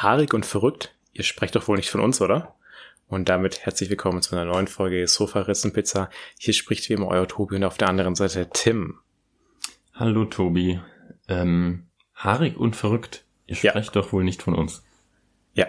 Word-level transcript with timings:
Haarig 0.00 0.32
und 0.32 0.46
verrückt, 0.46 0.94
ihr 1.12 1.24
sprecht 1.24 1.56
doch 1.56 1.66
wohl 1.66 1.76
nicht 1.76 1.90
von 1.90 2.00
uns, 2.00 2.20
oder? 2.20 2.54
Und 3.08 3.28
damit 3.28 3.66
herzlich 3.66 3.90
willkommen 3.90 4.22
zu 4.22 4.36
einer 4.36 4.44
neuen 4.44 4.68
Folge 4.68 5.08
Sofa 5.08 5.42
Pizza. 5.42 6.08
Hier 6.38 6.54
spricht 6.54 6.88
wie 6.88 6.92
immer 6.92 7.08
euer 7.08 7.26
Tobi 7.26 7.56
und 7.56 7.64
auf 7.64 7.78
der 7.78 7.88
anderen 7.88 8.14
Seite 8.14 8.48
Tim. 8.52 9.00
Hallo 9.92 10.24
Tobi. 10.26 10.80
Ähm, 11.26 11.88
haarig 12.14 12.56
und 12.56 12.76
verrückt, 12.76 13.24
ihr 13.48 13.56
sprecht 13.56 13.96
ja. 13.96 14.00
doch 14.00 14.12
wohl 14.12 14.22
nicht 14.22 14.40
von 14.40 14.54
uns. 14.54 14.84
Ja. 15.54 15.66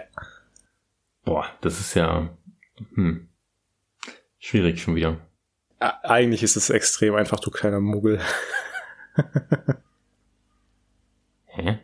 Boah, 1.24 1.50
das 1.60 1.80
ist 1.80 1.94
ja 1.94 2.30
hm, 2.94 3.28
schwierig 4.38 4.80
schon 4.80 4.94
wieder. 4.94 5.18
Eigentlich 5.80 6.44
ist 6.44 6.54
es 6.54 6.70
extrem 6.70 7.16
einfach, 7.16 7.40
du 7.40 7.50
kleiner 7.50 7.80
Muggel. 7.80 8.20
Hä? 11.46 11.80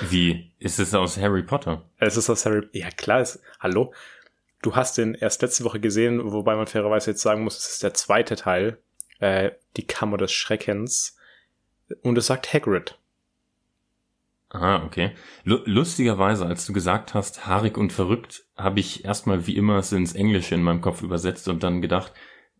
Wie? 0.00 0.52
Ist 0.58 0.78
es 0.78 0.94
aus 0.94 1.18
Harry 1.18 1.42
Potter? 1.42 1.82
Es 1.98 2.16
ist 2.16 2.30
aus 2.30 2.46
Harry 2.46 2.68
Ja, 2.72 2.90
klar. 2.90 3.20
Ist, 3.20 3.40
hallo? 3.60 3.92
Du 4.62 4.76
hast 4.76 4.98
den 4.98 5.14
erst 5.14 5.42
letzte 5.42 5.64
Woche 5.64 5.80
gesehen, 5.80 6.32
wobei 6.32 6.54
man 6.54 6.66
fairerweise 6.66 7.10
jetzt 7.10 7.22
sagen 7.22 7.42
muss, 7.42 7.58
es 7.58 7.68
ist 7.68 7.82
der 7.82 7.94
zweite 7.94 8.36
Teil. 8.36 8.78
Äh, 9.18 9.52
die 9.76 9.86
Kammer 9.86 10.18
des 10.18 10.32
Schreckens. 10.32 11.16
Und 12.02 12.16
es 12.16 12.26
sagt 12.26 12.52
Hagrid. 12.52 12.98
Ah, 14.50 14.84
okay. 14.84 15.12
Lustigerweise, 15.44 16.44
als 16.44 16.66
du 16.66 16.74
gesagt 16.74 17.14
hast, 17.14 17.46
haarig 17.46 17.78
und 17.78 17.92
verrückt, 17.92 18.44
habe 18.56 18.80
ich 18.80 19.04
erstmal 19.04 19.46
wie 19.46 19.56
immer 19.56 19.78
es 19.78 19.92
ins 19.92 20.14
Englische 20.14 20.54
in 20.54 20.62
meinem 20.62 20.82
Kopf 20.82 21.02
übersetzt 21.02 21.48
und 21.48 21.62
dann 21.62 21.80
gedacht, 21.80 22.12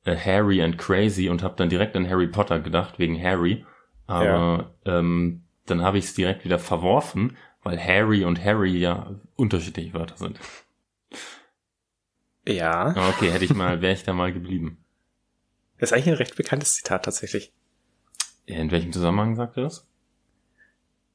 äh, 0.05 0.17
Harry 0.17 0.62
and 0.62 0.79
Crazy 0.79 1.29
und 1.29 1.43
habe 1.43 1.55
dann 1.57 1.69
direkt 1.69 1.95
an 1.95 2.09
Harry 2.09 2.29
Potter 2.29 2.61
gedacht, 2.61 2.98
wegen 2.98 3.23
Harry. 3.23 3.67
Aber 4.07 4.73
ja. 4.84 4.98
ähm, 4.98 5.43
dann 5.66 5.83
habe 5.83 5.98
ich 5.98 6.07
es 6.07 6.15
direkt 6.15 6.45
wieder 6.45 6.59
verworfen, 6.59 7.37
weil 7.62 7.79
Harry 7.79 8.25
und 8.25 8.43
Harry 8.43 8.79
ja 8.79 9.15
unterschiedliche 9.37 9.95
Wörter 9.95 10.16
sind. 10.16 10.39
Ja. 12.47 12.91
Okay, 13.11 13.31
hätte 13.31 13.45
ich 13.45 13.55
mal, 13.55 13.81
wäre 13.81 13.92
ich 13.92 14.03
da 14.03 14.12
mal 14.12 14.33
geblieben. 14.33 14.78
Das 15.78 15.91
ist 15.91 15.95
eigentlich 15.95 16.09
ein 16.09 16.14
recht 16.14 16.37
bekanntes 16.37 16.75
Zitat 16.75 17.05
tatsächlich. 17.05 17.53
In 18.47 18.70
welchem 18.70 18.92
Zusammenhang 18.92 19.37
sagt 19.37 19.56
er 19.56 19.64
das? 19.64 19.87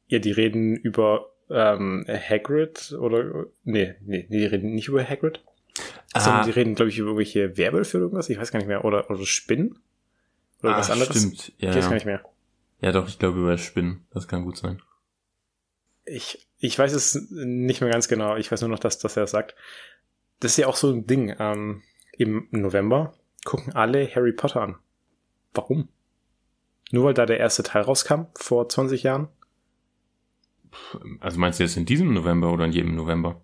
Ja, 0.08 0.20
die 0.20 0.32
reden 0.32 0.78
über 0.78 1.34
ähm, 1.50 2.06
Hagrid 2.08 2.94
oder 2.94 3.48
nee, 3.64 3.96
nee, 4.02 4.28
die 4.30 4.46
reden 4.46 4.74
nicht 4.74 4.88
über 4.88 5.04
Hagrid. 5.04 5.44
Ah. 6.14 6.22
Sondern 6.22 6.46
die 6.46 6.52
reden, 6.52 6.76
glaube 6.76 6.90
ich, 6.90 6.98
über 6.98 7.10
irgendwelche 7.10 7.58
Werbelfilme 7.58 8.06
oder 8.06 8.12
irgendwas, 8.14 8.30
ich 8.30 8.40
weiß 8.40 8.52
gar 8.52 8.60
nicht 8.60 8.68
mehr. 8.68 8.86
Oder, 8.86 9.10
oder 9.10 9.26
Spinnen? 9.26 9.80
Oder 10.64 10.76
ah, 10.76 10.80
was 10.80 10.90
anderes. 10.90 11.18
Stimmt, 11.18 11.54
ja. 11.58 11.70
Ich 11.70 11.76
weiß 11.76 11.86
gar 11.86 11.94
nicht 11.96 12.06
mehr. 12.06 12.24
Ja, 12.80 12.92
doch, 12.92 13.08
ich 13.08 13.20
glaube 13.20 13.40
über 13.40 13.58
Spinnen. 13.58 14.06
Das 14.12 14.28
kann 14.28 14.44
gut 14.44 14.58
sein. 14.58 14.82
Ich, 16.06 16.48
ich 16.60 16.78
weiß 16.78 16.94
es 16.94 17.28
nicht 17.30 17.82
mehr 17.82 17.90
ganz 17.90 18.08
genau. 18.08 18.36
Ich 18.36 18.52
weiß 18.52 18.62
nur 18.62 18.70
noch, 18.70 18.80
dass, 18.80 19.00
dass 19.00 19.18
er 19.18 19.24
das 19.24 19.32
sagt. 19.32 19.56
Das 20.40 20.52
ist 20.52 20.58
ja 20.58 20.68
auch 20.68 20.76
so 20.76 20.92
ein 20.92 21.08
Ding. 21.08 21.36
Ähm, 21.40 21.84
Im 22.18 22.48
November 22.52 23.14
gucken 23.44 23.74
alle 23.74 24.08
Harry 24.14 24.34
Potter 24.34 24.62
an. 24.62 24.78
Warum? 25.54 25.90
Nur 26.92 27.06
weil 27.06 27.14
da 27.14 27.26
der 27.26 27.40
erste 27.40 27.64
Teil 27.64 27.82
rauskam, 27.82 28.28
vor 28.36 28.70
20 28.70 29.04
Jahren? 29.04 29.28
Also 31.20 31.40
meinst 31.40 31.60
du 31.60 31.64
jetzt 31.64 31.78
in 31.78 31.86
diesem 31.86 32.14
November 32.14 32.52
oder 32.52 32.66
in 32.66 32.72
jedem 32.72 32.96
November? 32.96 33.42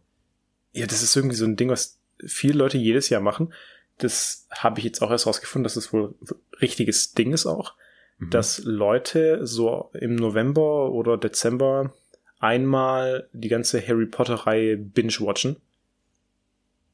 Ja, 0.71 0.85
das 0.87 1.01
ist 1.01 1.15
irgendwie 1.15 1.35
so 1.35 1.45
ein 1.45 1.55
Ding, 1.55 1.69
was 1.69 1.99
viele 2.25 2.57
Leute 2.57 2.77
jedes 2.77 3.09
Jahr 3.09 3.21
machen. 3.21 3.53
Das 3.97 4.47
habe 4.51 4.79
ich 4.79 4.85
jetzt 4.85 5.01
auch 5.01 5.11
erst 5.11 5.27
rausgefunden, 5.27 5.63
dass 5.63 5.75
es 5.75 5.85
das 5.85 5.93
wohl 5.93 6.15
richtiges 6.61 7.13
Ding 7.13 7.33
ist 7.33 7.45
auch. 7.45 7.75
Mhm. 8.17 8.29
dass 8.29 8.63
Leute 8.63 9.45
so 9.45 9.89
im 9.93 10.15
November 10.15 10.91
oder 10.91 11.17
Dezember 11.17 11.93
einmal 12.39 13.29
die 13.33 13.47
ganze 13.47 13.85
Harry 13.85 14.05
Potter-Reihe 14.05 14.77
binge-watchen. 14.77 15.57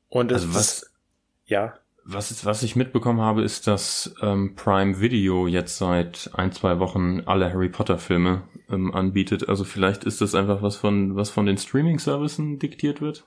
Und 0.07 0.31
also 0.31 0.53
was, 0.53 0.83
ist, 0.83 0.91
ja. 1.45 1.73
Was, 2.03 2.31
ist, 2.31 2.45
was 2.45 2.63
ich 2.63 2.75
mitbekommen 2.75 3.21
habe, 3.21 3.43
ist, 3.43 3.67
dass 3.67 4.13
ähm, 4.21 4.55
Prime 4.55 4.99
Video 4.99 5.47
jetzt 5.47 5.77
seit 5.77 6.29
ein, 6.33 6.51
zwei 6.51 6.79
Wochen 6.79 7.21
alle 7.25 7.51
Harry 7.51 7.69
Potter-Filme 7.69 8.43
ähm, 8.69 8.93
anbietet. 8.93 9.49
Also 9.49 9.63
vielleicht 9.63 10.03
ist 10.03 10.21
das 10.21 10.35
einfach 10.35 10.61
was 10.61 10.75
von, 10.75 11.15
was 11.15 11.29
von 11.29 11.45
den 11.45 11.57
Streaming-Services 11.57 12.59
diktiert 12.59 13.01
wird? 13.01 13.25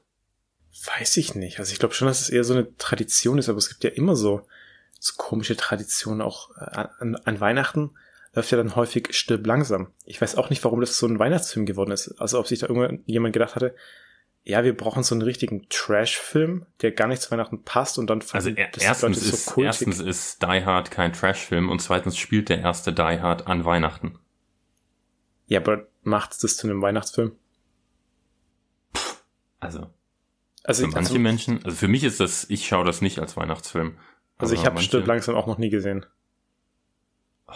Weiß 0.96 1.16
ich 1.16 1.34
nicht. 1.34 1.58
Also 1.58 1.72
ich 1.72 1.78
glaube 1.78 1.94
schon, 1.94 2.08
dass 2.08 2.20
es 2.20 2.30
eher 2.30 2.44
so 2.44 2.54
eine 2.54 2.76
Tradition 2.76 3.38
ist, 3.38 3.48
aber 3.48 3.58
es 3.58 3.68
gibt 3.68 3.84
ja 3.84 3.90
immer 3.90 4.16
so 4.16 4.42
so 5.02 5.14
komische 5.16 5.56
Tradition 5.56 6.22
auch 6.22 6.50
äh, 6.56 6.86
an, 7.00 7.16
an 7.16 7.40
Weihnachten 7.40 7.90
läuft 8.34 8.52
ja 8.52 8.56
dann 8.56 8.76
häufig 8.76 9.08
stirb 9.10 9.44
langsam. 9.46 9.88
Ich 10.04 10.20
weiß 10.20 10.36
auch 10.36 10.48
nicht, 10.48 10.62
warum 10.64 10.80
das 10.80 10.96
so 10.96 11.06
ein 11.06 11.18
Weihnachtsfilm 11.18 11.66
geworden 11.66 11.90
ist. 11.90 12.20
Also 12.20 12.38
ob 12.38 12.46
sich 12.46 12.60
da 12.60 12.68
irgendjemand 12.68 13.32
gedacht 13.32 13.56
hatte, 13.56 13.74
ja, 14.44 14.64
wir 14.64 14.76
brauchen 14.76 15.02
so 15.02 15.14
einen 15.14 15.22
richtigen 15.22 15.68
Trash-Film, 15.68 16.66
der 16.80 16.92
gar 16.92 17.08
nicht 17.08 17.20
zu 17.20 17.30
Weihnachten 17.32 17.62
passt 17.64 17.98
und 17.98 18.08
dann 18.08 18.22
also 18.32 18.50
er, 18.50 18.70
erstens 18.78 19.20
so 19.20 19.34
ist 19.34 19.58
erstens 19.58 20.00
ist 20.00 20.42
Die 20.42 20.64
Hard 20.64 20.90
kein 20.90 21.12
Trash-Film 21.12 21.68
und 21.68 21.82
zweitens 21.82 22.16
spielt 22.16 22.48
der 22.48 22.60
erste 22.60 22.92
Die 22.92 23.02
Hard 23.02 23.48
an 23.48 23.64
Weihnachten. 23.64 24.18
Ja, 25.46 25.60
aber 25.60 25.86
macht 26.02 26.42
das 26.42 26.56
zu 26.56 26.68
einem 26.68 26.80
Weihnachtsfilm? 26.80 27.32
Also, 29.58 29.90
also 30.64 30.84
für 30.84 30.92
manche 30.92 31.10
also, 31.10 31.18
Menschen, 31.18 31.64
also 31.64 31.76
für 31.76 31.88
mich 31.88 32.04
ist 32.04 32.20
das, 32.20 32.46
ich 32.48 32.66
schaue 32.66 32.84
das 32.84 33.00
nicht 33.00 33.18
als 33.18 33.36
Weihnachtsfilm. 33.36 33.98
Also 34.42 34.54
ich 34.54 34.64
habe 34.64 34.74
manche... 34.74 34.88
Stirb 34.88 35.06
langsam 35.06 35.34
auch 35.36 35.46
noch 35.46 35.58
nie 35.58 35.70
gesehen. 35.70 36.04
Oh. 37.46 37.52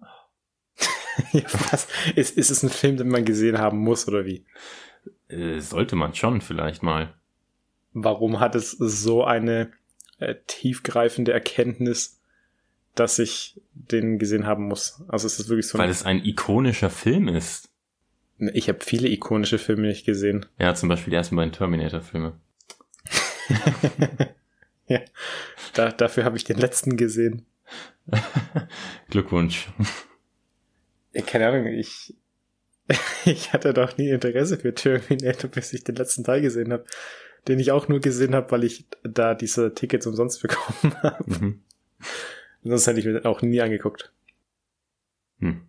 Oh. 0.00 0.04
ja, 1.32 1.44
was? 1.70 1.88
Ist, 2.14 2.36
ist 2.36 2.50
es 2.50 2.62
ein 2.62 2.68
Film, 2.68 2.96
den 2.96 3.08
man 3.08 3.24
gesehen 3.24 3.58
haben 3.58 3.78
muss 3.78 4.06
oder 4.06 4.26
wie? 4.26 4.44
Äh, 5.28 5.60
sollte 5.60 5.96
man 5.96 6.14
schon 6.14 6.40
vielleicht 6.40 6.82
mal. 6.82 7.14
Warum 7.92 8.38
hat 8.38 8.54
es 8.54 8.72
so 8.72 9.24
eine 9.24 9.72
äh, 10.18 10.34
tiefgreifende 10.46 11.32
Erkenntnis, 11.32 12.20
dass 12.94 13.18
ich 13.18 13.60
den 13.72 14.18
gesehen 14.18 14.46
haben 14.46 14.68
muss? 14.68 15.02
Also 15.08 15.26
ist 15.26 15.40
es 15.40 15.48
wirklich 15.48 15.68
so. 15.68 15.78
Weil 15.78 15.88
es 15.88 16.04
ein 16.04 16.22
ikonischer 16.24 16.90
Film 16.90 17.28
ist. 17.28 17.70
Ich 18.38 18.68
habe 18.68 18.80
viele 18.84 19.08
ikonische 19.08 19.56
Filme 19.58 19.86
nicht 19.86 20.04
gesehen. 20.04 20.44
Ja, 20.58 20.74
zum 20.74 20.90
Beispiel 20.90 21.12
die 21.12 21.16
ersten 21.16 21.36
beiden 21.36 21.52
Terminator-Filme. 21.52 22.38
Ja, 24.88 25.00
da, 25.74 25.90
dafür 25.90 26.24
habe 26.24 26.36
ich 26.36 26.44
den 26.44 26.58
letzten 26.58 26.96
gesehen. 26.96 27.44
Glückwunsch. 29.10 29.68
Keine 31.26 31.48
Ahnung, 31.48 31.66
ich, 31.66 32.14
ich 33.24 33.52
hatte 33.52 33.74
doch 33.74 33.96
nie 33.98 34.10
Interesse 34.10 34.58
für 34.58 34.74
Terminator, 34.74 35.50
bis 35.50 35.72
ich 35.72 35.82
den 35.82 35.96
letzten 35.96 36.22
Teil 36.22 36.40
gesehen 36.40 36.72
habe, 36.72 36.84
den 37.48 37.58
ich 37.58 37.72
auch 37.72 37.88
nur 37.88 38.00
gesehen 38.00 38.34
habe, 38.34 38.50
weil 38.52 38.62
ich 38.62 38.86
da 39.02 39.34
diese 39.34 39.74
Tickets 39.74 40.06
umsonst 40.06 40.40
bekommen 40.42 40.94
habe. 41.02 41.24
Mhm. 41.26 41.62
Sonst 42.62 42.86
hätte 42.86 43.00
ich 43.00 43.06
mir 43.06 43.24
auch 43.24 43.42
nie 43.42 43.60
angeguckt. 43.60 44.12
Hm. 45.40 45.68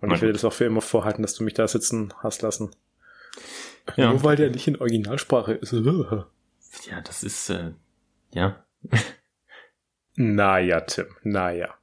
Und 0.00 0.12
ich 0.12 0.20
will 0.20 0.32
das 0.32 0.44
auch 0.44 0.52
für 0.52 0.64
immer 0.64 0.80
vorhalten, 0.80 1.22
dass 1.22 1.34
du 1.34 1.44
mich 1.44 1.54
da 1.54 1.68
sitzen 1.68 2.12
hast 2.18 2.42
lassen. 2.42 2.70
Ja. 3.96 4.10
Nur 4.10 4.24
weil 4.24 4.36
der 4.36 4.50
nicht 4.50 4.66
in 4.66 4.76
Originalsprache 4.76 5.54
ist. 5.54 5.72
Ja, 5.72 7.00
das 7.04 7.22
ist, 7.22 7.50
äh, 7.50 7.72
ja. 8.32 8.64
naja, 10.16 10.80
Tim, 10.80 11.06
naja. 11.22 11.74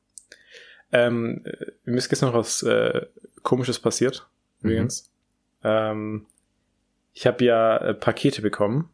Ähm, 0.91 1.43
mir 1.85 1.97
ist 1.97 2.09
gestern 2.09 2.29
noch 2.29 2.39
was 2.39 2.63
äh, 2.63 3.05
Komisches 3.43 3.79
passiert, 3.79 4.27
übrigens. 4.61 5.11
Mhm. 5.61 5.69
Ähm, 5.69 6.25
ich 7.13 7.27
habe 7.27 7.43
ja 7.43 7.77
äh, 7.77 7.93
Pakete 7.93 8.41
bekommen, 8.41 8.89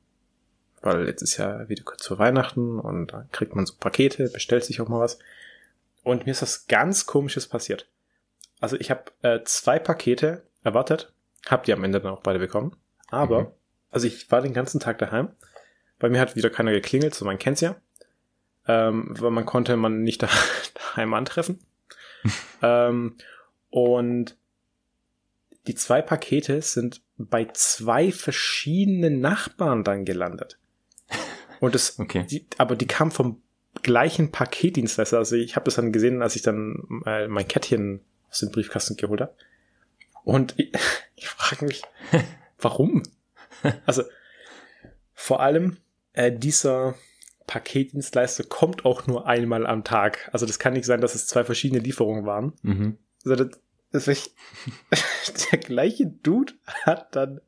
weil 0.81 1.07
jetzt 1.07 1.21
ist 1.21 1.37
ja 1.37 1.67
wieder 1.69 1.83
kurz 1.83 2.07
vor 2.07 2.19
Weihnachten 2.19 2.79
und 2.79 3.13
da 3.13 3.25
kriegt 3.31 3.55
man 3.55 3.65
so 3.65 3.73
Pakete, 3.79 4.29
bestellt 4.29 4.65
sich 4.65 4.81
auch 4.81 4.87
mal 4.87 4.99
was. 4.99 5.19
Und 6.03 6.25
mir 6.25 6.31
ist 6.31 6.41
was 6.41 6.67
ganz 6.67 7.05
Komisches 7.05 7.47
passiert. 7.47 7.87
Also 8.59 8.77
ich 8.77 8.91
habe 8.91 9.05
äh, 9.21 9.41
zwei 9.43 9.79
Pakete 9.79 10.43
erwartet, 10.63 11.11
hab 11.47 11.63
die 11.63 11.73
am 11.73 11.83
Ende 11.83 11.99
dann 11.99 12.11
auch 12.11 12.21
beide 12.21 12.39
bekommen. 12.39 12.75
Aber, 13.09 13.41
mhm. 13.41 13.47
also 13.89 14.07
ich 14.07 14.29
war 14.31 14.41
den 14.41 14.53
ganzen 14.53 14.79
Tag 14.79 14.97
daheim 14.97 15.29
bei 16.05 16.09
mir 16.11 16.19
hat 16.19 16.35
wieder 16.35 16.51
keiner 16.51 16.71
geklingelt, 16.71 17.15
so 17.15 17.25
man 17.25 17.39
kennt's 17.39 17.61
ja. 17.61 17.77
Ähm, 18.67 19.15
weil 19.19 19.31
man 19.31 19.45
konnte 19.47 19.75
man 19.75 20.03
nicht 20.03 20.21
da, 20.23 20.29
daheim 20.75 21.15
antreffen. 21.15 21.59
ähm, 22.61 23.17
und 23.71 24.37
die 25.65 25.73
zwei 25.73 26.03
Pakete 26.03 26.61
sind 26.61 27.01
bei 27.17 27.47
zwei 27.53 28.11
verschiedenen 28.11 29.19
Nachbarn 29.19 29.83
dann 29.83 30.05
gelandet. 30.05 30.59
Und 31.59 31.73
das, 31.73 31.97
okay. 31.99 32.27
die, 32.29 32.45
aber 32.59 32.75
die 32.75 32.85
kamen 32.85 33.09
vom 33.09 33.41
gleichen 33.81 34.31
Paketdienstleister. 34.31 35.17
Also 35.17 35.37
ich 35.37 35.55
habe 35.55 35.65
das 35.65 35.75
dann 35.75 35.91
gesehen, 35.91 36.21
als 36.21 36.35
ich 36.35 36.43
dann 36.43 37.01
äh, 37.07 37.27
mein 37.27 37.47
Kettchen 37.47 38.01
aus 38.29 38.41
dem 38.41 38.51
Briefkasten 38.51 38.95
geholt 38.95 39.21
habe. 39.21 39.33
Und 40.23 40.53
ich, 40.57 40.71
ich 41.15 41.27
frage 41.27 41.65
mich, 41.65 41.81
warum? 42.59 43.01
Also 43.87 44.03
vor 45.15 45.39
allem 45.39 45.77
äh, 46.15 46.31
dieser 46.31 46.95
Paketdienstleister 47.47 48.43
kommt 48.45 48.85
auch 48.85 49.05
nur 49.07 49.27
einmal 49.27 49.67
am 49.67 49.83
Tag. 49.83 50.29
Also 50.33 50.45
das 50.45 50.59
kann 50.59 50.73
nicht 50.73 50.85
sein, 50.85 51.01
dass 51.01 51.15
es 51.15 51.27
zwei 51.27 51.43
verschiedene 51.43 51.81
Lieferungen 51.81 52.25
waren. 52.25 52.53
Mhm. 52.63 52.97
Also 53.23 53.43
das, 53.43 53.59
das 53.91 55.45
der 55.51 55.59
gleiche 55.59 56.07
Dude 56.07 56.53
hat 56.83 57.15
dann 57.15 57.41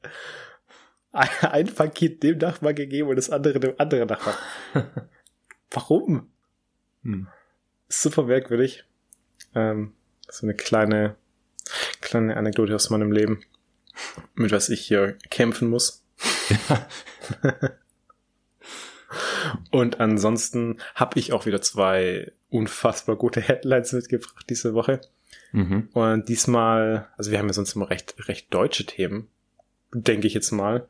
ein 1.11 1.73
Paket 1.73 2.21
dem 2.21 2.37
Nachbarn 2.37 2.75
gegeben 2.75 3.09
und 3.09 3.15
das 3.15 3.29
andere 3.29 3.59
dem 3.59 3.73
anderen 3.77 4.07
Nachbarn. 4.07 4.37
Warum? 5.71 6.29
Hm. 7.03 7.27
Super 7.89 8.23
merkwürdig. 8.23 8.83
Ähm, 9.55 9.93
so 10.29 10.45
eine 10.45 10.53
kleine, 10.53 11.15
kleine 12.01 12.37
Anekdote 12.37 12.75
aus 12.75 12.89
meinem 12.89 13.11
Leben, 13.11 13.43
mit 14.35 14.51
was 14.51 14.69
ich 14.69 14.81
hier 14.81 15.17
kämpfen 15.29 15.69
muss. 15.69 16.03
und 19.71 19.99
ansonsten 19.99 20.79
habe 20.95 21.19
ich 21.19 21.33
auch 21.33 21.45
wieder 21.45 21.61
zwei 21.61 22.31
unfassbar 22.49 23.15
gute 23.15 23.41
Headlines 23.47 23.93
mitgebracht 23.93 24.45
diese 24.49 24.73
Woche. 24.73 25.01
Mhm. 25.51 25.89
Und 25.93 26.29
diesmal, 26.29 27.07
also 27.17 27.31
wir 27.31 27.39
haben 27.39 27.47
ja 27.47 27.53
sonst 27.53 27.75
immer 27.75 27.89
recht, 27.89 28.15
recht 28.27 28.53
deutsche 28.53 28.85
Themen, 28.85 29.29
denke 29.93 30.27
ich 30.27 30.33
jetzt 30.33 30.51
mal. 30.51 30.87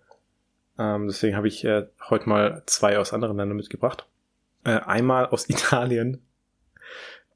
Ähm, 0.77 1.07
deswegen 1.07 1.35
habe 1.35 1.47
ich 1.47 1.63
äh, 1.63 1.87
heute 2.09 2.29
mal 2.29 2.63
zwei 2.65 2.99
aus 2.99 3.13
anderen 3.13 3.37
Ländern 3.37 3.57
mitgebracht. 3.57 4.05
Äh, 4.63 4.79
einmal 4.79 5.27
aus 5.27 5.49
Italien. 5.49 6.21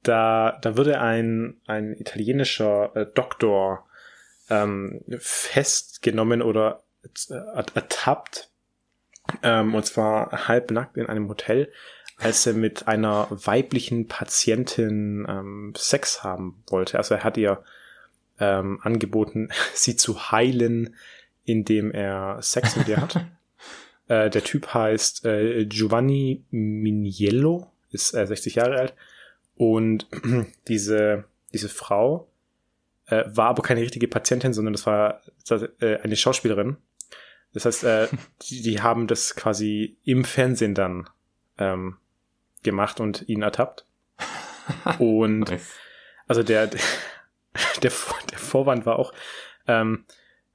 Da, 0.03 0.57
da 0.61 0.77
würde 0.77 0.99
ein, 0.99 1.57
ein 1.67 1.93
italienischer 1.93 2.95
äh, 2.95 3.05
Doktor 3.05 3.87
ähm, 4.49 5.01
festgenommen 5.19 6.41
oder 6.41 6.83
äh, 7.29 7.33
ertappt, 7.75 8.50
ähm, 9.43 9.75
und 9.75 9.85
zwar 9.85 10.47
halbnackt 10.47 10.97
in 10.97 11.07
einem 11.07 11.27
Hotel, 11.29 11.71
als 12.17 12.45
er 12.45 12.53
mit 12.53 12.87
einer 12.87 13.27
weiblichen 13.29 14.07
Patientin 14.07 15.25
ähm, 15.27 15.73
Sex 15.75 16.23
haben 16.23 16.63
wollte. 16.67 16.97
Also 16.97 17.15
er 17.15 17.23
hat 17.23 17.37
ihr 17.37 17.63
ähm, 18.39 18.79
angeboten, 18.81 19.49
sie 19.73 19.95
zu 19.95 20.31
heilen, 20.31 20.95
indem 21.45 21.91
er 21.91 22.41
Sex 22.41 22.75
mit 22.75 22.87
ihr 22.87 22.97
hat. 22.97 23.15
äh, 24.07 24.29
der 24.29 24.43
Typ 24.43 24.73
heißt 24.73 25.25
äh, 25.25 25.65
Giovanni 25.65 26.43
Miniello, 26.51 27.71
ist 27.91 28.13
äh, 28.13 28.27
60 28.27 28.55
Jahre 28.55 28.77
alt. 28.77 28.93
Und 29.55 30.07
diese, 30.67 31.25
diese 31.53 31.69
Frau 31.69 32.27
äh, 33.07 33.23
war 33.27 33.49
aber 33.49 33.63
keine 33.63 33.81
richtige 33.81 34.07
Patientin, 34.07 34.53
sondern 34.53 34.73
das 34.73 34.85
war 34.85 35.21
äh, 35.79 35.97
eine 35.97 36.15
Schauspielerin. 36.15 36.77
Das 37.53 37.65
heißt, 37.65 37.83
äh, 37.83 38.07
die, 38.43 38.61
die 38.61 38.81
haben 38.81 39.07
das 39.07 39.35
quasi 39.35 39.97
im 40.03 40.23
Fernsehen 40.23 40.73
dann 40.73 41.09
ähm, 41.57 41.97
gemacht 42.63 42.99
und 42.99 43.27
ihn 43.27 43.41
ertappt. 43.41 43.85
Und 44.99 45.49
nice. 45.49 45.73
also 46.27 46.43
der, 46.43 46.67
der, 46.67 46.77
der 47.81 47.91
Vorwand 47.91 48.85
war 48.85 48.99
auch, 48.99 49.13
ähm, 49.67 50.05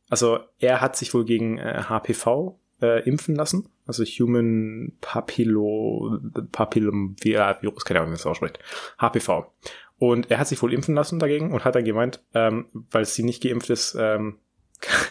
also 0.09 0.39
er 0.59 0.81
hat 0.81 0.97
sich 0.97 1.13
wohl 1.13 1.25
gegen 1.25 1.59
äh, 1.59 1.83
HPV 1.89 2.59
äh, 2.81 3.07
impfen 3.09 3.35
lassen, 3.35 3.69
also 3.87 4.05
Human 4.05 4.93
Papillo, 5.01 6.19
Papillom 6.53 7.17
Virus, 7.21 7.85
keine 7.85 8.01
Ahnung, 8.01 8.11
wie 8.11 8.13
man 8.13 8.19
das 8.19 8.27
ausspricht, 8.27 8.59
HPV. 8.99 9.53
Und 9.99 10.31
er 10.31 10.39
hat 10.39 10.49
sich 10.49 10.61
wohl 10.63 10.75
impfen 10.75 10.95
lassen 10.95 11.19
dagegen 11.19 11.53
und 11.53 11.65
hat 11.65 11.75
dann 11.75 11.85
gemeint, 11.85 12.23
ähm, 12.35 12.67
weil 12.91 13.05
sie 13.07 13.23
nicht 13.23 13.43
geimpft 13.43 13.71
ist, 13.71 13.97
ähm, 13.99 14.39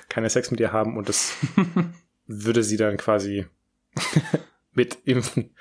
keine 0.09 0.29
Sex 0.29 0.51
mit 0.51 0.59
ihr 0.59 0.71
haben 0.71 0.97
und 0.97 1.09
das 1.09 1.33
würde 2.27 2.63
sie 2.63 2.77
dann 2.77 2.97
quasi 2.97 3.45
mit 4.73 4.97
impfen. 5.05 5.55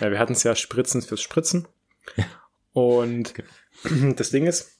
Ja, 0.00 0.10
wir 0.10 0.18
hatten 0.18 0.32
es 0.32 0.42
ja 0.42 0.54
Spritzen 0.54 1.02
fürs 1.02 1.22
Spritzen. 1.22 1.68
Und 2.72 3.34
das 4.16 4.30
Ding 4.30 4.46
ist, 4.46 4.78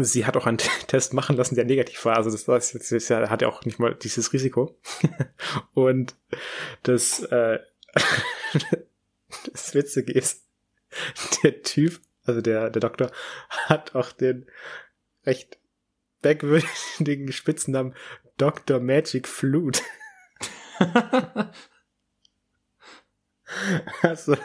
sie 0.00 0.26
hat 0.26 0.36
auch 0.36 0.46
einen 0.46 0.58
Test 0.58 1.14
machen 1.14 1.36
lassen, 1.36 1.54
der 1.54 1.64
negativ 1.64 2.04
war. 2.04 2.16
Also 2.16 2.30
das, 2.30 2.44
das, 2.44 2.72
das 2.72 3.10
hat 3.10 3.42
ja 3.42 3.48
auch 3.48 3.64
nicht 3.64 3.78
mal 3.78 3.94
dieses 3.94 4.32
Risiko. 4.32 4.78
Und 5.74 6.16
das, 6.82 7.20
äh, 7.24 7.58
das 9.52 9.74
Witzige 9.74 10.12
ist, 10.12 10.44
der 11.42 11.62
Typ, 11.62 12.00
also 12.24 12.40
der, 12.40 12.70
der 12.70 12.80
Doktor, 12.80 13.10
hat 13.48 13.94
auch 13.94 14.12
den 14.12 14.46
recht 15.24 15.58
merkwürdigen 16.24 17.32
Spitznamen 17.32 17.94
Dr. 18.36 18.80
Magic 18.80 19.28
Flute. 19.28 19.80
also, 24.02 24.36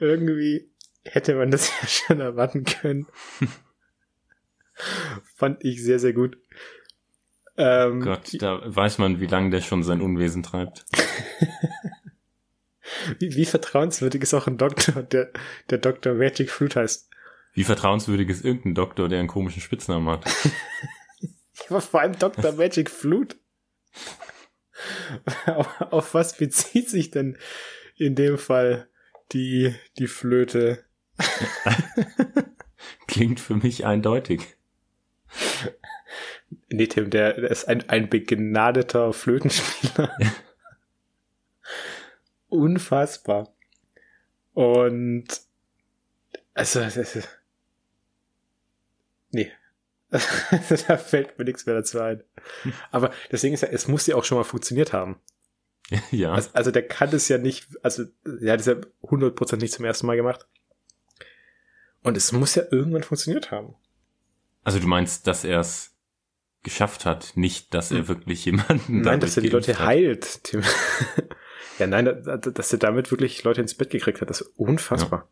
irgendwie 0.00 0.70
hätte 1.04 1.34
man 1.34 1.50
das 1.50 1.72
ja 1.80 1.88
schon 1.88 2.20
erwarten 2.20 2.64
können. 2.64 3.06
Fand 5.36 5.64
ich 5.64 5.82
sehr, 5.82 5.98
sehr 5.98 6.12
gut. 6.12 6.36
Ähm, 7.56 8.00
Gott, 8.00 8.36
da 8.40 8.60
weiß 8.64 8.98
man, 8.98 9.20
wie 9.20 9.26
lange 9.26 9.50
der 9.50 9.62
schon 9.62 9.82
sein 9.82 10.02
Unwesen 10.02 10.42
treibt. 10.42 10.84
wie, 13.18 13.34
wie 13.34 13.46
vertrauenswürdig 13.46 14.22
ist 14.22 14.34
auch 14.34 14.46
ein 14.46 14.58
Doktor, 14.58 15.02
der, 15.02 15.32
der 15.70 15.78
Dr. 15.78 16.14
Magic 16.14 16.50
Fruit 16.50 16.76
heißt. 16.76 17.08
Wie 17.54 17.64
vertrauenswürdig 17.64 18.28
ist 18.28 18.44
irgendein 18.44 18.74
Doktor, 18.74 19.08
der 19.08 19.18
einen 19.18 19.28
komischen 19.28 19.62
Spitznamen 19.62 20.10
hat? 20.10 20.26
Vor 21.80 22.00
allem 22.00 22.18
Dr. 22.18 22.52
Magic 22.52 22.90
Flute. 22.90 23.36
auf, 25.46 25.80
auf 25.92 26.14
was 26.14 26.36
bezieht 26.36 26.88
sich 26.88 27.10
denn 27.10 27.38
in 27.96 28.14
dem 28.14 28.38
Fall 28.38 28.88
die, 29.32 29.74
die 29.98 30.06
Flöte? 30.06 30.84
Klingt 33.06 33.40
für 33.40 33.56
mich 33.56 33.84
eindeutig. 33.86 34.56
Nee, 36.68 36.86
Tim, 36.86 37.10
der, 37.10 37.34
der 37.34 37.50
ist 37.50 37.66
ein, 37.66 37.88
ein 37.88 38.08
begnadeter 38.08 39.12
Flötenspieler. 39.12 40.16
Unfassbar. 42.48 43.52
Und 44.52 45.26
also, 46.54 46.80
das 46.80 46.96
ist, 46.96 47.28
nee. 49.30 49.52
da 50.10 50.96
fällt 50.96 51.38
mir 51.38 51.44
nichts 51.44 51.66
mehr 51.66 51.74
dazu 51.74 52.00
ein. 52.00 52.22
Aber 52.90 53.12
deswegen 53.32 53.54
ist 53.54 53.62
ja, 53.62 53.68
es 53.68 53.88
muss 53.88 54.06
ja 54.06 54.16
auch 54.16 54.24
schon 54.24 54.38
mal 54.38 54.44
funktioniert 54.44 54.92
haben. 54.92 55.20
Ja. 56.10 56.32
Also, 56.32 56.50
also 56.52 56.70
der 56.72 56.86
kann 56.86 57.10
es 57.10 57.28
ja 57.28 57.38
nicht, 57.38 57.68
also 57.80 58.06
er 58.42 58.54
hat 58.54 58.60
es 58.60 58.66
ja 58.66 58.74
100% 59.02 59.56
nicht 59.58 59.72
zum 59.72 59.84
ersten 59.84 60.08
Mal 60.08 60.16
gemacht. 60.16 60.48
Und 62.02 62.16
es 62.16 62.32
muss 62.32 62.56
ja 62.56 62.64
irgendwann 62.72 63.04
funktioniert 63.04 63.52
haben. 63.52 63.76
Also 64.64 64.80
du 64.80 64.88
meinst, 64.88 65.28
dass 65.28 65.44
er 65.44 65.60
es 65.60 65.94
geschafft 66.64 67.04
hat, 67.04 67.32
nicht, 67.36 67.72
dass 67.72 67.92
er 67.92 67.98
hm. 67.98 68.08
wirklich 68.08 68.44
jemanden. 68.44 69.02
Nein, 69.02 69.20
dass 69.20 69.36
er 69.36 69.42
die 69.44 69.48
Leute 69.48 69.78
hat. 69.78 69.86
heilt, 69.86 70.42
Tim. 70.42 70.62
ja, 71.78 71.86
nein, 71.86 72.04
dass 72.24 72.72
er 72.72 72.78
damit 72.80 73.12
wirklich 73.12 73.44
Leute 73.44 73.60
ins 73.60 73.74
Bett 73.74 73.90
gekriegt 73.90 74.20
hat, 74.20 74.28
das 74.28 74.40
ist 74.40 74.52
unfassbar. 74.56 75.28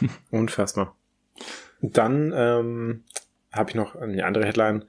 Ja. 0.00 0.08
unfassbar. 0.30 0.94
Dann 1.80 2.32
ähm, 2.34 3.04
habe 3.52 3.70
ich 3.70 3.76
noch 3.76 3.94
eine 3.96 4.24
andere 4.24 4.46
Headline 4.46 4.84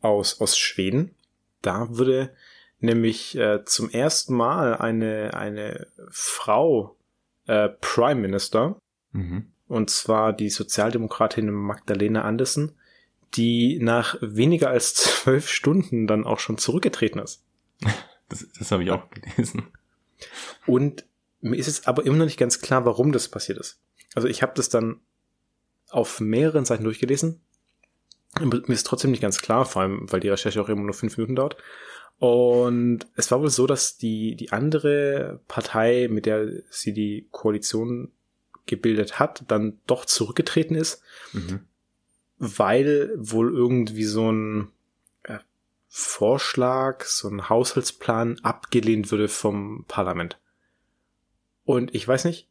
aus, 0.00 0.40
aus 0.40 0.58
Schweden. 0.58 1.14
Da 1.60 1.86
wurde 1.90 2.34
nämlich 2.80 3.36
äh, 3.36 3.64
zum 3.64 3.90
ersten 3.90 4.34
Mal 4.34 4.76
eine, 4.76 5.34
eine 5.34 5.86
Frau 6.10 6.96
äh, 7.46 7.68
Prime 7.68 8.20
Minister. 8.20 8.76
Mhm. 9.12 9.52
Und 9.68 9.90
zwar 9.90 10.32
die 10.32 10.50
Sozialdemokratin 10.50 11.50
Magdalena 11.50 12.22
Andersen 12.22 12.76
die 13.34 13.78
nach 13.80 14.16
weniger 14.20 14.70
als 14.70 14.94
zwölf 14.94 15.48
Stunden 15.48 16.06
dann 16.06 16.24
auch 16.24 16.38
schon 16.38 16.58
zurückgetreten 16.58 17.20
ist. 17.20 17.44
Das, 18.28 18.46
das 18.58 18.72
habe 18.72 18.82
ich 18.82 18.90
auch 18.90 19.10
gelesen. 19.10 19.66
Und 20.64 21.04
mir 21.42 21.56
ist 21.56 21.68
es 21.68 21.86
aber 21.86 22.06
immer 22.06 22.16
noch 22.16 22.24
nicht 22.24 22.38
ganz 22.38 22.62
klar, 22.62 22.86
warum 22.86 23.12
das 23.12 23.28
passiert 23.28 23.58
ist. 23.58 23.78
Also 24.14 24.26
ich 24.26 24.40
habe 24.40 24.54
das 24.54 24.70
dann 24.70 25.00
auf 25.90 26.18
mehreren 26.18 26.64
Seiten 26.64 26.84
durchgelesen. 26.84 27.42
Mir 28.40 28.62
ist 28.68 28.86
trotzdem 28.86 29.10
nicht 29.10 29.20
ganz 29.20 29.40
klar, 29.40 29.64
vor 29.66 29.82
allem, 29.82 30.10
weil 30.10 30.20
die 30.20 30.28
Recherche 30.28 30.60
auch 30.60 30.68
immer 30.68 30.82
nur 30.82 30.94
fünf 30.94 31.16
Minuten 31.16 31.36
dauert. 31.36 31.56
Und 32.18 33.00
es 33.16 33.30
war 33.30 33.40
wohl 33.40 33.50
so, 33.50 33.66
dass 33.66 33.96
die, 33.96 34.36
die 34.36 34.52
andere 34.52 35.40
Partei, 35.48 36.08
mit 36.10 36.26
der 36.26 36.62
sie 36.70 36.92
die 36.92 37.28
Koalition 37.30 38.12
gebildet 38.66 39.18
hat, 39.18 39.44
dann 39.48 39.80
doch 39.86 40.04
zurückgetreten 40.04 40.76
ist. 40.76 41.02
Mhm 41.32 41.66
weil 42.44 43.12
wohl 43.16 43.54
irgendwie 43.54 44.02
so 44.02 44.32
ein 44.32 44.72
äh, 45.22 45.38
Vorschlag, 45.86 47.04
so 47.04 47.28
ein 47.28 47.48
Haushaltsplan 47.48 48.40
abgelehnt 48.42 49.12
würde 49.12 49.28
vom 49.28 49.84
Parlament. 49.86 50.40
Und 51.64 51.94
ich 51.94 52.06
weiß 52.06 52.24
nicht, 52.24 52.48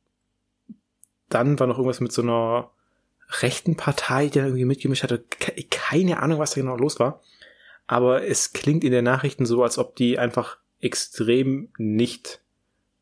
dann 1.28 1.60
war 1.60 1.68
noch 1.68 1.76
irgendwas 1.78 2.00
mit 2.00 2.14
so 2.14 2.22
einer 2.22 2.72
rechten 3.32 3.76
Partei, 3.76 4.28
die 4.28 4.40
da 4.40 4.46
irgendwie 4.46 4.66
mitgemischt 4.66 5.04
hatte. 5.04 5.24
Keine 5.70 6.22
Ahnung, 6.22 6.40
was 6.40 6.52
da 6.52 6.62
genau 6.62 6.76
los 6.76 7.00
war. 7.00 7.22
Aber 7.88 8.24
es 8.24 8.54
klingt 8.54 8.84
in 8.84 8.92
den 8.92 9.04
Nachrichten 9.04 9.46
so, 9.46 9.64
als 9.64 9.78
ob 9.78 9.96
die 9.96 10.20
einfach 10.20 10.58
extrem 10.80 11.70
nicht 11.78 12.42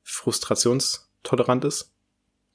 frustrationstolerant 0.03 1.65
ist 1.65 1.93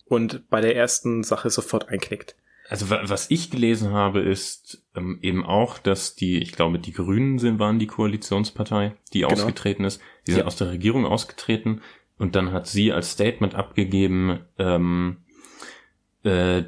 und 0.06 0.48
bei 0.50 0.60
der 0.60 0.76
ersten 0.76 1.22
Sache 1.22 1.50
sofort 1.50 1.88
einknickt. 1.88 2.36
Also 2.68 2.88
was 2.88 3.30
ich 3.30 3.50
gelesen 3.50 3.92
habe, 3.92 4.20
ist 4.20 4.82
ähm, 4.96 5.18
eben 5.20 5.44
auch, 5.44 5.78
dass 5.78 6.14
die, 6.14 6.38
ich 6.38 6.52
glaube, 6.52 6.78
die 6.78 6.92
Grünen 6.92 7.38
sind, 7.38 7.58
waren 7.58 7.78
die 7.78 7.86
Koalitionspartei, 7.86 8.94
die 9.12 9.20
genau. 9.20 9.32
ausgetreten 9.32 9.84
ist. 9.84 10.00
Die 10.26 10.32
sind 10.32 10.40
ja. 10.40 10.46
aus 10.46 10.56
der 10.56 10.70
Regierung 10.70 11.04
ausgetreten 11.04 11.82
und 12.16 12.36
dann 12.36 12.52
hat 12.52 12.66
sie 12.66 12.90
als 12.90 13.12
Statement 13.12 13.54
abgegeben, 13.54 14.40
ähm, 14.58 15.18
äh, 16.24 16.64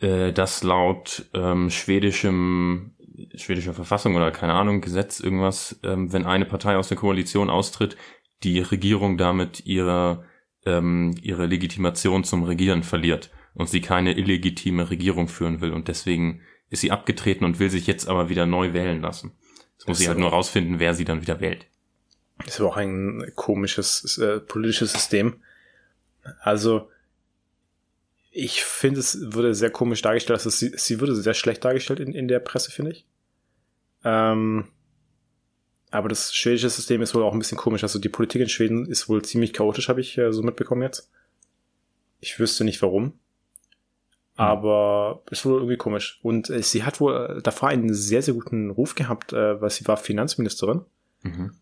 äh, 0.00 0.32
dass 0.32 0.62
laut 0.62 1.26
ähm, 1.34 1.70
schwedischem 1.70 2.92
schwedischer 3.34 3.74
Verfassung 3.74 4.14
oder 4.14 4.30
keine 4.30 4.54
Ahnung 4.54 4.80
Gesetz 4.80 5.20
irgendwas, 5.20 5.78
ähm, 5.82 6.12
wenn 6.12 6.24
eine 6.24 6.46
Partei 6.46 6.76
aus 6.76 6.88
der 6.88 6.96
Koalition 6.96 7.50
austritt, 7.50 7.96
die 8.42 8.60
Regierung 8.60 9.18
damit 9.18 9.66
ihre 9.66 10.24
ähm, 10.64 11.14
ihre 11.20 11.46
Legitimation 11.46 12.24
zum 12.24 12.44
Regieren 12.44 12.82
verliert 12.82 13.30
und 13.54 13.68
sie 13.68 13.80
keine 13.80 14.16
illegitime 14.16 14.90
Regierung 14.90 15.28
führen 15.28 15.60
will 15.60 15.72
und 15.72 15.88
deswegen 15.88 16.40
ist 16.70 16.80
sie 16.80 16.90
abgetreten 16.90 17.44
und 17.44 17.58
will 17.58 17.70
sich 17.70 17.86
jetzt 17.86 18.08
aber 18.08 18.28
wieder 18.28 18.46
neu 18.46 18.72
wählen 18.72 19.02
lassen. 19.02 19.32
Jetzt 19.78 19.88
muss 19.88 19.98
sie 19.98 20.08
halt 20.08 20.18
nur 20.18 20.30
rausfinden, 20.30 20.78
wer 20.78 20.94
sie 20.94 21.04
dann 21.04 21.22
wieder 21.22 21.40
wählt. 21.40 21.66
Das 22.44 22.54
ist 22.54 22.60
auch 22.60 22.76
ein 22.76 23.32
komisches 23.34 24.16
äh, 24.18 24.38
politisches 24.40 24.92
System. 24.92 25.42
Also 26.40 26.88
ich 28.32 28.64
finde, 28.64 29.00
es 29.00 29.32
würde 29.34 29.54
sehr 29.54 29.70
komisch 29.70 30.00
dargestellt. 30.02 30.38
Also 30.38 30.50
sie, 30.50 30.72
sie 30.74 31.00
würde 31.00 31.14
sehr 31.14 31.34
schlecht 31.34 31.64
dargestellt 31.64 32.00
in, 32.00 32.14
in 32.14 32.28
der 32.28 32.40
Presse, 32.40 32.70
finde 32.70 32.92
ich. 32.92 33.06
Ähm, 34.04 34.68
aber 35.90 36.08
das 36.08 36.34
schwedische 36.34 36.70
System 36.70 37.02
ist 37.02 37.14
wohl 37.14 37.22
auch 37.22 37.34
ein 37.34 37.38
bisschen 37.38 37.58
komisch. 37.58 37.82
Also 37.82 37.98
die 37.98 38.08
Politik 38.08 38.40
in 38.40 38.48
Schweden 38.48 38.86
ist 38.86 39.10
wohl 39.10 39.22
ziemlich 39.22 39.52
chaotisch, 39.52 39.88
habe 39.88 40.00
ich 40.00 40.16
äh, 40.16 40.32
so 40.32 40.42
mitbekommen 40.42 40.80
jetzt. 40.80 41.10
Ich 42.20 42.38
wüsste 42.38 42.64
nicht 42.64 42.80
warum. 42.80 43.04
Mhm. 43.04 43.12
Aber 44.36 45.22
ist 45.30 45.44
wohl 45.44 45.58
irgendwie 45.58 45.76
komisch. 45.76 46.18
Und 46.22 46.48
äh, 46.48 46.62
sie 46.62 46.84
hat 46.84 47.00
wohl 47.00 47.36
äh, 47.38 47.42
davor 47.42 47.68
einen 47.68 47.92
sehr, 47.92 48.22
sehr 48.22 48.32
guten 48.32 48.70
Ruf 48.70 48.94
gehabt, 48.94 49.34
äh, 49.34 49.60
weil 49.60 49.68
sie 49.68 49.86
war 49.86 49.98
Finanzministerin. 49.98 50.86
Mhm. 51.20 51.52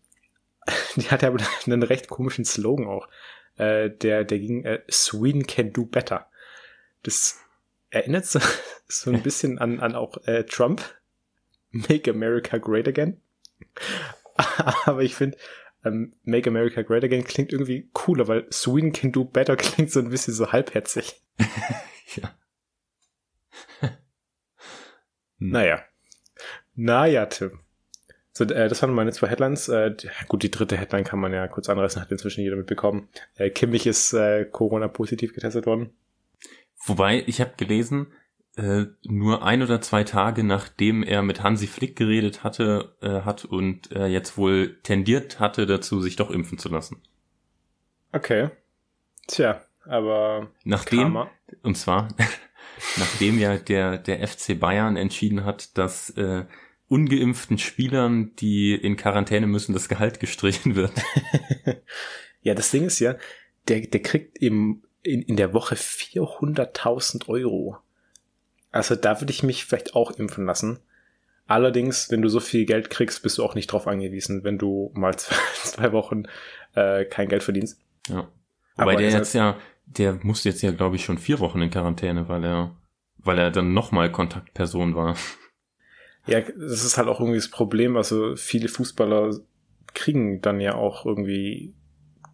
Die 0.95 1.09
hatte 1.11 1.27
aber 1.27 1.43
einen 1.65 1.83
recht 1.83 2.07
komischen 2.07 2.45
Slogan 2.45 2.87
auch. 2.87 3.09
Äh, 3.57 3.89
der, 3.89 4.23
der 4.23 4.39
ging, 4.39 4.63
äh, 4.63 4.81
Sweden 4.89 5.45
can 5.45 5.73
do 5.73 5.83
better. 5.83 6.30
Das 7.03 7.39
erinnert 7.89 8.25
so, 8.25 8.39
so 8.87 9.11
ein 9.11 9.21
bisschen 9.21 9.59
an, 9.59 9.79
an 9.79 9.95
auch 9.95 10.17
äh, 10.25 10.43
Trump. 10.43 10.81
Make 11.71 12.11
America 12.11 12.57
Great 12.57 12.87
Again. 12.87 13.21
Aber 14.85 15.03
ich 15.03 15.15
finde, 15.15 15.37
ähm, 15.85 16.13
Make 16.23 16.49
America 16.49 16.81
Great 16.81 17.03
Again 17.03 17.23
klingt 17.23 17.51
irgendwie 17.51 17.89
cooler, 17.93 18.27
weil 18.27 18.45
Sweden 18.51 18.91
can 18.91 19.11
do 19.11 19.23
better 19.23 19.55
klingt 19.57 19.91
so 19.91 19.99
ein 19.99 20.09
bisschen 20.09 20.33
so 20.33 20.51
halbherzig. 20.51 21.21
ja. 22.15 22.35
naja. 25.39 25.83
Naja, 26.75 27.25
Tim. 27.25 27.59
So, 28.33 28.45
äh, 28.45 28.69
das 28.69 28.81
waren 28.81 28.93
meine 28.93 29.11
zwei 29.11 29.27
Headlines. 29.27 29.67
Äh, 29.69 29.95
gut, 30.27 30.43
die 30.43 30.51
dritte 30.51 30.77
Headline 30.77 31.03
kann 31.03 31.19
man 31.19 31.33
ja 31.33 31.47
kurz 31.47 31.67
anreißen, 31.69 32.01
hat 32.01 32.11
inzwischen 32.11 32.41
jeder 32.41 32.55
mitbekommen. 32.55 33.09
Äh, 33.35 33.49
Kimmich 33.49 33.87
ist 33.87 34.13
äh, 34.13 34.45
Corona-positiv 34.45 35.33
getestet 35.33 35.65
worden. 35.65 35.93
Wobei, 36.85 37.23
ich 37.27 37.41
habe 37.41 37.53
gelesen, 37.57 38.07
äh, 38.57 38.85
nur 39.03 39.43
ein 39.43 39.61
oder 39.61 39.81
zwei 39.81 40.03
Tage 40.03 40.43
nachdem 40.43 41.03
er 41.03 41.21
mit 41.21 41.41
Hansi 41.41 41.67
Flick 41.67 41.95
geredet 41.95 42.43
hatte, 42.43 42.95
äh, 43.01 43.21
hat 43.21 43.45
und 43.45 43.91
äh, 43.93 44.07
jetzt 44.07 44.37
wohl 44.37 44.79
tendiert 44.83 45.39
hatte 45.39 45.65
dazu, 45.65 46.01
sich 46.01 46.17
doch 46.17 46.29
impfen 46.29 46.57
zu 46.57 46.69
lassen. 46.69 47.01
Okay. 48.11 48.49
Tja, 49.27 49.61
aber 49.85 50.51
nachdem 50.65 50.99
Karma. 50.99 51.31
und 51.63 51.77
zwar 51.77 52.09
nachdem 52.97 53.39
ja 53.39 53.57
der 53.57 53.97
der 53.97 54.27
FC 54.27 54.59
Bayern 54.59 54.97
entschieden 54.97 55.45
hat, 55.45 55.77
dass 55.77 56.09
äh, 56.11 56.45
ungeimpften 56.89 57.57
Spielern, 57.57 58.35
die 58.35 58.75
in 58.75 58.97
Quarantäne 58.97 59.47
müssen, 59.47 59.71
das 59.71 59.87
Gehalt 59.87 60.19
gestrichen 60.19 60.75
wird. 60.75 60.91
ja, 62.41 62.53
das 62.53 62.71
Ding 62.71 62.83
ist 62.83 62.99
ja, 62.99 63.15
der 63.69 63.87
der 63.87 64.01
kriegt 64.01 64.37
im 64.39 64.83
in, 65.03 65.21
in 65.21 65.35
der 65.35 65.53
Woche 65.53 65.75
400.000 65.75 67.27
Euro. 67.27 67.77
Also 68.71 68.95
da 68.95 69.19
würde 69.19 69.31
ich 69.31 69.43
mich 69.43 69.65
vielleicht 69.65 69.95
auch 69.95 70.11
impfen 70.11 70.45
lassen. 70.45 70.79
Allerdings, 71.47 72.09
wenn 72.09 72.21
du 72.21 72.29
so 72.29 72.39
viel 72.39 72.65
Geld 72.65 72.89
kriegst, 72.89 73.23
bist 73.23 73.37
du 73.37 73.43
auch 73.43 73.55
nicht 73.55 73.67
drauf 73.67 73.87
angewiesen, 73.87 74.43
wenn 74.43 74.57
du 74.57 74.91
mal 74.93 75.15
zwei, 75.17 75.35
zwei 75.63 75.91
Wochen 75.91 76.23
äh, 76.75 77.05
kein 77.05 77.27
Geld 77.27 77.43
verdienst. 77.43 77.79
Ja. 78.07 78.27
Aber 78.77 78.95
der 78.95 79.09
jetzt 79.09 79.33
ja, 79.33 79.57
der 79.85 80.19
musste 80.23 80.49
jetzt 80.49 80.61
ja, 80.61 80.71
glaube 80.71 80.95
ich, 80.95 81.03
schon 81.03 81.17
vier 81.17 81.39
Wochen 81.39 81.61
in 81.61 81.69
Quarantäne, 81.69 82.29
weil 82.29 82.43
er, 82.45 82.75
weil 83.17 83.37
er 83.37 83.51
dann 83.51 83.73
nochmal 83.73 84.11
Kontaktperson 84.11 84.95
war. 84.95 85.15
Ja, 86.25 86.39
das 86.39 86.85
ist 86.85 86.97
halt 86.97 87.07
auch 87.07 87.19
irgendwie 87.19 87.39
das 87.39 87.49
Problem. 87.49 87.97
Also 87.97 88.35
viele 88.35 88.69
Fußballer 88.69 89.35
kriegen 89.93 90.41
dann 90.41 90.61
ja 90.61 90.75
auch 90.75 91.05
irgendwie 91.05 91.73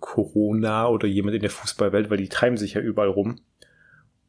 Corona 0.07 0.87
oder 0.87 1.05
jemand 1.05 1.35
in 1.35 1.41
der 1.41 1.49
Fußballwelt, 1.49 2.09
weil 2.09 2.17
die 2.17 2.29
treiben 2.29 2.55
sich 2.55 2.75
ja 2.75 2.81
überall 2.81 3.09
rum. 3.09 3.41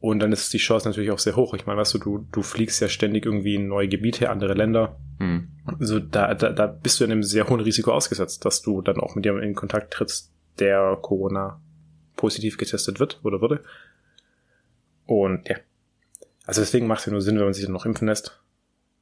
Und 0.00 0.18
dann 0.18 0.32
ist 0.32 0.52
die 0.52 0.58
Chance 0.58 0.88
natürlich 0.88 1.12
auch 1.12 1.20
sehr 1.20 1.37
hoch. 1.37 1.54
Ich 1.54 1.66
meine, 1.66 1.78
weißt 1.78 1.94
du, 1.94 1.99
du, 1.99 2.26
du 2.32 2.42
fliegst 2.42 2.80
ja 2.80 2.88
ständig 2.88 3.25
irgendwie 3.25 3.54
in 3.54 3.68
neue 3.68 3.87
Gebiete, 3.87 4.28
andere 4.28 4.54
Länder. 4.54 4.99
Hm. 5.20 5.49
Also 5.78 6.00
da, 6.00 6.35
da, 6.35 6.50
da 6.50 6.66
bist 6.66 6.99
du 6.99 7.04
in 7.04 7.12
einem 7.12 7.23
sehr 7.23 7.49
hohen 7.49 7.61
Risiko 7.61 7.92
ausgesetzt, 7.92 8.44
dass 8.44 8.61
du 8.61 8.82
dann 8.82 8.99
auch 8.99 9.14
mit 9.14 9.25
jemandem 9.25 9.50
in 9.50 9.54
Kontakt 9.54 9.92
trittst, 9.92 10.32
der 10.58 10.99
Corona 11.00 11.61
positiv 12.16 12.58
getestet 12.58 12.99
wird 12.99 13.20
oder 13.23 13.40
würde. 13.40 13.62
Und 15.06 15.49
ja. 15.49 15.56
Also 16.44 16.61
deswegen 16.61 16.88
macht 16.88 17.00
es 17.00 17.06
ja 17.06 17.12
nur 17.12 17.23
Sinn, 17.23 17.37
wenn 17.37 17.44
man 17.44 17.54
sich 17.54 17.64
dann 17.64 17.73
noch 17.73 17.87
impfen 17.87 18.08
lässt. 18.08 18.42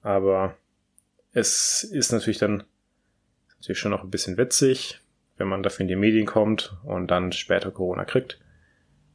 Aber 0.03 0.57
es 1.33 1.85
ist 1.85 2.13
natürlich 2.13 2.39
dann 2.39 2.65
natürlich 3.57 3.79
schon 3.79 3.93
noch 3.93 4.05
ein 4.05 4.11
bisschen 4.11 4.37
witzig, 4.37 5.01
wenn 5.37 5.49
man 5.49 5.63
dafür 5.63 5.83
in 5.83 5.89
die 5.89 5.97
Medien 5.97 6.27
kommt 6.27 6.77
und 6.85 7.11
dann 7.11 7.33
später 7.33 7.71
Corona 7.71 8.05
kriegt. 8.05 8.39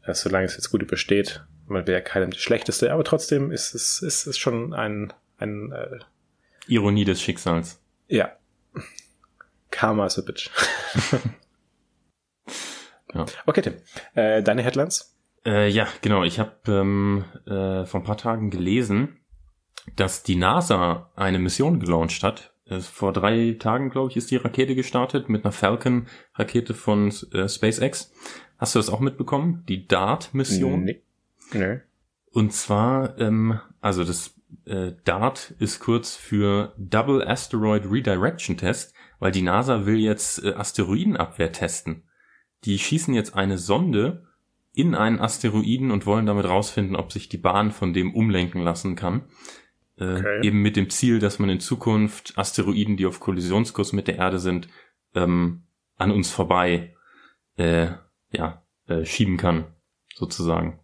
Äh, 0.03 0.13
solange 0.13 0.45
es 0.45 0.55
jetzt 0.55 0.69
gut 0.71 0.81
übersteht. 0.81 1.45
Man 1.67 1.87
wäre 1.87 2.01
keinem 2.01 2.31
das 2.31 2.41
Schlechteste, 2.41 2.91
aber 2.91 3.03
trotzdem 3.03 3.51
ist 3.51 3.73
es, 3.75 4.01
ist 4.01 4.27
es 4.27 4.37
schon 4.37 4.73
ein, 4.73 5.13
ein 5.37 5.71
äh, 5.71 5.99
Ironie 6.67 7.05
des 7.05 7.21
Schicksals. 7.21 7.81
Ja. 8.07 8.31
Karma 9.71 10.05
is 10.05 10.19
a 10.19 10.21
bitch. 10.21 10.49
ja. 13.13 13.25
Okay, 13.45 13.61
Tim. 13.61 13.75
Äh, 14.15 14.43
deine 14.43 14.63
Headlines? 14.63 15.15
Äh, 15.45 15.69
ja, 15.69 15.87
genau. 16.01 16.23
Ich 16.23 16.39
habe 16.39 16.57
ähm, 16.67 17.25
äh, 17.45 17.85
vor 17.85 18.01
ein 18.01 18.03
paar 18.03 18.17
Tagen 18.17 18.49
gelesen, 18.49 19.17
dass 19.95 20.23
die 20.23 20.35
NASA 20.35 21.11
eine 21.15 21.39
Mission 21.39 21.79
gelauncht 21.79 22.23
hat 22.23 22.53
vor 22.79 23.11
drei 23.13 23.57
Tagen, 23.59 23.89
glaube 23.89 24.09
ich, 24.09 24.17
ist 24.17 24.31
die 24.31 24.37
Rakete 24.37 24.75
gestartet 24.75 25.29
mit 25.29 25.43
einer 25.43 25.51
Falcon-Rakete 25.51 26.73
von 26.73 27.13
äh, 27.33 27.47
SpaceX. 27.49 28.11
Hast 28.57 28.75
du 28.75 28.79
das 28.79 28.89
auch 28.89 28.99
mitbekommen? 28.99 29.63
Die 29.67 29.87
DART-Mission? 29.87 30.83
Nee. 30.83 31.01
nee. 31.53 31.79
Und 32.31 32.53
zwar, 32.53 33.19
ähm, 33.19 33.59
also 33.81 34.03
das 34.03 34.35
äh, 34.65 34.93
DART 35.03 35.53
ist 35.59 35.79
kurz 35.79 36.15
für 36.15 36.73
Double 36.77 37.27
Asteroid 37.27 37.83
Redirection 37.89 38.57
Test, 38.57 38.93
weil 39.19 39.31
die 39.31 39.41
NASA 39.41 39.85
will 39.85 39.99
jetzt 39.99 40.43
äh, 40.43 40.53
Asteroidenabwehr 40.53 41.51
testen. 41.51 42.03
Die 42.63 42.77
schießen 42.77 43.13
jetzt 43.13 43.35
eine 43.35 43.57
Sonde 43.57 44.27
in 44.73 44.95
einen 44.95 45.19
Asteroiden 45.19 45.91
und 45.91 46.05
wollen 46.05 46.25
damit 46.25 46.45
rausfinden, 46.45 46.95
ob 46.95 47.11
sich 47.11 47.27
die 47.27 47.37
Bahn 47.37 47.71
von 47.71 47.93
dem 47.93 48.13
umlenken 48.13 48.61
lassen 48.61 48.95
kann. 48.95 49.23
Äh, 49.97 50.17
okay. 50.17 50.47
Eben 50.47 50.61
mit 50.61 50.75
dem 50.75 50.89
Ziel, 50.89 51.19
dass 51.19 51.39
man 51.39 51.49
in 51.49 51.59
Zukunft 51.59 52.37
Asteroiden, 52.37 52.97
die 52.97 53.05
auf 53.05 53.19
Kollisionskurs 53.19 53.93
mit 53.93 54.07
der 54.07 54.17
Erde 54.17 54.39
sind, 54.39 54.67
ähm, 55.15 55.63
an 55.97 56.11
uns 56.11 56.31
vorbei 56.31 56.95
äh, 57.57 57.87
ja, 58.31 58.65
äh, 58.87 59.05
schieben 59.05 59.37
kann, 59.37 59.65
sozusagen. 60.15 60.79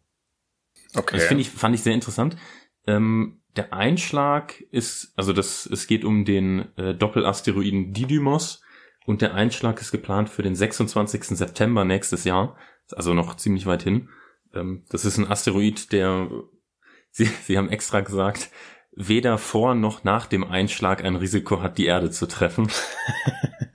Okay. 0.96 1.18
Das 1.18 1.26
finde 1.26 1.42
ich, 1.42 1.50
fand 1.50 1.76
ich 1.76 1.84
sehr 1.84 1.94
interessant. 1.94 2.38
Ähm, 2.86 3.42
der 3.56 3.74
Einschlag 3.74 4.62
ist, 4.72 5.14
also 5.16 5.34
das, 5.34 5.66
es 5.66 5.88
geht 5.88 6.06
um 6.06 6.26
den 6.26 6.76
äh, 6.78 6.94
Doppelasteroiden 6.94 7.94
Didymos 7.94 8.62
und 9.06 9.22
der 9.22 9.34
Einschlag 9.34 9.82
ist 9.82 9.92
geplant 9.92 10.30
für 10.30 10.44
den 10.44 10.56
26. 10.56 11.24
September 11.24 11.84
nächstes 11.84 12.24
Jahr, 12.24 12.56
also 12.92 13.14
noch 13.14 13.36
ziemlich 13.36 13.66
weit 13.66 13.84
hin. 13.84 14.10
Ähm, 14.54 14.86
das 14.90 15.06
ist 15.06 15.18
ein 15.18 15.30
Asteroid, 15.30 15.92
der, 15.92 16.30
Sie, 17.12 17.26
Sie 17.26 17.58
haben 17.58 17.70
extra 17.70 18.02
gesagt, 18.02 18.52
weder 18.98 19.38
vor 19.38 19.76
noch 19.76 20.04
nach 20.04 20.26
dem 20.26 20.44
Einschlag 20.44 21.04
ein 21.04 21.16
Risiko 21.16 21.62
hat, 21.62 21.78
die 21.78 21.86
Erde 21.86 22.10
zu 22.10 22.28
treffen. 22.28 22.68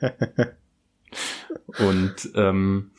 und 1.79 2.31
ähm, 2.35 2.91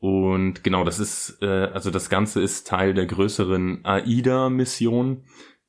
und 0.00 0.64
genau, 0.64 0.84
das 0.84 0.98
ist 0.98 1.38
äh, 1.40 1.46
also 1.72 1.90
das 1.90 2.10
Ganze 2.10 2.42
ist 2.42 2.66
Teil 2.66 2.92
der 2.92 3.06
größeren 3.06 3.84
AIDA-Mission. 3.84 5.24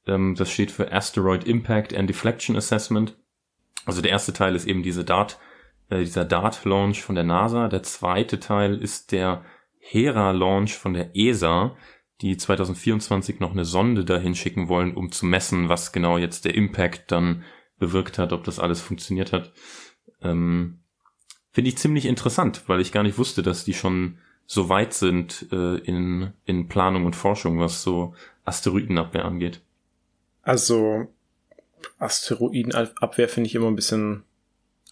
Ähm, 0.08 0.36
das 0.36 0.52
steht 0.52 0.72
für 0.72 0.92
Asteroid 0.92 1.46
Impact 1.46 1.96
and 1.96 2.10
Deflection 2.10 2.58
Assessment. 2.58 3.16
Also 3.86 4.02
der 4.02 4.12
erste 4.12 4.34
Teil 4.34 4.56
ist 4.56 4.66
eben 4.66 4.82
diese 4.82 5.06
Dart, 5.06 5.40
äh, 5.90 6.00
dieser 6.00 6.26
Dart-Launch 6.26 7.04
von 7.04 7.16
der 7.16 7.24
NASA. 7.24 7.70
Der 7.70 7.84
zweite 7.84 8.40
Teil 8.40 8.82
ist 8.82 9.12
der 9.12 9.46
Hera-Launch 9.78 10.74
von 10.74 10.94
der 10.94 11.16
ESA 11.16 11.78
die 12.22 12.38
2024 12.38 13.40
noch 13.40 13.52
eine 13.52 13.66
Sonde 13.66 14.06
dahin 14.06 14.36
schicken 14.36 14.70
wollen, 14.70 14.96
um 14.96 15.12
zu 15.12 15.26
messen, 15.26 15.70
was 15.70 15.92
genau 15.92 16.18
jetzt 16.18 16.46
der 16.46 16.56
Impact 16.56 17.12
dann 17.12 17.44
bewirkt 17.78 18.18
hat, 18.18 18.32
ob 18.32 18.44
das 18.44 18.60
alles 18.60 18.82
funktioniert 18.82 19.34
hat. 19.34 19.52
Ähm, 20.22 20.80
Finde 21.52 21.70
ich 21.70 21.78
ziemlich 21.78 22.06
interessant, 22.06 22.64
weil 22.68 22.82
ich 22.82 22.92
gar 22.92 23.04
nicht 23.04 23.18
wusste, 23.18 23.44
dass 23.44 23.66
die 23.66 23.74
schon 23.74 24.18
so 24.46 24.70
weit 24.70 24.94
sind 24.94 25.48
äh, 25.52 25.78
in, 25.78 26.34
in 26.46 26.68
Planung 26.68 27.06
und 27.06 27.16
Forschung, 27.16 27.60
was 27.60 27.82
so 27.82 28.14
Asteroidenabwehr 28.44 29.26
angeht. 29.26 29.62
Also 30.42 31.08
Asteroidenabwehr 31.98 33.28
finde 33.28 33.48
ich 33.48 33.56
immer 33.56 33.68
ein 33.68 33.76
bisschen 33.76 34.24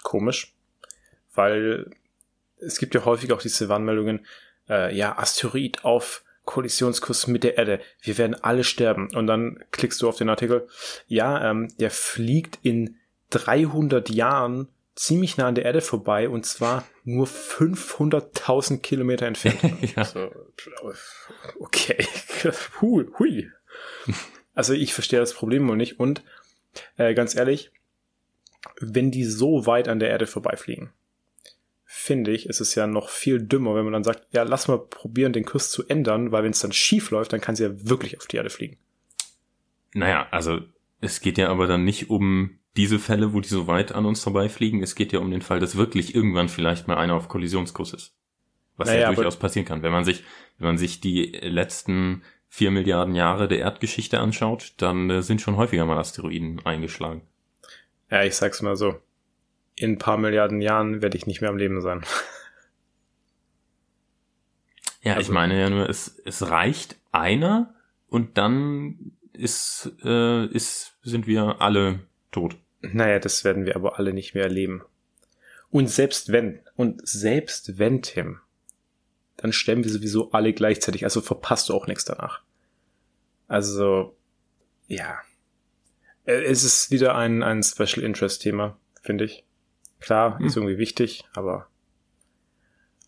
komisch, 0.02 0.54
weil 1.34 1.92
es 2.58 2.78
gibt 2.80 2.96
ja 2.96 3.06
häufig 3.06 3.32
auch 3.32 3.42
diese 3.42 3.70
Warnmeldungen, 3.70 4.26
äh, 4.70 4.96
ja, 4.96 5.18
Asteroid 5.18 5.84
auf 5.86 6.23
Kollisionskurs 6.46 7.28
mit 7.28 7.44
der 7.44 7.58
Erde. 7.58 7.80
Wir 8.02 8.18
werden 8.18 8.36
alle 8.36 8.64
sterben. 8.64 9.10
Und 9.16 9.28
dann 9.28 9.64
klickst 9.72 10.02
du 10.02 10.10
auf 10.10 10.18
den 10.18 10.30
Artikel. 10.30 10.68
Ja, 11.08 11.50
ähm, 11.50 11.70
der 11.80 11.92
fliegt 11.92 12.60
in 12.64 12.98
300 13.30 14.10
Jahren 14.10 14.68
ziemlich 14.96 15.38
nah 15.38 15.48
an 15.48 15.56
der 15.56 15.66
Erde 15.66 15.82
vorbei 15.82 16.30
und 16.30 16.46
zwar 16.46 16.86
nur 17.04 17.28
500.000 17.28 18.82
Kilometer 18.82 19.26
entfernt. 19.26 19.60
ja. 19.96 20.06
so, 20.06 20.32
okay, 21.60 22.06
hui, 22.82 23.08
hui. 23.18 23.50
Also 24.54 24.74
ich 24.74 24.94
verstehe 24.94 25.20
das 25.20 25.34
Problem 25.34 25.68
wohl 25.68 25.78
nicht 25.78 26.00
und 26.00 26.24
äh, 26.98 27.14
ganz 27.14 27.36
ehrlich, 27.36 27.72
wenn 28.80 29.12
die 29.12 29.26
so 29.26 29.66
weit 29.66 29.88
an 29.88 30.00
der 30.00 30.10
Erde 30.10 30.28
vorbeifliegen, 30.28 30.94
finde 32.04 32.32
ich, 32.32 32.48
ist 32.48 32.60
es 32.60 32.76
ja 32.76 32.86
noch 32.86 33.10
viel 33.10 33.42
dümmer, 33.42 33.76
wenn 33.76 33.86
man 33.86 33.94
dann 33.94 34.04
sagt, 34.04 34.28
ja, 34.34 34.44
lass 34.44 34.68
mal 34.68 34.78
probieren, 34.78 35.34
den 35.34 35.46
Kurs 35.46 35.72
zu 35.72 35.88
ändern, 35.88 36.32
weil 36.32 36.44
wenn 36.44 36.52
es 36.52 36.60
dann 36.60 36.74
schief 36.74 37.12
läuft, 37.12 37.32
dann 37.32 37.42
kann 37.42 37.56
sie 37.56 37.64
ja 37.64 37.90
wirklich 37.90 38.20
auf 38.20 38.28
die 38.28 38.38
Erde 38.38 38.50
fliegen. 38.50 38.78
Naja, 39.94 40.28
also 40.32 40.60
es 41.02 41.22
geht 41.22 41.38
ja 41.38 41.50
aber 41.50 41.66
dann 41.68 41.86
nicht 41.86 42.10
um 42.10 42.60
diese 42.76 43.00
Fälle, 43.00 43.34
wo 43.34 43.40
die 43.40 43.48
so 43.48 43.68
weit 43.68 43.94
an 43.94 44.06
uns 44.06 44.22
vorbeifliegen. 44.22 44.82
Es 44.82 44.96
geht 44.96 45.14
ja 45.14 45.20
um 45.20 45.32
den 45.32 45.42
Fall, 45.42 45.60
dass 45.60 45.78
wirklich 45.78 46.16
irgendwann 46.16 46.50
vielleicht 46.50 46.88
mal 46.88 46.98
einer 46.98 47.14
auf 47.14 47.30
Kollisionskurs 47.30 47.94
ist. 47.94 48.16
Was 48.76 48.90
naja, 48.90 49.02
ja 49.02 49.14
durchaus 49.14 49.38
passieren 49.38 49.68
kann. 49.68 49.84
Wenn 49.84 49.92
man 49.92 50.04
sich, 50.04 50.24
wenn 50.58 50.68
man 50.68 50.78
sich 50.78 51.00
die 51.00 51.26
letzten 51.26 52.24
vier 52.50 52.72
Milliarden 52.72 53.16
Jahre 53.16 53.48
der 53.48 53.60
Erdgeschichte 53.60 54.20
anschaut, 54.20 54.74
dann 54.78 55.10
äh, 55.10 55.22
sind 55.22 55.42
schon 55.42 55.58
häufiger 55.58 55.86
mal 55.86 56.00
Asteroiden 56.00 56.66
eingeschlagen. 56.66 57.22
Ja, 58.10 58.24
ich 58.24 58.36
sag's 58.36 58.62
mal 58.62 58.76
so. 58.76 59.00
In 59.76 59.94
ein 59.94 59.98
paar 59.98 60.18
Milliarden 60.18 60.62
Jahren 60.62 61.02
werde 61.02 61.18
ich 61.18 61.28
nicht 61.28 61.42
mehr 61.42 61.50
am 61.50 61.58
Leben 61.58 61.82
sein. 61.82 62.02
ja, 65.02 65.14
also, 65.14 65.22
ich 65.22 65.34
meine 65.34 65.60
ja 65.60 65.70
nur, 65.70 65.90
es, 65.90 66.20
es 66.26 66.50
reicht 66.50 66.98
einer 67.12 67.74
und 68.08 68.38
dann 68.38 69.14
ist, 69.34 69.92
äh, 70.04 70.46
ist, 70.48 70.98
sind 71.02 71.28
wir 71.28 71.62
alle 71.62 72.00
tot. 72.32 72.56
Naja, 72.82 73.20
das 73.20 73.44
werden 73.44 73.66
wir 73.66 73.76
aber 73.76 73.98
alle 73.98 74.14
nicht 74.14 74.36
mehr 74.36 74.44
erleben. 74.44 74.84
Und 75.70 75.90
selbst 75.90 76.32
wenn, 76.32 76.60
und 76.76 77.08
selbst 77.08 77.80
wenn, 77.80 78.04
Tim, 78.04 78.40
dann 79.38 79.54
sterben 79.54 79.84
wir 79.84 79.92
sowieso 79.92 80.32
alle 80.32 80.54
gleichzeitig, 80.54 81.04
also 81.04 81.22
verpasst 81.22 81.70
du 81.70 81.74
auch 81.74 81.88
nichts 81.88 82.06
danach. 82.06 82.42
Also, 83.48 84.16
ja. 84.88 85.20
Äh, 86.26 86.44
es 86.44 86.64
ist 86.64 86.92
wieder 86.92 87.16
ein, 87.16 87.42
ein 87.42 87.64
Special 87.64 88.06
Interest 88.06 88.42
Thema, 88.42 88.78
finde 89.02 89.26
ich. 89.26 89.44
Klar, 90.04 90.38
hm. 90.38 90.46
ist 90.46 90.58
irgendwie 90.58 90.78
wichtig, 90.78 91.24
aber 91.34 91.68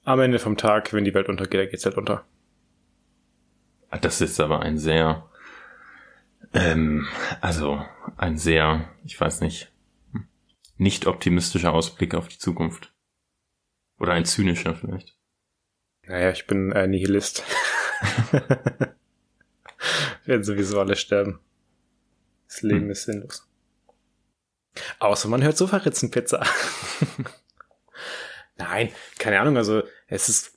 am 0.04 0.20
Ende 0.20 0.40
vom 0.40 0.56
Tag, 0.56 0.94
wenn 0.94 1.04
die 1.04 1.14
Welt 1.14 1.30
untergeht, 1.30 1.60
dann 1.60 1.70
geht's 1.70 1.86
halt 1.86 1.98
unter. 1.98 2.25
Das 4.02 4.22
ist 4.22 4.40
aber 4.40 4.62
ein 4.62 4.78
sehr 4.78 5.30
ähm, 6.54 7.08
also 7.42 7.86
ein 8.18 8.38
sehr, 8.38 8.90
ich 9.04 9.20
weiß 9.20 9.42
nicht, 9.42 9.74
nicht 10.78 11.06
optimistischer 11.06 11.74
Ausblick 11.74 12.16
auf 12.16 12.30
die 12.30 12.38
Zukunft. 12.38 12.94
Oder 14.00 14.14
ein 14.14 14.25
zynischer 14.25 14.75
vielleicht. 14.75 15.18
Naja, 16.04 16.32
ich 16.32 16.48
bin 16.48 16.72
äh, 16.72 16.88
Nihilist. 16.88 17.44
werden 20.26 20.43
sowieso 20.43 20.80
alle 20.80 20.96
sterben. 20.96 21.39
Das 22.48 22.62
Leben 22.62 22.84
hm. 22.84 22.91
ist 22.91 23.04
sinnlos. 23.04 23.48
Außer 25.00 25.30
man 25.30 25.44
hört 25.44 25.58
Sofaritzenpizza. 25.58 26.44
Nein, 28.58 28.92
keine 29.20 29.40
Ahnung, 29.40 29.58
also 29.58 29.84
es 30.08 30.30
ist 30.30 30.56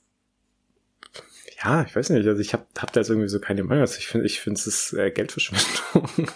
ja, 1.63 1.83
ich 1.83 1.95
weiß 1.95 2.09
nicht, 2.11 2.25
also 2.25 2.39
ich 2.39 2.53
habe 2.53 2.65
hab 2.77 2.93
da 2.93 3.01
jetzt 3.01 3.09
irgendwie 3.09 3.27
so 3.27 3.39
keine 3.39 3.63
Meinung. 3.63 3.81
Also 3.81 3.97
ich 3.97 4.07
finde, 4.07 4.25
ich 4.25 4.39
finde 4.39 4.59
es 4.59 4.67
ist 4.67 4.93
äh, 4.93 5.11
Geldverschwendung. 5.11 6.09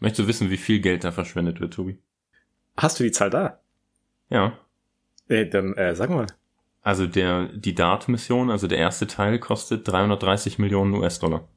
Möchtest 0.00 0.20
du 0.20 0.28
wissen, 0.28 0.50
wie 0.50 0.56
viel 0.56 0.80
Geld 0.80 1.04
da 1.04 1.12
verschwendet 1.12 1.60
wird, 1.60 1.74
Tobi? 1.74 1.98
Hast 2.76 2.98
du 2.98 3.04
die 3.04 3.10
Zahl 3.10 3.30
da? 3.30 3.60
Ja. 4.30 4.58
Äh, 5.28 5.46
dann 5.46 5.74
äh, 5.74 5.94
sag 5.94 6.10
mal. 6.10 6.26
Also 6.82 7.06
der 7.06 7.48
die 7.48 7.74
Dart-Mission, 7.74 8.50
also 8.50 8.66
der 8.66 8.78
erste 8.78 9.06
Teil, 9.06 9.38
kostet 9.38 9.88
330 9.88 10.58
Millionen 10.58 10.94
US-Dollar. 10.94 11.48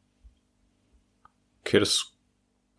Okay, 1.62 1.80
das 1.80 2.14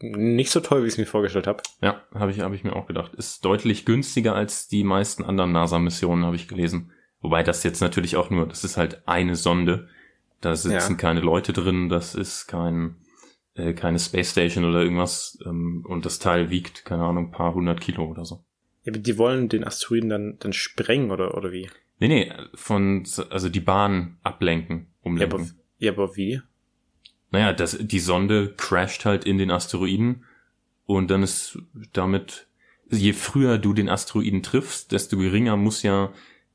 nicht 0.00 0.50
so 0.50 0.60
toll, 0.60 0.82
wie 0.82 0.86
ich 0.86 0.94
es 0.94 0.98
mir 0.98 1.06
vorgestellt 1.06 1.46
habe. 1.46 1.62
Ja, 1.82 2.02
habe 2.14 2.30
ich, 2.30 2.40
hab 2.40 2.52
ich 2.52 2.64
mir 2.64 2.74
auch 2.74 2.86
gedacht. 2.86 3.14
Ist 3.14 3.44
deutlich 3.44 3.84
günstiger 3.84 4.34
als 4.34 4.68
die 4.68 4.84
meisten 4.84 5.24
anderen 5.24 5.52
NASA-Missionen, 5.52 6.24
habe 6.24 6.36
ich 6.36 6.48
gelesen. 6.48 6.92
Wobei 7.20 7.42
das 7.42 7.62
jetzt 7.64 7.80
natürlich 7.80 8.16
auch 8.16 8.30
nur, 8.30 8.46
das 8.46 8.64
ist 8.64 8.76
halt 8.76 9.06
eine 9.06 9.36
Sonde. 9.36 9.88
Da 10.40 10.56
sitzen 10.56 10.92
ja. 10.92 10.96
keine 10.96 11.20
Leute 11.20 11.52
drin, 11.52 11.90
das 11.90 12.14
ist 12.14 12.46
kein, 12.46 12.96
äh, 13.54 13.74
keine 13.74 13.98
Space 13.98 14.30
Station 14.30 14.64
oder 14.64 14.82
irgendwas. 14.82 15.38
Ähm, 15.44 15.84
und 15.86 16.06
das 16.06 16.18
Teil 16.18 16.48
wiegt, 16.50 16.84
keine 16.86 17.04
Ahnung, 17.04 17.30
paar 17.30 17.54
hundert 17.54 17.80
Kilo 17.80 18.06
oder 18.06 18.24
so. 18.24 18.44
Ja, 18.84 18.92
aber 18.92 19.00
die 19.00 19.18
wollen 19.18 19.50
den 19.50 19.64
Asteroiden 19.64 20.08
dann, 20.08 20.36
dann 20.40 20.54
sprengen 20.54 21.10
oder, 21.10 21.36
oder 21.36 21.52
wie? 21.52 21.68
Nee, 21.98 22.08
nee, 22.08 22.32
von, 22.54 23.06
also 23.28 23.50
die 23.50 23.60
Bahn 23.60 24.18
ablenken, 24.22 24.86
umlenken. 25.02 25.38
Ja, 25.38 25.44
aber, 25.44 25.52
ja, 25.76 25.92
aber 25.92 26.16
wie? 26.16 26.40
Naja, 27.30 27.52
das, 27.52 27.78
die 27.80 28.00
Sonde 28.00 28.54
crasht 28.56 29.04
halt 29.04 29.24
in 29.24 29.38
den 29.38 29.50
Asteroiden 29.50 30.24
und 30.86 31.10
dann 31.10 31.22
ist 31.22 31.58
damit, 31.92 32.48
je 32.88 33.12
früher 33.12 33.58
du 33.58 33.72
den 33.72 33.88
Asteroiden 33.88 34.42
triffst, 34.42 34.92
desto 34.92 35.16
geringer 35.16 35.56
muss 35.56 35.82
ja 35.82 36.12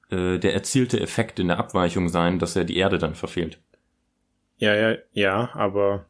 äh, 0.09 0.37
der 0.37 0.53
erzielte 0.53 0.99
Effekt 0.99 1.39
in 1.39 1.47
der 1.47 1.59
Abweichung 1.59 2.09
sein, 2.09 2.39
dass 2.39 2.55
er 2.55 2.65
die 2.65 2.77
Erde 2.77 2.97
dann 2.97 3.15
verfehlt. 3.15 3.59
Ja, 4.57 4.75
ja, 4.75 4.97
ja, 5.11 5.49
aber 5.53 6.05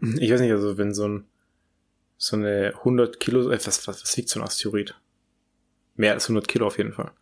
ich 0.00 0.30
weiß 0.30 0.40
nicht, 0.40 0.52
also 0.52 0.78
wenn 0.78 0.94
so 0.94 1.08
ein 1.08 1.26
so 2.18 2.36
eine 2.36 2.72
100 2.78 3.20
Kilo, 3.20 3.50
äh, 3.50 3.58
was, 3.66 3.86
was, 3.86 4.02
was 4.02 4.16
wiegt 4.16 4.28
so 4.28 4.40
ein 4.40 4.44
Asteroid? 4.44 4.94
Mehr 5.96 6.12
als 6.12 6.24
100 6.24 6.48
Kilo 6.48 6.66
auf 6.66 6.78
jeden 6.78 6.92
Fall. 6.92 7.12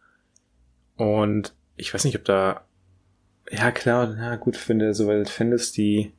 Und 0.96 1.54
ich 1.76 1.92
weiß 1.92 2.04
nicht, 2.04 2.16
ob 2.16 2.24
da, 2.24 2.64
ja 3.50 3.70
klar, 3.72 4.16
ja 4.16 4.36
gut, 4.36 4.68
wenn 4.68 4.78
du 4.78 4.94
soweit 4.94 5.28
findest, 5.28 5.76
die, 5.76 6.12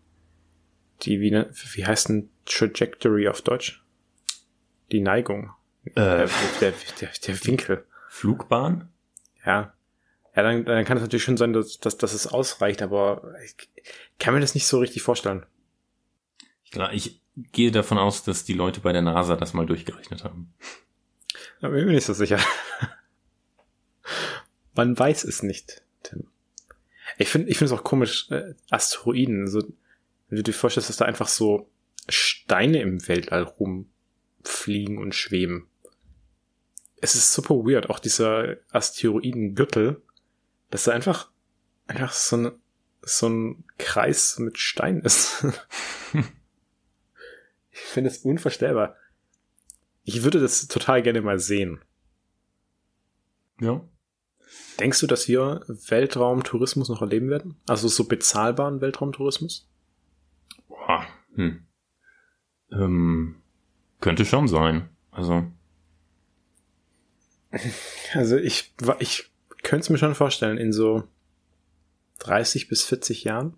die, 1.02 1.20
wie, 1.20 1.32
ne, 1.32 1.50
wie 1.74 1.86
heißt 1.86 2.10
denn 2.10 2.30
Trajectory 2.46 3.28
auf 3.28 3.42
Deutsch? 3.42 3.84
Die 4.92 5.02
Neigung. 5.02 5.52
Äh, 5.86 5.94
der, 5.96 6.28
der, 6.62 6.74
der, 7.02 7.10
der 7.26 7.46
Winkel. 7.46 7.86
Flugbahn? 8.10 8.90
Ja. 9.46 9.74
Ja, 10.36 10.44
dann, 10.44 10.66
dann 10.66 10.86
kann 10.86 10.98
es 10.98 11.04
natürlich 11.04 11.24
schon 11.24 11.38
sein, 11.38 11.54
dass, 11.54 11.80
dass, 11.80 11.98
dass 11.98 12.14
es 12.14 12.28
ausreicht, 12.28 12.82
aber 12.82 13.34
ich 13.46 13.56
kann 14.20 14.34
mir 14.34 14.42
das 14.42 14.54
nicht 14.54 14.68
so 14.68 14.80
richtig 14.80 15.02
vorstellen. 15.02 15.46
Klar, 16.72 16.94
ich 16.94 17.22
gehe 17.36 17.72
davon 17.72 17.98
aus, 17.98 18.24
dass 18.24 18.44
die 18.44 18.54
Leute 18.54 18.82
bei 18.82 18.92
der 18.92 19.02
NASA 19.02 19.36
das 19.36 19.54
mal 19.54 19.66
durchgerechnet 19.66 20.24
haben. 20.24 20.54
Da 21.62 21.70
bin 21.70 21.80
ich 21.80 21.86
mir 21.86 21.94
nicht 21.94 22.06
so 22.06 22.14
sicher. 22.14 22.40
Man 24.76 24.98
weiß 24.98 25.24
es 25.24 25.42
nicht, 25.42 25.84
Tim. 26.04 26.28
Ich 27.18 27.30
finde 27.30 27.50
ich 27.50 27.58
finde 27.58 27.74
es 27.74 27.80
auch 27.80 27.84
komisch, 27.84 28.30
äh, 28.30 28.56
Asteroiden, 28.70 29.48
so, 29.48 29.64
wenn 30.30 30.38
du 30.38 30.44
dir 30.44 30.54
vorstellst, 30.54 30.90
dass 30.90 30.98
da 30.98 31.06
einfach 31.06 31.28
so 31.28 31.70
Steine 32.08 32.82
im 32.82 33.08
Weltall 33.08 33.44
rumfliegen 33.44 34.98
und 34.98 35.16
schweben 35.16 35.68
es 37.06 37.14
ist 37.16 37.34
super 37.34 37.56
weird, 37.56 37.90
auch 37.90 38.00
dieser 38.00 38.58
Asteroidengürtel, 38.72 40.02
dass 40.72 40.86
da 40.86 40.92
einfach, 40.92 41.30
einfach 41.88 42.12
so 42.12 42.38
ein, 42.38 42.52
so 43.02 43.30
ein 43.30 43.64
Kreis 43.78 44.40
mit 44.40 44.58
Stein 44.58 45.02
ist. 45.02 45.46
ich 47.72 47.80
finde 47.80 48.10
es 48.10 48.20
unvorstellbar. 48.20 48.96
Ich 50.04 50.24
würde 50.24 50.40
das 50.40 50.68
total 50.68 51.04
gerne 51.04 51.22
mal 51.22 51.40
sehen. 51.40 51.80
Ja. 53.60 53.88
Denkst 54.80 55.00
du, 55.00 55.08
dass 55.08 55.28
wir 55.28 55.64
Weltraumtourismus 55.68 56.90
noch 56.90 57.02
erleben 57.02 57.30
werden? 57.30 57.62
Also 57.68 57.88
so 57.88 58.06
bezahlbaren 58.06 58.82
Weltraumtourismus? 58.82 59.70
Boah, 60.86 61.08
hm. 61.36 61.66
Ähm, 62.72 63.36
könnte 64.02 64.26
schon 64.26 64.48
sein. 64.48 64.90
Also 65.12 65.46
also 68.14 68.38
ich, 68.38 68.74
ich 69.00 69.30
könnte 69.64 69.84
es 69.84 69.90
mir 69.90 69.98
schon 69.98 70.16
vorstellen, 70.16 70.58
in 70.58 70.74
so 70.74 71.04
30 72.20 72.68
bis 72.68 72.84
40 72.84 73.24
Jahren. 73.24 73.56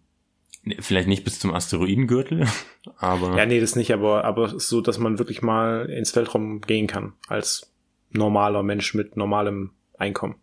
Vielleicht 0.80 1.08
nicht 1.08 1.24
bis 1.24 1.40
zum 1.40 1.54
Asteroidengürtel, 1.54 2.48
aber. 2.98 3.38
Ja, 3.38 3.46
nee, 3.46 3.60
das 3.60 3.76
nicht, 3.76 3.94
aber, 3.94 4.26
aber 4.26 4.60
so, 4.60 4.82
dass 4.82 4.98
man 4.98 5.18
wirklich 5.18 5.42
mal 5.42 5.90
ins 5.90 6.16
Weltraum 6.16 6.62
gehen 6.62 6.88
kann, 6.88 7.14
als 7.28 7.72
normaler 8.10 8.64
Mensch 8.64 8.94
mit 8.94 9.16
normalem 9.16 9.72
Einkommen. 9.98 10.36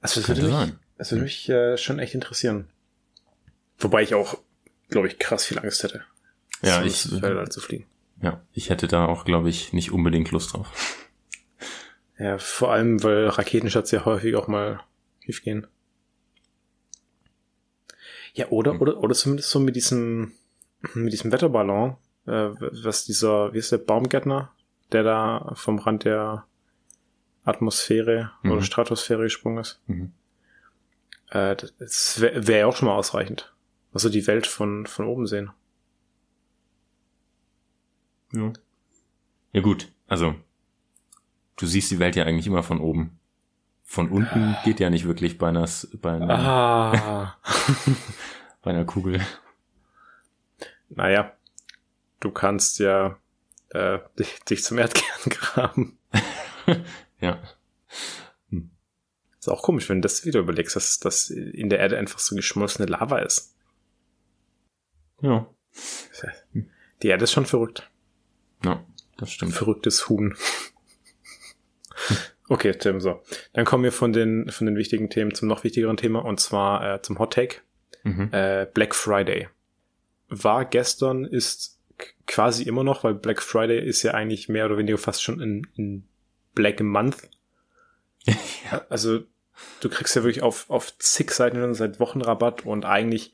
Also 0.00 0.20
das 0.20 0.28
würde 0.28 0.42
mich, 0.42 0.74
das 0.98 1.12
würde 1.12 1.22
mich 1.22 1.48
äh, 1.48 1.78
schon 1.78 1.98
echt 1.98 2.14
interessieren. 2.14 2.68
Wobei 3.82 4.02
ich 4.02 4.14
auch, 4.14 4.38
glaube 4.88 5.08
ich, 5.08 5.18
krass 5.18 5.44
viel 5.44 5.58
Angst 5.58 5.82
hätte. 5.82 6.04
Ja, 6.62 6.82
ich, 6.84 7.02
zu 7.02 7.60
fliegen. 7.60 7.86
Ja, 8.20 8.40
ich 8.52 8.70
hätte 8.70 8.86
da 8.86 9.06
auch, 9.06 9.24
glaube 9.24 9.48
ich, 9.48 9.72
nicht 9.72 9.90
unbedingt 9.90 10.30
Lust 10.30 10.52
drauf. 10.52 10.68
Ja, 12.18 12.38
vor 12.38 12.70
allem, 12.70 13.02
weil 13.02 13.26
Raketenschatz 13.26 13.90
ja 13.90 14.04
häufig 14.04 14.36
auch 14.36 14.46
mal 14.46 14.80
schief 15.24 15.42
gehen. 15.42 15.66
Ja, 18.34 18.48
oder, 18.48 18.80
oder, 18.80 18.98
oder 18.98 19.14
zumindest 19.14 19.50
so 19.50 19.58
mit 19.58 19.74
diesem, 19.74 20.32
mit 20.94 21.12
diesem 21.12 21.32
Wetterballon, 21.32 21.96
äh, 22.26 22.50
was 22.60 23.04
dieser, 23.04 23.52
wie 23.52 23.58
ist 23.58 23.72
der 23.72 23.78
Baumgärtner, 23.78 24.52
der 24.92 25.02
da 25.02 25.52
vom 25.54 25.80
Rand 25.80 26.04
der 26.04 26.46
Atmosphäre 27.44 28.30
mhm. 28.42 28.52
oder 28.52 28.62
Stratosphäre 28.62 29.24
gesprungen 29.24 29.58
ist. 29.58 29.80
Mhm. 29.86 30.12
Äh, 31.30 31.56
das 31.78 32.20
wäre 32.20 32.46
wär 32.46 32.68
auch 32.68 32.76
schon 32.76 32.86
mal 32.86 32.94
ausreichend. 32.94 33.51
Also 33.92 34.08
die 34.08 34.26
Welt 34.26 34.46
von, 34.46 34.86
von 34.86 35.06
oben 35.06 35.26
sehen. 35.26 35.50
Ja. 38.32 38.52
Ja 39.52 39.60
gut, 39.60 39.92
also 40.06 40.34
du 41.56 41.66
siehst 41.66 41.90
die 41.90 41.98
Welt 41.98 42.16
ja 42.16 42.24
eigentlich 42.24 42.46
immer 42.46 42.62
von 42.62 42.80
oben. 42.80 43.18
Von 43.84 44.08
unten 44.10 44.56
geht 44.64 44.80
ja 44.80 44.88
nicht 44.88 45.04
wirklich 45.04 45.36
bei 45.36 45.48
einer, 45.48 45.68
bei 46.00 46.12
einer, 46.12 46.38
ah. 46.38 47.36
bei 48.62 48.70
einer 48.70 48.86
Kugel. 48.86 49.20
Naja, 50.88 51.36
du 52.20 52.30
kannst 52.30 52.78
ja 52.78 53.18
äh, 53.68 53.98
dich, 54.18 54.40
dich 54.44 54.64
zum 54.64 54.78
Erdkern 54.78 55.04
graben. 55.28 55.98
ja. 57.20 57.42
Hm. 58.48 58.70
Ist 59.38 59.48
auch 59.48 59.62
komisch, 59.62 59.90
wenn 59.90 60.00
du 60.00 60.06
das 60.06 60.24
wieder 60.24 60.40
überlegst, 60.40 60.76
dass, 60.76 60.98
dass 60.98 61.28
in 61.28 61.68
der 61.68 61.80
Erde 61.80 61.98
einfach 61.98 62.18
so 62.18 62.34
geschmolzene 62.34 62.86
Lava 62.86 63.18
ist. 63.18 63.54
Ja. 65.22 65.46
Die 67.02 67.08
Erde 67.08 67.24
ist 67.24 67.32
schon 67.32 67.46
verrückt. 67.46 67.90
Ja, 68.64 68.84
das 69.16 69.32
stimmt. 69.32 69.54
Verrücktes 69.54 70.08
Huhn. 70.08 70.36
Okay, 72.48 72.72
Tim, 72.72 73.00
so. 73.00 73.22
Dann 73.54 73.64
kommen 73.64 73.84
wir 73.84 73.92
von 73.92 74.12
den, 74.12 74.50
von 74.50 74.66
den 74.66 74.76
wichtigen 74.76 75.08
Themen 75.08 75.34
zum 75.34 75.48
noch 75.48 75.64
wichtigeren 75.64 75.96
Thema 75.96 76.24
und 76.24 76.38
zwar 76.38 76.96
äh, 76.96 77.02
zum 77.02 77.18
Hot 77.18 77.32
Take. 77.32 77.58
Mhm. 78.02 78.28
Äh, 78.32 78.66
Black 78.72 78.94
Friday. 78.94 79.48
War 80.28 80.64
gestern, 80.64 81.24
ist 81.24 81.80
quasi 82.26 82.64
immer 82.64 82.84
noch, 82.84 83.04
weil 83.04 83.14
Black 83.14 83.42
Friday 83.42 83.78
ist 83.78 84.02
ja 84.02 84.12
eigentlich 84.12 84.48
mehr 84.48 84.66
oder 84.66 84.76
weniger 84.76 84.98
fast 84.98 85.22
schon 85.22 85.40
in, 85.40 85.66
in 85.76 86.04
Black 86.54 86.80
Month. 86.80 87.28
ja. 88.26 88.84
Also 88.88 89.20
du 89.80 89.88
kriegst 89.88 90.16
ja 90.16 90.22
wirklich 90.22 90.42
auf, 90.42 90.68
auf 90.68 90.96
zig 90.98 91.30
Seiten 91.30 91.56
schon 91.56 91.74
seit 91.74 92.00
Wochen 92.00 92.20
Rabatt 92.20 92.66
und 92.66 92.84
eigentlich 92.84 93.32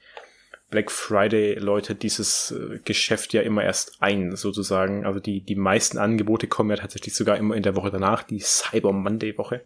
Black 0.70 0.90
Friday 0.90 1.54
läutet 1.54 2.02
dieses 2.02 2.50
äh, 2.50 2.78
Geschäft 2.84 3.32
ja 3.32 3.40
immer 3.40 3.64
erst 3.64 4.02
ein, 4.02 4.36
sozusagen. 4.36 5.06
Also 5.06 5.18
die, 5.18 5.40
die 5.40 5.54
meisten 5.54 5.96
Angebote 5.96 6.46
kommen 6.46 6.70
ja 6.70 6.76
tatsächlich 6.76 7.14
sogar 7.14 7.36
immer 7.38 7.56
in 7.56 7.62
der 7.62 7.74
Woche 7.74 7.90
danach, 7.90 8.22
die 8.22 8.40
Cyber 8.40 8.92
Monday 8.92 9.36
Woche. 9.38 9.64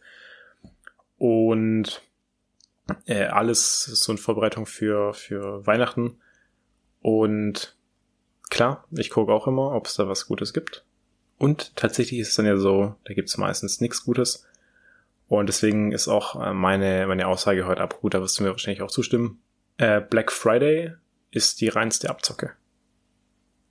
Und 1.19 2.03
äh, 3.07 3.25
alles 3.25 3.85
so 3.85 4.13
in 4.13 4.19
Vorbereitung 4.19 4.67
für, 4.67 5.13
für 5.13 5.67
Weihnachten. 5.67 6.19
Und 7.01 7.77
klar, 8.49 8.87
ich 8.93 9.11
gucke 9.11 9.33
auch 9.33 9.49
immer, 9.49 9.73
ob 9.73 9.87
es 9.87 9.95
da 9.95 10.09
was 10.09 10.29
Gutes 10.29 10.53
gibt. 10.53 10.85
Und 11.37 11.75
tatsächlich 11.75 12.21
ist 12.21 12.29
es 12.29 12.37
dann 12.37 12.47
ja 12.47 12.57
so, 12.57 12.95
da 13.05 13.15
gibt 13.15 13.29
es 13.29 13.37
meistens 13.37 13.81
nichts 13.81 14.05
Gutes. 14.05 14.47
Und 15.27 15.49
deswegen 15.49 15.91
ist 15.91 16.07
auch 16.07 16.41
äh, 16.41 16.53
meine, 16.53 17.09
meine 17.09 17.27
Aussage 17.27 17.67
heute 17.67 17.81
ab. 17.81 18.01
Gut, 18.01 18.15
da 18.15 18.21
wirst 18.21 18.39
du 18.39 18.45
mir 18.45 18.51
wahrscheinlich 18.51 18.83
auch 18.83 18.91
zustimmen 18.91 19.41
äh, 19.83 20.01
Black 20.01 20.31
Friday 20.31 20.93
ist 21.33 21.61
die 21.61 21.69
reinste 21.69 22.09
Abzocke. 22.09 22.53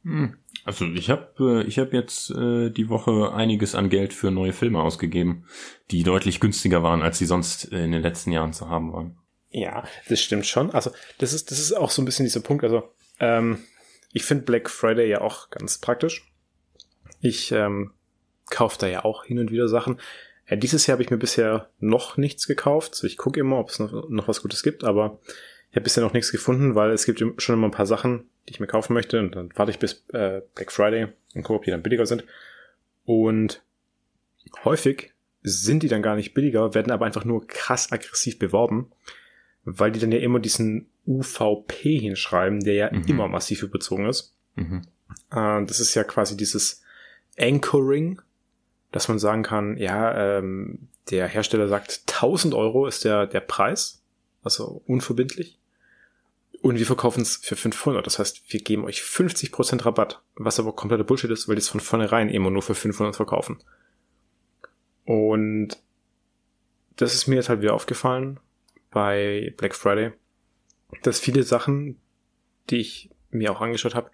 Hm. 0.04 0.36
Also 0.66 0.86
ich 0.86 1.10
habe 1.10 1.64
äh, 1.64 1.68
ich 1.68 1.80
hab 1.80 1.94
jetzt 1.94 2.32
äh, 2.32 2.70
die 2.70 2.90
Woche 2.90 3.34
einiges 3.34 3.76
an 3.76 3.90
Geld 3.90 4.14
für 4.14 4.30
neue 4.30 4.52
Filme 4.52 4.82
ausgegeben, 4.82 5.46
die 5.90 6.04
deutlich 6.04 6.40
günstiger 6.40 6.84
waren, 6.84 7.02
als 7.02 7.18
sie 7.18 7.26
sonst 7.26 7.66
in 7.66 7.92
den 7.92 8.02
letzten 8.02 8.32
Jahren 8.32 8.52
zu 8.52 8.70
haben 8.70 8.92
waren. 8.94 9.18
Ja, 9.50 9.84
das 10.10 10.22
stimmt 10.22 10.46
schon. 10.46 10.72
Also 10.72 10.92
das 11.20 11.34
ist 11.34 11.50
das 11.50 11.60
ist 11.60 11.74
auch 11.74 11.92
so 11.92 12.02
ein 12.02 12.06
bisschen 12.06 12.26
dieser 12.26 12.42
Punkt. 12.42 12.64
Also 12.64 12.94
ähm, 13.20 13.60
ich 14.12 14.24
finde 14.24 14.44
Black 14.44 14.70
Friday 14.70 15.08
ja 15.08 15.22
auch 15.22 15.50
ganz 15.50 15.78
praktisch. 15.78 16.30
Ich 17.22 17.52
ähm, 17.52 17.94
kaufe 18.50 18.78
da 18.80 18.88
ja 18.88 19.06
auch 19.06 19.24
hin 19.24 19.40
und 19.40 19.52
wieder 19.52 19.68
Sachen. 19.70 20.00
Äh, 20.46 20.58
dieses 20.58 20.88
Jahr 20.88 20.96
habe 20.96 21.04
ich 21.04 21.12
mir 21.12 21.18
bisher 21.18 21.70
noch 21.80 22.18
nichts 22.18 22.48
gekauft. 22.48 22.96
So, 22.96 23.08
ich 23.08 23.18
gucke 23.18 23.40
immer, 23.40 23.60
ob 23.60 23.70
es 23.70 23.80
noch, 23.80 24.10
noch 24.10 24.28
was 24.28 24.42
Gutes 24.42 24.64
gibt, 24.64 24.84
aber 24.84 25.20
ich 25.72 25.76
habe 25.78 25.86
bisher 25.86 26.04
noch 26.04 26.14
nichts 26.14 26.32
gefunden, 26.32 26.76
weil 26.76 26.92
es 26.92 27.06
gibt 27.06 27.24
schon 27.42 27.56
immer 27.56 27.70
ein 27.70 27.72
paar 27.72 27.86
Sachen, 27.86 28.26
die 28.48 28.52
ich 28.52 28.60
mir 28.60 28.68
kaufen 28.68 28.94
möchte 28.94 29.20
und 29.20 29.36
dann 29.36 29.50
warte 29.56 29.72
ich 29.72 29.80
bis 29.80 30.04
äh, 30.12 30.42
Black 30.54 30.72
Friday 30.72 31.08
und 31.34 31.44
gucke, 31.44 31.60
ob 31.60 31.64
die 31.64 31.72
dann 31.72 31.82
billiger 31.82 32.06
sind. 32.06 32.26
Und 33.06 33.64
häufig 34.66 35.14
sind 35.44 35.82
die 35.84 35.88
dann 35.88 36.02
gar 36.02 36.18
nicht 36.18 36.34
billiger, 36.34 36.74
werden 36.74 36.92
aber 36.92 37.06
einfach 37.06 37.24
nur 37.24 37.48
krass 37.48 37.92
aggressiv 37.92 38.38
beworben, 38.38 38.92
weil 39.64 39.92
die 39.92 40.00
dann 40.00 40.12
ja 40.12 40.20
immer 40.20 40.40
diesen 40.40 40.88
UVP 41.08 42.00
hinschreiben, 42.00 42.60
der 42.60 42.74
ja 42.74 42.90
mhm. 42.92 43.06
immer 43.08 43.30
massiv 43.30 43.64
überzogen 43.64 44.08
ist. 44.08 44.36
Mhm. 44.56 44.82
Äh, 45.32 45.66
das 45.66 45.80
ist 45.80 45.96
ja 45.96 46.04
quasi 46.04 46.36
dieses 46.36 46.84
Anchoring, 47.40 48.22
dass 48.92 49.08
man 49.08 49.20
sagen 49.20 49.44
kann, 49.44 49.78
ja, 49.78 50.38
ähm, 50.38 50.90
der 51.10 51.28
Hersteller 51.28 51.70
sagt 51.70 52.04
1000 52.08 52.54
Euro 52.54 52.88
ist 52.88 53.06
der, 53.06 53.26
der 53.26 53.40
Preis, 53.40 54.04
also 54.44 54.84
unverbindlich. 54.86 55.61
Und 56.62 56.78
wir 56.78 56.86
verkaufen 56.86 57.22
es 57.22 57.38
für 57.38 57.56
500. 57.56 58.06
Das 58.06 58.20
heißt, 58.20 58.44
wir 58.48 58.60
geben 58.62 58.86
euch 58.86 59.02
50% 59.02 59.84
Rabatt, 59.84 60.22
was 60.36 60.60
aber 60.60 60.74
kompletter 60.76 61.04
Bullshit 61.04 61.32
ist, 61.32 61.48
weil 61.48 61.56
die 61.56 61.62
es 61.62 61.70
von 61.70 61.80
vornherein 61.80 62.30
immer 62.30 62.52
nur 62.52 62.62
für 62.62 62.76
500 62.76 63.16
verkaufen. 63.16 63.64
Und 65.06 65.78
das 66.98 67.16
ist 67.16 67.28
mir 67.28 67.36
jetzt 67.36 67.50
halt 67.50 67.62
wieder 67.62 67.74
aufgefallen 67.74 68.40
bei 68.92 69.54
Black 69.58 69.74
Friday, 69.74 70.12
dass 71.02 71.20
viele 71.20 71.42
Sachen, 71.42 72.00
die 72.70 72.78
ich 72.78 73.10
mir 73.32 73.52
auch 73.52 73.62
angeschaut 73.62 73.96
habe, 73.96 74.12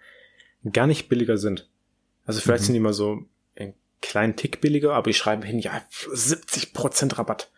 gar 0.72 0.86
nicht 0.86 1.08
billiger 1.08 1.36
sind. 1.36 1.68
Also 2.24 2.40
vielleicht 2.40 2.62
mhm. 2.62 2.66
sind 2.66 2.74
die 2.74 2.80
mal 2.80 2.94
so 2.94 3.26
einen 3.56 3.74
kleinen 4.00 4.36
Tick 4.36 4.62
billiger, 4.62 4.94
aber 4.94 5.10
ich 5.10 5.18
schreibe 5.18 5.46
hin, 5.46 5.58
ja, 5.58 5.82
70% 5.90 7.18
Rabatt. 7.18 7.52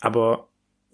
Aber 0.00 0.48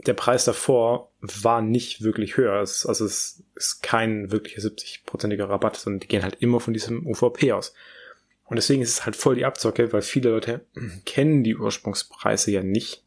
der 0.07 0.15
Preis 0.15 0.45
davor 0.45 1.13
war 1.21 1.63
nicht 1.63 2.03
wirklich 2.03 2.37
höher. 2.37 2.61
Es, 2.61 2.87
also 2.87 3.05
es 3.05 3.43
ist 3.55 3.83
kein 3.83 4.31
wirklicher 4.31 4.61
70-prozentiger 4.61 5.49
Rabatt, 5.49 5.77
sondern 5.77 6.01
die 6.01 6.09
gehen 6.09 6.23
halt 6.23 6.37
immer 6.41 6.61
von 6.61 6.75
diesem 6.75 7.07
UVP 7.07 7.53
aus. 7.53 7.75
Und 8.45 8.57
deswegen 8.57 8.83
ist 8.83 8.91
es 8.91 9.05
halt 9.05 9.17
voll 9.17 9.37
die 9.37 9.45
Abzocke, 9.45 9.93
weil 9.93 10.03
viele 10.03 10.31
Leute 10.31 10.67
kennen 11.07 11.45
die 11.45 11.57
Ursprungspreise 11.57 12.51
ja 12.51 12.63
nicht 12.63 13.05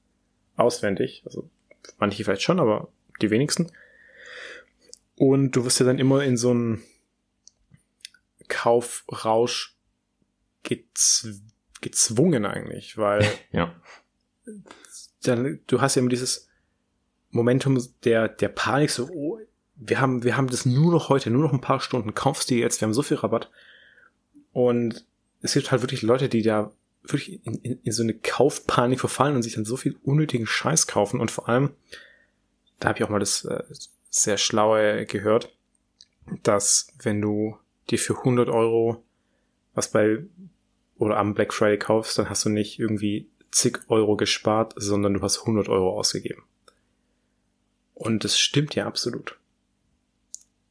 auswendig. 0.55 1.23
Also 1.25 1.49
manche 1.97 2.23
vielleicht 2.23 2.41
schon, 2.41 2.60
aber 2.60 2.88
die 3.21 3.29
wenigsten. 3.29 3.71
Und 5.15 5.51
du 5.51 5.65
wirst 5.65 5.79
ja 5.79 5.86
dann 5.86 5.99
immer 5.99 6.23
in 6.23 6.38
so 6.38 6.51
einen 6.51 6.84
Kaufrausch 8.47 9.75
gezw 10.63 11.34
gezwungen 11.81 12.45
eigentlich, 12.45 12.97
weil 12.97 13.23
ja. 13.51 13.75
dann, 15.21 15.60
du 15.67 15.81
hast 15.81 15.93
ja 15.93 15.99
immer 15.99 16.10
dieses, 16.10 16.49
Momentum 17.36 17.78
der, 18.06 18.30
der 18.30 18.48
Panik, 18.48 18.89
so, 18.89 19.10
oh, 19.10 19.39
wir 19.76 20.00
haben, 20.00 20.24
wir 20.24 20.38
haben 20.38 20.48
das 20.48 20.65
nur 20.65 20.91
noch 20.91 21.10
heute, 21.10 21.30
nur 21.30 21.43
noch 21.43 21.52
ein 21.52 21.60
paar 21.60 21.82
Stunden, 21.82 22.15
kaufst 22.15 22.50
du 22.50 22.56
jetzt, 22.56 22.80
wir 22.80 22.88
haben 22.88 22.93
so 22.93 23.02
viel 23.02 23.17
Rabatt. 23.17 23.52
Und 24.54 25.06
es 25.41 25.54
gibt 25.54 25.69
halt 25.69 25.82
wirklich 25.82 26.02
Leute, 26.02 26.30
die 26.30 26.43
da 26.43 26.71
wirklich 27.04 27.45
in, 27.45 27.56
in, 27.56 27.80
in 27.84 27.91
so 27.91 28.04
eine 28.04 28.13
Kaufpanik 28.13 29.02
verfallen 29.02 29.36
und 29.36 29.43
sich 29.43 29.56
dann 29.56 29.65
so 29.65 29.76
viel 29.76 29.98
unnötigen 30.04 30.48
Scheiß 30.48 30.88
kaufen. 30.88 31.19
Und 31.19 31.30
vor 31.30 31.50
allem, 31.50 31.71
da 32.80 32.88
habe 32.88 33.00
ich 33.00 33.04
auch 33.04 33.10
mal 33.10 33.19
das 33.19 33.43
äh, 33.43 33.63
sehr 34.10 34.38
schlaue 34.38 35.06
gehört, 35.06 35.54
dass 36.41 36.88
wenn 37.04 37.21
du 37.21 37.58
dir 37.89 38.00
für 38.00 38.17
100 38.17 38.48
Euro 38.48 39.04
was 39.74 39.91
bei 39.91 40.24
oder 40.98 41.17
am 41.17 41.34
Black 41.34 41.54
Friday 41.54 41.78
kaufst, 41.78 42.17
dann 42.17 42.30
hast 42.30 42.45
du 42.45 42.50
nicht 42.50 42.80
irgendwie 42.80 43.28
zig 43.52 43.80
Euro 43.89 44.15
gespart, 44.15 44.74
sondern 44.78 45.15
du 45.15 45.21
hast 45.21 45.41
100 45.41 45.67
Euro 45.67 46.00
ausgegeben. 46.00 46.43
Und 47.95 48.23
das 48.23 48.38
stimmt 48.38 48.75
ja 48.75 48.86
absolut. 48.86 49.38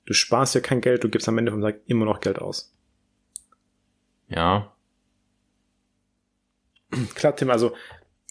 Du 0.07 0.13
sparst 0.13 0.55
ja 0.55 0.61
kein 0.61 0.81
Geld, 0.81 1.03
du 1.03 1.09
gibst 1.09 1.29
am 1.29 1.39
Ende 1.39 1.51
vom 1.51 1.63
Tag 1.63 1.81
immer 1.87 2.05
noch 2.05 2.21
Geld 2.21 2.39
aus. 2.39 2.73
Ja. 4.29 4.73
Klar, 7.15 7.35
Tim, 7.35 7.51
also 7.51 7.75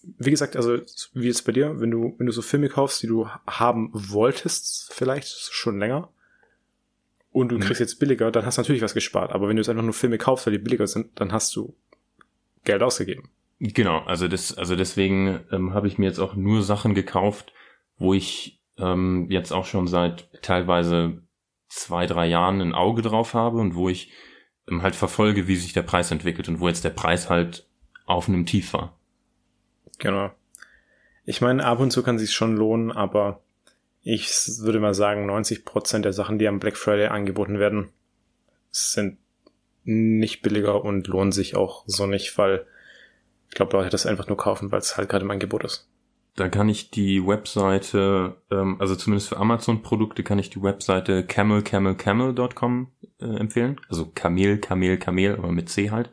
wie 0.03 0.31
gesagt, 0.31 0.55
also 0.55 0.79
wie 1.13 1.27
jetzt 1.27 1.45
bei 1.45 1.51
dir, 1.51 1.79
wenn 1.79 1.91
du, 1.91 2.15
wenn 2.17 2.25
du 2.25 2.31
so 2.31 2.41
Filme 2.41 2.69
kaufst, 2.69 3.01
die 3.03 3.07
du 3.07 3.27
haben 3.47 3.89
wolltest, 3.93 4.93
vielleicht 4.93 5.27
schon 5.27 5.79
länger, 5.79 6.09
und 7.33 7.49
du 7.49 7.55
mhm. 7.55 7.61
kriegst 7.61 7.79
jetzt 7.79 7.99
billiger, 7.99 8.31
dann 8.31 8.45
hast 8.45 8.57
du 8.57 8.61
natürlich 8.61 8.83
was 8.83 8.93
gespart. 8.93 9.31
Aber 9.31 9.49
wenn 9.49 9.55
du 9.55 9.61
jetzt 9.61 9.69
einfach 9.69 9.83
nur 9.83 9.93
Filme 9.93 10.19
kaufst, 10.19 10.45
weil 10.45 10.53
die 10.53 10.59
billiger 10.59 10.87
sind, 10.87 11.19
dann 11.19 11.31
hast 11.31 11.55
du 11.55 11.75
Geld 12.63 12.83
ausgegeben. 12.83 13.29
Genau, 13.59 13.99
also 13.99 14.27
das, 14.27 14.55
also 14.57 14.75
deswegen 14.75 15.39
ähm, 15.51 15.73
habe 15.73 15.87
ich 15.87 15.97
mir 15.97 16.05
jetzt 16.05 16.19
auch 16.19 16.35
nur 16.35 16.61
Sachen 16.61 16.93
gekauft, 16.93 17.53
wo 17.97 18.13
ich 18.13 18.61
ähm, 18.77 19.27
jetzt 19.29 19.51
auch 19.51 19.65
schon 19.65 19.87
seit 19.87 20.29
teilweise 20.41 21.21
zwei, 21.69 22.05
drei 22.05 22.27
Jahren 22.27 22.61
ein 22.61 22.73
Auge 22.73 23.01
drauf 23.01 23.33
habe 23.33 23.57
und 23.57 23.75
wo 23.75 23.89
ich 23.89 24.11
ähm, 24.69 24.81
halt 24.81 24.95
verfolge, 24.95 25.47
wie 25.47 25.55
sich 25.55 25.73
der 25.73 25.83
Preis 25.83 26.11
entwickelt 26.11 26.47
und 26.49 26.59
wo 26.59 26.67
jetzt 26.67 26.83
der 26.83 26.91
Preis 26.91 27.29
halt 27.29 27.67
auf 28.05 28.27
einem 28.27 28.45
Tief 28.45 28.73
war. 28.73 28.97
Genau. 29.99 30.31
Ich 31.25 31.41
meine, 31.41 31.65
ab 31.65 31.79
und 31.79 31.91
zu 31.91 32.03
kann 32.03 32.19
sich 32.19 32.33
schon 32.33 32.55
lohnen, 32.55 32.91
aber 32.91 33.41
ich 34.01 34.29
würde 34.59 34.79
mal 34.79 34.93
sagen, 34.93 35.25
90 35.25 35.63
Prozent 35.63 36.03
der 36.03 36.13
Sachen, 36.13 36.37
die 36.37 36.47
am 36.47 36.59
Black 36.59 36.77
Friday 36.77 37.07
angeboten 37.07 37.59
werden, 37.59 37.89
sind 38.71 39.17
nicht 39.85 40.41
billiger 40.41 40.83
und 40.83 41.07
lohnen 41.07 41.31
sich 41.31 41.55
auch 41.55 41.83
so 41.87 42.05
nicht, 42.05 42.37
weil 42.37 42.65
ich 43.49 43.55
glaube, 43.55 43.73
Leute 43.77 43.89
das 43.89 44.05
einfach 44.05 44.27
nur 44.27 44.37
kaufen, 44.37 44.71
weil 44.71 44.79
es 44.79 44.97
halt 44.97 45.09
gerade 45.09 45.23
im 45.23 45.31
Angebot 45.31 45.63
ist. 45.63 45.87
Da 46.35 46.49
kann 46.49 46.67
ich 46.67 46.89
die 46.89 47.25
Webseite, 47.25 48.37
ähm, 48.49 48.77
also 48.79 48.95
zumindest 48.95 49.29
für 49.29 49.37
Amazon-Produkte 49.37 50.23
kann 50.23 50.39
ich 50.39 50.49
die 50.49 50.63
Webseite 50.63 51.25
camelcamelcamel.com 51.25 52.87
äh, 53.19 53.25
empfehlen. 53.25 53.79
Also 53.87 54.11
Kamel, 54.13 54.57
Kamel, 54.57 54.97
Kamel, 54.97 55.35
aber 55.35 55.51
mit 55.51 55.69
C 55.69 55.91
halt. 55.91 56.11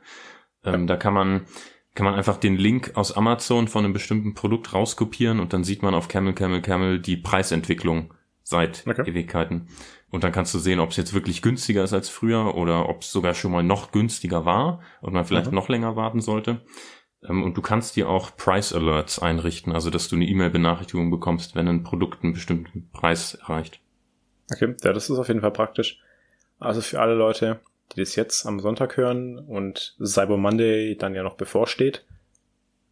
Ähm. 0.65 0.87
Da 0.87 0.97
kann 0.97 1.15
man 1.15 1.47
kann 1.95 2.05
man 2.05 2.15
einfach 2.15 2.37
den 2.37 2.57
Link 2.57 2.93
aus 2.95 3.17
Amazon 3.17 3.67
von 3.67 3.85
einem 3.85 3.93
bestimmten 3.93 4.35
Produkt 4.35 4.73
rauskopieren 4.73 5.41
und 5.41 5.53
dann 5.53 5.65
sieht 5.65 5.83
man 5.83 5.95
auf 5.95 6.07
Camel, 6.07 6.35
Camel, 6.35 6.63
Camel 6.63 7.01
die 7.01 7.17
Preisentwicklung 7.17 8.15
seit 8.43 8.87
okay. 8.87 9.11
Ewigkeiten. 9.11 9.69
Und 10.11 10.25
dann 10.25 10.33
kannst 10.33 10.53
du 10.55 10.59
sehen, 10.59 10.81
ob 10.81 10.91
es 10.91 10.97
jetzt 10.97 11.15
wirklich 11.15 11.41
günstiger 11.43 11.85
ist 11.85 11.93
als 11.93 12.09
früher 12.09 12.55
oder 12.55 12.89
ob 12.89 13.03
es 13.03 13.13
sogar 13.13 13.35
schon 13.35 13.53
mal 13.53 13.63
noch 13.63 13.93
günstiger 13.93 14.45
war 14.45 14.81
und 15.01 15.13
man 15.13 15.25
vielleicht 15.25 15.51
mhm. 15.51 15.55
noch 15.55 15.69
länger 15.69 15.97
warten 15.97 16.21
sollte. 16.21 16.63
Ähm, 17.23 17.43
und 17.43 17.57
du 17.57 17.63
kannst 17.63 17.97
dir 17.97 18.09
auch 18.09 18.37
Price 18.37 18.73
Alerts 18.73 19.19
einrichten, 19.19 19.73
also 19.73 19.91
dass 19.91 20.09
du 20.09 20.17
eine 20.17 20.27
E-Mail-Benachrichtigung 20.27 21.11
bekommst, 21.11 21.55
wenn 21.55 21.69
ein 21.69 21.83
Produkt 21.83 22.23
einen 22.23 22.33
bestimmten 22.33 22.89
Preis 22.93 23.35
erreicht. 23.35 23.81
Okay, 24.53 24.75
ja, 24.83 24.93
das 24.93 25.11
ist 25.11 25.19
auf 25.19 25.29
jeden 25.29 25.41
Fall 25.41 25.53
praktisch. 25.53 26.01
Also 26.59 26.81
für 26.81 27.01
alle 27.01 27.15
Leute, 27.15 27.61
die 27.93 28.01
das 28.01 28.17
jetzt 28.17 28.47
am 28.47 28.61
Sonntag 28.61 28.97
hören 28.97 29.39
und 29.39 29.97
Cyber 30.03 30.37
Monday 30.37 30.97
dann 30.97 31.15
ja 31.15 31.23
noch 31.23 31.37
bevorsteht, 31.37 32.05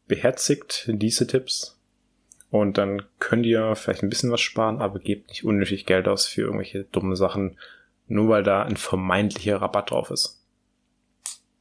beherzigt 0.07 0.88
diese 0.88 1.27
Tipps 1.27 1.79
und 2.51 2.79
dann 2.79 3.03
könnt 3.19 3.45
ihr 3.45 3.77
vielleicht 3.77 4.03
ein 4.03 4.09
bisschen 4.09 4.33
was 4.33 4.41
sparen, 4.41 4.81
aber 4.81 4.99
gebt 4.99 5.29
nicht 5.29 5.45
unnötig 5.45 5.85
Geld 5.85 6.09
aus 6.09 6.27
für 6.27 6.43
irgendwelche 6.43 6.85
dummen 6.85 7.14
Sachen, 7.14 7.59
nur 8.07 8.29
weil 8.29 8.43
da 8.43 8.62
ein 8.62 8.77
vermeintlicher 8.77 9.61
Rabatt 9.61 9.91
drauf 9.91 10.11
ist. 10.11 10.43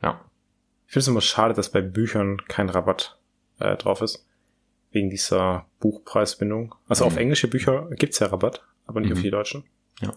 Ja. 0.01 0.21
Ich 0.87 0.93
finde 0.93 1.01
es 1.01 1.07
immer 1.09 1.21
schade, 1.21 1.53
dass 1.53 1.69
bei 1.69 1.81
Büchern 1.81 2.37
kein 2.47 2.69
Rabatt 2.69 3.19
äh, 3.59 3.75
drauf 3.75 4.01
ist. 4.01 4.25
Wegen 4.91 5.09
dieser 5.09 5.65
Buchpreisbindung. 5.81 6.75
Also 6.87 7.03
mhm. 7.03 7.11
auf 7.11 7.17
englische 7.17 7.49
Bücher 7.49 7.89
gibt's 7.91 8.19
ja 8.19 8.27
Rabatt, 8.27 8.63
aber 8.85 9.01
nicht 9.01 9.09
mhm. 9.09 9.17
auf 9.17 9.21
die 9.21 9.29
deutschen. 9.29 9.65
Ja. 9.99 10.13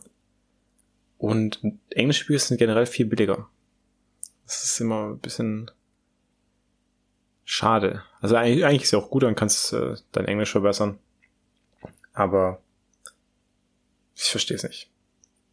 Und 1.18 1.60
englische 1.90 2.24
Bücher 2.24 2.38
sind 2.38 2.58
generell 2.58 2.86
viel 2.86 3.06
billiger. 3.06 3.48
Das 4.46 4.62
ist 4.62 4.80
immer 4.80 5.10
ein 5.10 5.18
bisschen 5.18 5.72
schade. 7.44 8.04
Also 8.20 8.36
eigentlich, 8.36 8.64
eigentlich 8.64 8.82
ist 8.82 8.92
ja 8.92 9.00
auch 9.00 9.10
gut, 9.10 9.24
dann 9.24 9.34
kannst 9.34 9.72
du 9.72 9.76
äh, 9.76 9.96
dein 10.12 10.26
Englisch 10.26 10.52
verbessern. 10.52 11.00
Aber 12.12 12.62
ich 14.14 14.30
verstehe 14.30 14.56
es 14.56 14.62
nicht. 14.62 14.88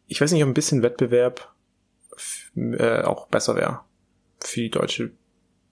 Ich 0.06 0.22
weiß 0.22 0.32
nicht, 0.32 0.44
ob 0.44 0.50
ein 0.50 0.54
bisschen 0.54 0.84
Wettbewerb 0.84 1.56
äh, 2.56 3.02
auch 3.02 3.28
besser 3.28 3.56
wäre 3.56 3.82
für 4.40 4.62
die 4.62 4.70
deutsche 4.70 5.12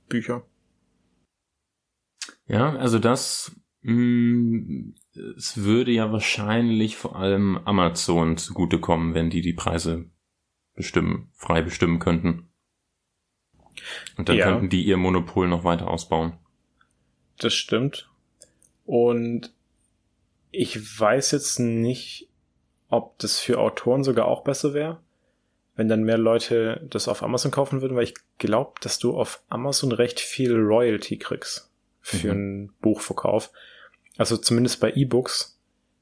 Bücher. 0.10 0.45
Ja, 2.47 2.75
also 2.75 2.99
das 2.99 3.56
mh, 3.82 3.93
mm, 3.93 4.95
es 5.38 5.63
würde 5.63 5.91
ja 5.91 6.12
wahrscheinlich 6.12 6.97
vor 6.97 7.15
allem 7.15 7.58
Amazon 7.65 8.38
zugutekommen, 8.38 9.13
wenn 9.13 9.30
die 9.30 9.41
die 9.41 9.54
Preise 9.54 10.10
bestimmen, 10.73 11.30
frei 11.34 11.62
bestimmen 11.62 11.99
könnten. 11.99 12.49
Und 14.17 14.30
dann 14.30 14.38
ja. 14.38 14.45
könnten 14.45 14.69
die 14.69 14.84
ihr 14.84 14.97
Monopol 14.97 15.47
noch 15.47 15.63
weiter 15.63 15.89
ausbauen. 15.89 16.38
Das 17.38 17.54
stimmt. 17.54 18.10
Und 18.86 19.54
ich 20.51 20.99
weiß 20.99 21.32
jetzt 21.32 21.60
nicht, 21.60 22.30
ob 22.89 23.17
das 23.19 23.39
für 23.39 23.60
Autoren 23.60 24.04
sogar 24.04 24.25
auch 24.25 24.43
besser 24.43 24.73
wäre, 24.73 25.01
wenn 25.76 25.90
dann 25.90 26.04
mehr 26.04 26.18
Leute 26.18 26.86
das 26.90 27.08
auf 27.08 27.22
Amazon 27.22 27.52
kaufen 27.52 27.82
würden, 27.82 27.96
weil 27.96 28.06
ich 28.06 28.16
glaube, 28.38 28.74
dass 28.82 29.00
du 29.00 29.18
auf 29.18 29.42
Amazon 29.50 29.92
recht 29.92 30.20
viel 30.20 30.56
Royalty 30.56 31.18
kriegst 31.18 31.70
für 32.02 32.28
mhm. 32.28 32.32
einen 32.32 32.74
Buchverkauf. 32.82 33.52
Also 34.18 34.38
zumindest 34.38 34.80
bei 34.80 34.94
E-Books 34.94 35.60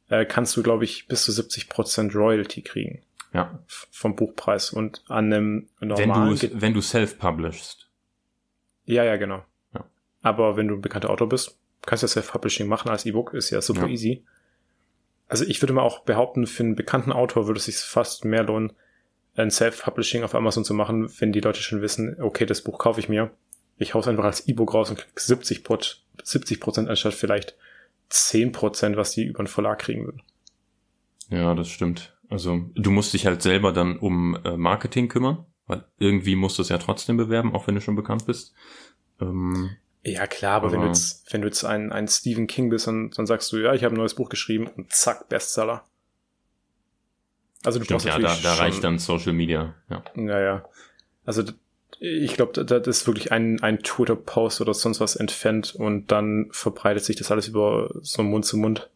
äh, 0.10 0.26
kannst 0.26 0.56
du, 0.56 0.64
glaube 0.64 0.84
ich, 0.84 1.08
bis 1.08 1.24
zu 1.24 1.32
70% 1.32 2.16
Royalty 2.16 2.62
kriegen. 2.62 3.02
Ja. 3.34 3.64
Vom 3.90 4.16
Buchpreis 4.16 4.72
und 4.72 5.04
an 5.08 5.34
einem 5.34 5.70
normalen... 5.80 6.40
Wenn 6.40 6.50
du, 6.50 6.62
wenn 6.62 6.74
du 6.76 6.82
self-publishst. 6.82 7.90
Ja, 8.86 9.04
ja, 9.04 9.16
genau. 9.16 9.44
Ja. 9.74 9.86
Aber 10.22 10.56
wenn 10.56 10.68
du 10.68 10.76
ein 10.76 10.82
bekannter 10.82 11.10
Autor 11.10 11.30
bist, 11.30 11.58
kannst 11.82 12.04
du 12.04 12.06
ja 12.06 12.10
Self-Publishing 12.10 12.68
machen 12.68 12.90
als 12.90 13.08
E-Book, 13.08 13.34
ist 13.34 13.50
ja 13.50 13.62
super 13.62 13.88
ja. 13.88 13.88
easy. 13.88 14.24
Also 15.28 15.46
ich 15.46 15.62
würde 15.64 15.74
mal 15.74 15.82
auch 15.82 16.02
behaupten, 16.02 16.46
für 16.46 16.62
einen 16.62 16.76
bekannten 16.76 17.12
Autor 17.12 17.48
würde 17.48 17.58
es 17.58 17.66
sich 17.66 17.78
fast 17.78 18.24
mehr 18.24 18.44
lohnen, 18.44 18.74
ein 19.36 19.52
Self-Publishing 19.52 20.24
auf 20.24 20.36
Amazon 20.36 20.64
zu 20.64 20.74
machen, 20.74 21.12
wenn 21.20 21.32
die 21.32 21.40
Leute 21.40 21.62
schon 21.62 21.82
wissen, 21.82 22.22
okay, 22.22 22.46
das 22.46 22.62
Buch 22.62 22.78
kaufe 22.78 23.00
ich 23.00 23.10
mir. 23.10 23.32
Ich 23.78 23.94
hau's 23.94 24.08
einfach 24.08 24.26
als 24.26 24.48
E-Book 24.48 24.74
raus 24.74 24.90
und 24.90 24.98
krieg 24.98 25.20
70 25.20 25.64
Prozent 25.64 26.90
anstatt 26.90 27.14
vielleicht 27.14 27.56
10%, 28.12 28.96
was 28.96 29.12
die 29.12 29.26
über 29.26 29.44
den 29.44 29.48
Verlag 29.48 29.80
kriegen 29.80 30.06
würden. 30.06 30.22
Ja, 31.30 31.56
das 31.56 31.70
stimmt. 31.70 32.16
Also 32.30 32.70
du 32.76 32.92
musst 32.92 33.14
dich 33.14 33.26
halt 33.26 33.42
selber 33.42 33.74
dann 33.74 33.98
um 33.98 34.38
äh, 34.44 34.56
Marketing 34.56 35.08
kümmern, 35.08 35.46
weil 35.66 35.86
irgendwie 35.98 36.36
musst 36.36 36.58
du 36.58 36.62
es 36.62 36.70
ja 36.70 36.78
trotzdem 36.78 37.18
bewerben, 37.18 37.56
auch 37.56 37.68
wenn 37.68 37.76
du 37.76 37.82
schon 37.82 37.96
bekannt 37.96 38.26
bist. 38.28 38.54
Ähm, 39.20 39.72
ja, 40.04 40.28
klar, 40.28 40.54
aber, 40.54 40.68
aber, 40.68 40.76
wenn 40.76 40.82
du 40.82 40.88
jetzt, 40.88 41.34
wenn 41.34 41.42
du 41.42 41.48
jetzt 41.48 41.64
ein, 41.64 41.92
ein 41.92 42.08
Stephen 42.08 42.48
King 42.48 42.70
bist, 42.70 42.88
dann, 42.88 43.12
dann 43.12 43.26
sagst 43.26 43.52
du, 43.52 43.58
ja, 43.58 43.74
ich 43.74 43.84
habe 43.84 43.96
ein 43.96 43.98
neues 43.98 44.16
Buch 44.16 44.30
geschrieben 44.30 44.68
und 44.68 44.92
zack, 44.92 45.30
Bestseller. 45.30 45.84
Also 47.64 47.80
du 47.80 47.86
Stimmt, 47.86 48.04
brauchst 48.04 48.18
ja, 48.18 48.20
da, 48.20 48.36
da 48.42 48.54
reicht 48.56 48.84
dann 48.84 49.00
Social 49.00 49.34
Media, 49.34 49.76
ja. 49.90 50.04
Naja. 50.16 50.66
Also 51.26 51.44
ich 52.00 52.34
glaube, 52.34 52.66
das 52.66 52.88
ist 52.88 53.08
wirklich 53.08 53.32
ein, 53.32 53.62
ein 53.62 53.82
Twitter-Post 53.82 54.62
oder 54.62 54.74
sonst 54.74 55.00
was 55.00 55.16
entfernt 55.16 55.74
und 55.74 56.12
dann 56.12 56.50
verbreitet 56.52 57.06
sich 57.06 57.16
das 57.16 57.32
alles 57.32 57.48
über 57.48 57.92
so 58.02 58.24
Mund 58.24 58.46
zu 58.46 58.58
Mund 58.58 58.90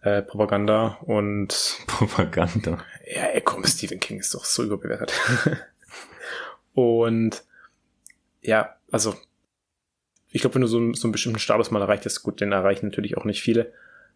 äh, 0.00 0.22
Propaganda 0.22 0.98
und 1.02 1.78
Propaganda. 1.86 2.78
Ja, 3.06 3.24
ey, 3.24 3.40
komm, 3.42 3.64
Stephen 3.64 4.00
King 4.00 4.18
ist 4.18 4.34
doch 4.34 4.44
so 4.44 4.62
überbewertet. 4.62 5.12
und 6.74 7.44
ja, 8.40 8.76
also 8.90 9.14
ich 10.30 10.40
glaube, 10.40 10.54
wenn 10.54 10.62
du 10.62 10.68
so, 10.68 10.92
so 10.94 11.06
einen 11.06 11.12
bestimmten 11.12 11.38
Status 11.38 11.70
mal 11.70 11.82
erreicht 11.82 12.04
hast, 12.06 12.22
gut, 12.22 12.40
den 12.40 12.52
erreichen 12.52 12.86
natürlich 12.86 13.16
auch 13.16 13.24
nicht 13.24 13.42
viele, 13.42 13.72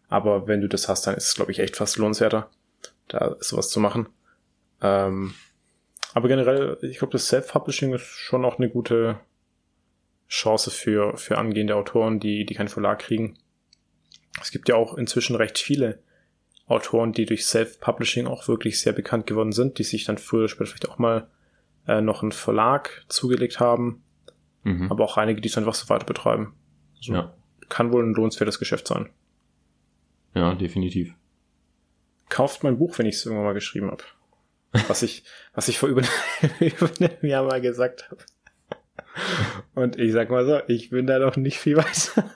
aber 0.09 0.47
wenn 0.47 0.61
du 0.61 0.67
das 0.67 0.89
hast, 0.89 1.07
dann 1.07 1.15
ist 1.15 1.27
es, 1.27 1.35
glaube 1.35 1.51
ich, 1.51 1.59
echt 1.59 1.77
fast 1.77 1.97
lohnenswerter, 1.97 2.49
da 3.09 3.35
sowas 3.39 3.69
zu 3.69 3.79
machen. 3.79 4.07
Ähm, 4.81 5.33
aber 6.13 6.27
generell, 6.27 6.77
ich 6.81 6.97
glaube, 6.99 7.11
das 7.11 7.27
Self-Publishing 7.27 7.93
ist 7.93 8.05
schon 8.05 8.45
auch 8.45 8.57
eine 8.57 8.69
gute 8.69 9.19
Chance 10.27 10.71
für, 10.71 11.17
für 11.17 11.37
angehende 11.37 11.75
Autoren, 11.75 12.19
die, 12.19 12.45
die 12.45 12.53
keinen 12.53 12.69
Verlag 12.69 12.99
kriegen. 12.99 13.37
Es 14.41 14.51
gibt 14.51 14.69
ja 14.69 14.75
auch 14.75 14.95
inzwischen 14.95 15.35
recht 15.35 15.57
viele 15.57 15.99
Autoren, 16.67 17.13
die 17.13 17.25
durch 17.25 17.45
Self-Publishing 17.45 18.27
auch 18.27 18.47
wirklich 18.47 18.79
sehr 18.79 18.93
bekannt 18.93 19.27
geworden 19.27 19.51
sind, 19.51 19.79
die 19.79 19.83
sich 19.83 20.05
dann 20.05 20.17
früher 20.17 20.41
oder 20.41 20.49
später 20.49 20.67
vielleicht 20.67 20.89
auch 20.89 20.99
mal 20.99 21.27
äh, 21.87 22.01
noch 22.01 22.21
einen 22.21 22.31
Verlag 22.31 23.03
zugelegt 23.09 23.59
haben. 23.59 24.03
Mhm. 24.63 24.91
Aber 24.91 25.03
auch 25.03 25.17
einige, 25.17 25.41
die 25.41 25.49
es 25.49 25.57
einfach 25.57 25.73
so 25.73 25.89
weiter 25.89 26.05
betreiben. 26.05 26.53
Also 26.97 27.13
ja. 27.13 27.33
Kann 27.69 27.91
wohl 27.91 28.03
ein 28.03 28.13
lohnenswertes 28.13 28.59
Geschäft 28.59 28.87
sein. 28.87 29.09
Ja, 30.35 30.53
definitiv. 30.53 31.13
Kauft 32.29 32.63
mein 32.63 32.77
Buch, 32.77 32.97
wenn 32.97 33.05
ich 33.05 33.15
es 33.15 33.25
irgendwann 33.25 33.45
mal 33.45 33.53
geschrieben 33.53 33.91
habe 33.91 34.03
was 34.71 35.03
ich, 35.03 35.23
was 35.53 35.67
ich 35.67 35.79
vor 35.79 35.89
über, 35.89 36.03
über 36.59 36.89
einem 36.99 37.17
Jahr 37.21 37.43
mal 37.43 37.61
gesagt 37.61 38.09
habe. 38.09 38.23
Und 39.75 39.97
ich 39.97 40.13
sag 40.13 40.29
mal 40.29 40.45
so, 40.45 40.61
ich 40.67 40.89
bin 40.89 41.07
da 41.07 41.19
noch 41.19 41.35
nicht 41.35 41.57
viel 41.57 41.77
weiter. 41.77 42.29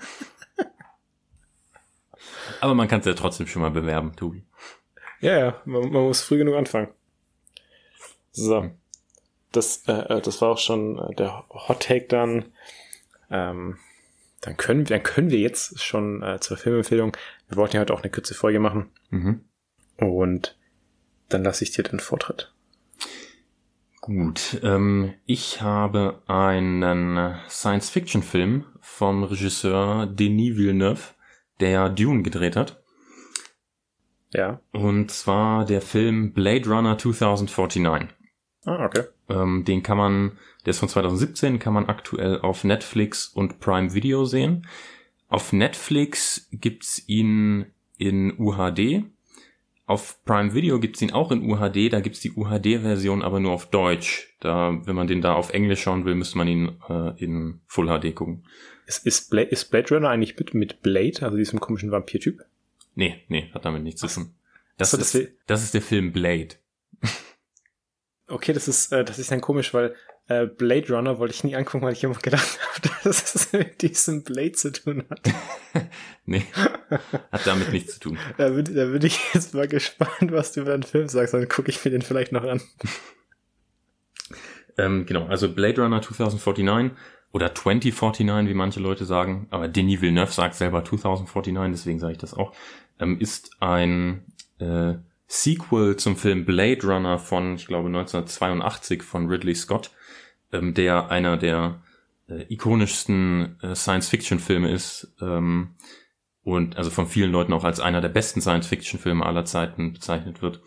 Aber 2.59 2.73
man 2.73 2.87
kann 2.87 3.01
es 3.01 3.05
ja 3.05 3.13
trotzdem 3.13 3.47
schon 3.47 3.61
mal 3.61 3.71
bewerben, 3.71 4.15
Tobi. 4.15 4.43
Ja, 5.19 5.37
ja, 5.37 5.61
man, 5.65 5.91
man 5.91 6.03
muss 6.03 6.21
früh 6.21 6.37
genug 6.37 6.55
anfangen. 6.55 6.89
So. 8.31 8.71
Das, 9.51 9.87
äh, 9.87 9.91
äh 9.91 10.21
das 10.21 10.41
war 10.41 10.49
auch 10.49 10.57
schon 10.57 10.97
äh, 10.97 11.13
der 11.15 11.45
Hot 11.49 11.81
Take 11.81 12.07
dann. 12.07 12.53
Ähm, 13.29 13.77
dann 14.41 14.57
können, 14.57 14.85
dann 14.85 15.03
können 15.03 15.29
wir 15.29 15.39
jetzt 15.39 15.81
schon 15.81 16.23
äh, 16.23 16.39
zur 16.39 16.57
Filmempfehlung. 16.57 17.15
Wir 17.47 17.57
wollten 17.57 17.75
ja 17.75 17.81
heute 17.81 17.93
auch 17.93 18.01
eine 18.01 18.11
kurze 18.11 18.33
Folge 18.33 18.59
machen. 18.59 18.91
Mhm. 19.09 19.45
Und 19.97 20.57
dann 21.29 21.43
lasse 21.43 21.63
ich 21.63 21.71
dir 21.71 21.83
den 21.83 21.99
Vortritt. 21.99 22.51
Gut, 24.01 24.59
ähm, 24.63 25.13
ich 25.25 25.61
habe 25.61 26.21
einen 26.27 27.35
Science-Fiction-Film 27.47 28.65
vom 28.81 29.23
Regisseur 29.23 30.07
Denis 30.07 30.57
Villeneuve, 30.57 31.13
der 31.61 31.89
Dune 31.89 32.21
gedreht 32.21 32.57
hat. 32.57 32.83
Ja. 34.33 34.59
Und 34.71 35.11
zwar 35.11 35.65
der 35.65 35.81
Film 35.81 36.33
Blade 36.33 36.67
Runner 36.67 36.97
2049. 36.97 38.09
Ah, 38.65 38.85
okay. 38.85 39.03
Ähm, 39.29 39.63
den 39.65 39.83
kann 39.83 39.97
man, 39.97 40.37
der 40.65 40.71
ist 40.71 40.79
von 40.79 40.89
2017, 40.89 41.59
kann 41.59 41.73
man 41.73 41.87
aktuell 41.87 42.39
auf 42.41 42.63
Netflix 42.63 43.27
und 43.27 43.59
Prime 43.59 43.93
Video 43.93 44.25
sehen. 44.25 44.67
Auf 45.27 45.53
Netflix 45.53 46.47
gibt's 46.51 47.07
ihn 47.07 47.67
in 47.97 48.37
UHD. 48.37 49.05
Auf 49.85 50.23
Prime 50.23 50.53
Video 50.53 50.79
gibt's 50.79 51.01
ihn 51.01 51.11
auch 51.11 51.31
in 51.31 51.49
UHD, 51.49 51.91
da 51.91 51.99
gibt's 51.99 52.21
die 52.21 52.31
UHD-Version 52.31 53.21
aber 53.21 53.41
nur 53.41 53.51
auf 53.51 53.69
Deutsch. 53.69 54.33
Da, 54.39 54.79
wenn 54.85 54.95
man 54.95 55.07
den 55.07 55.21
da 55.21 55.33
auf 55.33 55.51
Englisch 55.51 55.81
schauen 55.81 56.05
will, 56.05 56.15
müsste 56.15 56.37
man 56.37 56.47
ihn 56.47 56.77
äh, 56.87 57.21
in 57.21 57.59
Full 57.67 57.87
HD 57.87 58.15
gucken. 58.15 58.45
Ist, 58.85 59.05
ist, 59.05 59.29
Blade, 59.29 59.49
ist 59.49 59.65
Blade 59.71 59.93
Runner 59.93 60.09
eigentlich 60.09 60.37
mit, 60.37 60.53
mit 60.53 60.81
Blade, 60.81 61.21
also 61.21 61.35
diesem 61.35 61.59
komischen 61.59 61.91
Vampir-Typ? 61.91 62.45
Nee, 62.95 63.23
nee, 63.27 63.49
hat 63.53 63.65
damit 63.65 63.83
nichts 63.83 64.01
zu 64.01 64.07
tun. 64.07 64.33
Das, 64.77 64.91
so, 64.91 64.97
ist, 64.97 65.15
das, 65.15 65.27
das 65.47 65.63
ist 65.63 65.73
der 65.73 65.81
Film 65.81 66.13
Blade. 66.13 66.55
Okay, 68.27 68.53
das 68.53 68.67
ist, 68.69 68.91
äh, 68.93 69.03
das 69.03 69.19
ist 69.19 69.31
dann 69.31 69.41
komisch, 69.41 69.73
weil 69.73 69.95
äh, 70.27 70.45
Blade 70.47 70.93
Runner 70.93 71.19
wollte 71.19 71.33
ich 71.33 71.43
nie 71.43 71.55
angucken, 71.55 71.85
weil 71.85 71.93
ich 71.93 72.03
immer 72.03 72.15
gedacht 72.15 72.59
habe, 72.75 72.89
dass 73.03 73.35
es 73.35 73.53
mit 73.53 73.81
diesem 73.81 74.23
Blade 74.23 74.53
zu 74.53 74.71
tun 74.71 75.03
hat. 75.09 75.21
nee, 76.25 76.45
hat 77.31 77.45
damit 77.45 77.71
nichts 77.71 77.95
zu 77.95 77.99
tun. 77.99 78.17
Da 78.37 78.49
bin, 78.49 78.65
da 78.73 78.85
bin 78.85 79.03
ich 79.03 79.19
jetzt 79.33 79.53
mal 79.53 79.67
gespannt, 79.67 80.31
was 80.31 80.53
du 80.53 80.61
über 80.61 80.71
den 80.71 80.83
Film 80.83 81.07
sagst, 81.07 81.33
dann 81.33 81.47
gucke 81.49 81.69
ich 81.69 81.83
mir 81.83 81.91
den 81.91 82.01
vielleicht 82.01 82.31
noch 82.31 82.43
an. 82.43 82.61
Ähm, 84.77 85.05
genau, 85.05 85.27
also 85.27 85.53
Blade 85.53 85.81
Runner 85.81 86.01
2049 86.01 86.97
oder 87.31 87.53
2049, 87.53 88.49
wie 88.49 88.53
manche 88.53 88.79
Leute 88.79 89.05
sagen, 89.05 89.47
aber 89.49 89.67
Denis 89.67 90.01
Villeneuve 90.01 90.31
sagt 90.31 90.55
selber 90.55 90.83
2049, 90.83 91.79
deswegen 91.79 91.99
sage 91.99 92.13
ich 92.13 92.19
das 92.19 92.33
auch, 92.33 92.53
ähm, 92.99 93.19
ist 93.19 93.51
ein 93.59 94.25
äh, 94.59 94.95
Sequel 95.27 95.95
zum 95.97 96.15
Film 96.15 96.45
Blade 96.45 96.85
Runner 96.85 97.17
von, 97.17 97.55
ich 97.55 97.65
glaube, 97.65 97.87
1982 97.87 99.01
von 99.01 99.27
Ridley 99.27 99.55
Scott, 99.55 99.91
ähm, 100.53 100.73
der 100.73 101.11
einer 101.11 101.37
der 101.37 101.81
äh, 102.29 102.45
ikonischsten 102.53 103.57
äh, 103.61 103.75
Science-Fiction-Filme 103.75 104.71
ist 104.71 105.13
ähm, 105.21 105.75
und 106.43 106.77
also 106.77 106.89
von 106.89 107.07
vielen 107.07 107.31
Leuten 107.31 107.53
auch 107.53 107.63
als 107.63 107.79
einer 107.79 108.01
der 108.01 108.09
besten 108.09 108.41
Science-Fiction-Filme 108.41 109.25
aller 109.25 109.45
Zeiten 109.45 109.93
bezeichnet 109.93 110.41
wird. 110.41 110.61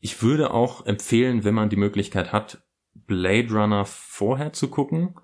Ich 0.00 0.22
würde 0.22 0.52
auch 0.52 0.86
empfehlen, 0.86 1.44
wenn 1.44 1.54
man 1.54 1.70
die 1.70 1.76
Möglichkeit 1.76 2.32
hat, 2.32 2.62
Blade 2.94 3.52
Runner 3.52 3.84
vorher 3.84 4.52
zu 4.52 4.68
gucken, 4.68 5.14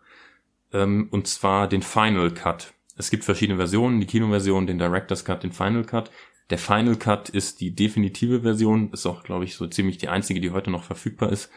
ähm, 0.72 1.08
und 1.10 1.26
zwar 1.26 1.68
den 1.68 1.82
Final 1.82 2.32
Cut. 2.32 2.74
Es 2.96 3.10
gibt 3.10 3.24
verschiedene 3.24 3.56
Versionen, 3.58 4.00
die 4.00 4.06
Kinoversion, 4.06 4.66
den 4.66 4.78
Director's 4.78 5.24
Cut, 5.24 5.42
den 5.42 5.52
Final 5.52 5.84
Cut. 5.84 6.10
Der 6.50 6.58
Final 6.58 6.96
Cut 6.96 7.28
ist 7.28 7.60
die 7.60 7.74
definitive 7.74 8.42
Version, 8.42 8.92
ist 8.92 9.06
auch, 9.06 9.22
glaube 9.24 9.44
ich, 9.44 9.56
so 9.56 9.66
ziemlich 9.66 9.98
die 9.98 10.08
einzige, 10.08 10.40
die 10.40 10.50
heute 10.50 10.70
noch 10.70 10.84
verfügbar 10.84 11.32
ist. 11.32 11.50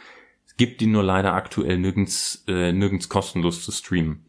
Es 0.48 0.58
gibt 0.58 0.82
die 0.82 0.88
nur 0.88 1.04
leider 1.04 1.34
aktuell 1.34 1.78
nirgends, 1.78 2.44
äh, 2.48 2.72
nirgends 2.72 3.10
kostenlos 3.10 3.64
zu 3.64 3.72
streamen. 3.72 4.26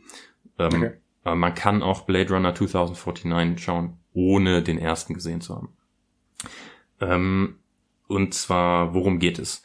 Ähm, 0.59 0.75
okay. 0.75 0.93
Aber 1.25 1.37
man 1.37 1.55
kann 1.55 1.83
auch 1.83 2.03
Blade 2.03 2.35
Runner 2.35 2.55
2049 2.55 3.63
schauen, 3.63 3.99
ohne 4.13 4.63
den 4.63 4.79
ersten 4.79 5.15
gesehen 5.15 5.41
zu 5.41 5.57
haben. 5.57 5.69
Ähm, 7.01 7.57
und 8.07 8.35
zwar, 8.35 8.95
worum 8.95 9.19
geht 9.19 9.39
es? 9.39 9.63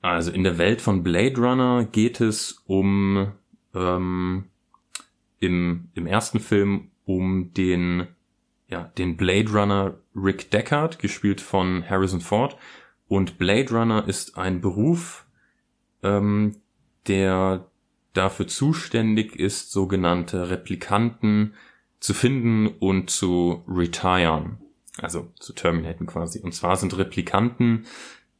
Also 0.00 0.30
in 0.30 0.44
der 0.44 0.58
Welt 0.58 0.80
von 0.80 1.02
Blade 1.02 1.40
Runner 1.40 1.84
geht 1.84 2.20
es 2.20 2.62
um 2.66 3.32
ähm, 3.74 4.44
im, 5.40 5.88
im 5.94 6.06
ersten 6.06 6.40
Film 6.40 6.90
um 7.04 7.52
den 7.54 8.08
ja, 8.68 8.84
den 8.98 9.16
Blade 9.16 9.50
Runner 9.52 9.94
Rick 10.14 10.50
Deckard, 10.50 10.98
gespielt 10.98 11.40
von 11.40 11.88
Harrison 11.88 12.20
Ford. 12.20 12.56
Und 13.08 13.38
Blade 13.38 13.70
Runner 13.72 14.06
ist 14.06 14.36
ein 14.36 14.60
Beruf, 14.60 15.25
ähm, 16.02 16.56
der 17.06 17.66
dafür 18.12 18.48
zuständig 18.48 19.36
ist, 19.36 19.70
sogenannte 19.70 20.50
Replikanten 20.50 21.54
zu 22.00 22.14
finden 22.14 22.68
und 22.68 23.10
zu 23.10 23.64
retiren. 23.68 24.58
Also 24.98 25.30
zu 25.38 25.52
terminaten 25.52 26.06
quasi. 26.06 26.40
Und 26.40 26.52
zwar 26.52 26.76
sind 26.76 26.96
Replikanten 26.96 27.86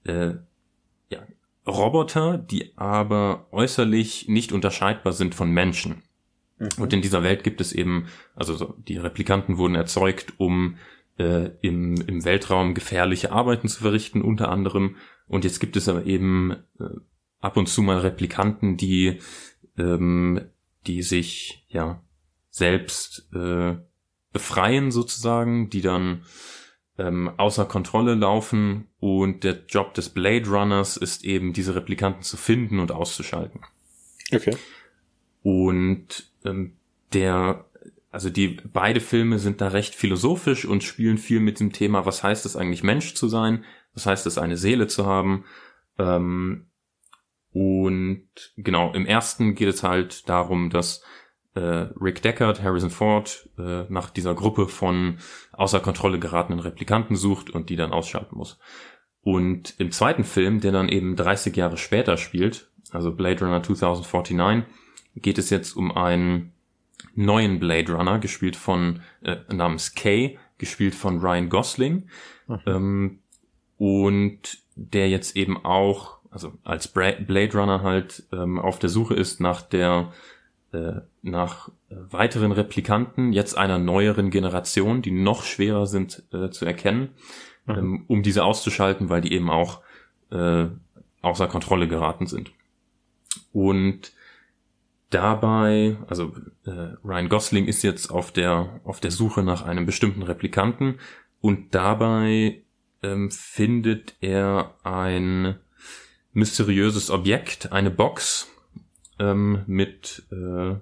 äh, 0.04 0.34
ja, 1.10 1.18
Roboter, 1.66 2.38
die 2.38 2.72
aber 2.76 3.46
äußerlich 3.50 4.28
nicht 4.28 4.52
unterscheidbar 4.52 5.12
sind 5.12 5.34
von 5.34 5.50
Menschen. 5.50 6.02
Mhm. 6.58 6.68
Und 6.78 6.92
in 6.92 7.02
dieser 7.02 7.22
Welt 7.22 7.44
gibt 7.44 7.60
es 7.60 7.72
eben, 7.72 8.06
also 8.34 8.54
so, 8.54 8.74
die 8.78 8.96
Replikanten 8.96 9.58
wurden 9.58 9.74
erzeugt, 9.74 10.34
um 10.38 10.76
äh, 11.18 11.50
im, 11.60 11.96
im 12.06 12.24
Weltraum 12.24 12.74
gefährliche 12.74 13.32
Arbeiten 13.32 13.68
zu 13.68 13.82
verrichten, 13.82 14.22
unter 14.22 14.50
anderem. 14.50 14.96
Und 15.28 15.44
jetzt 15.44 15.60
gibt 15.60 15.76
es 15.76 15.88
aber 15.88 16.06
eben 16.06 16.52
äh, 16.78 16.84
ab 17.40 17.56
und 17.56 17.68
zu 17.68 17.82
mal 17.82 17.98
Replikanten, 17.98 18.76
die, 18.76 19.20
ähm, 19.78 20.40
die 20.86 21.02
sich 21.02 21.64
ja 21.68 22.02
selbst 22.50 23.28
äh, 23.34 23.76
befreien 24.32 24.90
sozusagen, 24.90 25.70
die 25.70 25.80
dann 25.80 26.22
ähm, 26.98 27.30
außer 27.36 27.66
Kontrolle 27.66 28.14
laufen 28.14 28.88
und 29.00 29.44
der 29.44 29.64
Job 29.68 29.94
des 29.94 30.08
Blade 30.08 30.48
Runners 30.48 30.96
ist 30.96 31.24
eben, 31.24 31.52
diese 31.52 31.74
Replikanten 31.74 32.22
zu 32.22 32.36
finden 32.36 32.78
und 32.78 32.92
auszuschalten. 32.92 33.60
Okay. 34.32 34.56
Und 35.42 36.30
ähm, 36.44 36.72
der, 37.12 37.66
also 38.10 38.30
die 38.30 38.58
beide 38.72 39.00
Filme 39.00 39.38
sind 39.38 39.60
da 39.60 39.68
recht 39.68 39.94
philosophisch 39.94 40.64
und 40.64 40.82
spielen 40.82 41.18
viel 41.18 41.40
mit 41.40 41.60
dem 41.60 41.72
Thema, 41.72 42.06
was 42.06 42.22
heißt 42.22 42.46
es 42.46 42.56
eigentlich 42.56 42.82
Mensch 42.82 43.14
zu 43.14 43.28
sein, 43.28 43.64
was 43.94 44.06
heißt 44.06 44.26
es 44.26 44.38
eine 44.38 44.56
Seele 44.56 44.86
zu 44.86 45.06
haben. 45.06 45.44
Ähm, 45.98 46.66
und 47.56 48.28
genau, 48.58 48.92
im 48.92 49.06
ersten 49.06 49.54
geht 49.54 49.68
es 49.68 49.82
halt 49.82 50.28
darum, 50.28 50.68
dass 50.68 51.02
äh, 51.54 51.86
Rick 51.98 52.20
Deckard, 52.20 52.62
Harrison 52.62 52.90
Ford, 52.90 53.48
äh, 53.58 53.84
nach 53.88 54.10
dieser 54.10 54.34
Gruppe 54.34 54.68
von 54.68 55.16
außer 55.52 55.80
Kontrolle 55.80 56.18
geratenen 56.18 56.60
Replikanten 56.60 57.16
sucht 57.16 57.48
und 57.48 57.70
die 57.70 57.76
dann 57.76 57.92
ausschalten 57.92 58.36
muss. 58.36 58.58
Und 59.22 59.72
im 59.78 59.90
zweiten 59.90 60.24
Film, 60.24 60.60
der 60.60 60.70
dann 60.70 60.90
eben 60.90 61.16
30 61.16 61.56
Jahre 61.56 61.78
später 61.78 62.18
spielt, 62.18 62.70
also 62.90 63.10
Blade 63.10 63.42
Runner 63.42 63.62
2049, 63.62 64.70
geht 65.14 65.38
es 65.38 65.48
jetzt 65.48 65.78
um 65.78 65.96
einen 65.96 66.52
neuen 67.14 67.58
Blade 67.58 67.90
Runner, 67.90 68.18
gespielt 68.18 68.56
von 68.56 69.00
äh, 69.22 69.36
namens 69.48 69.94
Kay, 69.94 70.38
gespielt 70.58 70.94
von 70.94 71.20
Ryan 71.20 71.48
Gosling. 71.48 72.10
Mhm. 72.48 72.60
Ähm, 72.66 73.18
und 73.78 74.58
der 74.74 75.08
jetzt 75.08 75.36
eben 75.36 75.64
auch, 75.64 76.15
also 76.36 76.52
als 76.64 76.88
Blade 76.88 77.50
Runner 77.54 77.82
halt 77.82 78.24
ähm, 78.30 78.58
auf 78.58 78.78
der 78.78 78.90
Suche 78.90 79.14
ist 79.14 79.40
nach 79.40 79.62
der 79.62 80.12
äh, 80.70 81.00
nach 81.22 81.70
äh, 81.88 81.94
weiteren 82.10 82.52
Replikanten, 82.52 83.32
jetzt 83.32 83.56
einer 83.56 83.78
neueren 83.78 84.28
Generation, 84.28 85.00
die 85.00 85.12
noch 85.12 85.44
schwerer 85.44 85.86
sind 85.86 86.24
äh, 86.34 86.50
zu 86.50 86.66
erkennen, 86.66 87.14
mhm. 87.64 87.74
ähm, 87.74 88.04
um 88.06 88.22
diese 88.22 88.44
auszuschalten, 88.44 89.08
weil 89.08 89.22
die 89.22 89.32
eben 89.32 89.48
auch 89.48 89.80
äh, 90.30 90.66
außer 91.22 91.46
Kontrolle 91.46 91.88
geraten 91.88 92.26
sind. 92.26 92.52
Und 93.54 94.12
dabei, 95.08 95.96
also 96.06 96.34
äh, 96.66 96.96
Ryan 97.02 97.30
Gosling 97.30 97.64
ist 97.64 97.82
jetzt 97.82 98.10
auf 98.10 98.30
der 98.30 98.80
auf 98.84 99.00
der 99.00 99.10
Suche 99.10 99.42
nach 99.42 99.64
einem 99.64 99.86
bestimmten 99.86 100.22
Replikanten 100.22 100.98
und 101.40 101.74
dabei 101.74 102.62
ähm, 103.02 103.30
findet 103.30 104.16
er 104.20 104.74
ein 104.82 105.60
mysteriöses 106.36 107.10
Objekt, 107.10 107.72
eine 107.72 107.90
Box 107.90 108.48
ähm, 109.18 109.62
mit, 109.66 110.24
äh, 110.30 110.74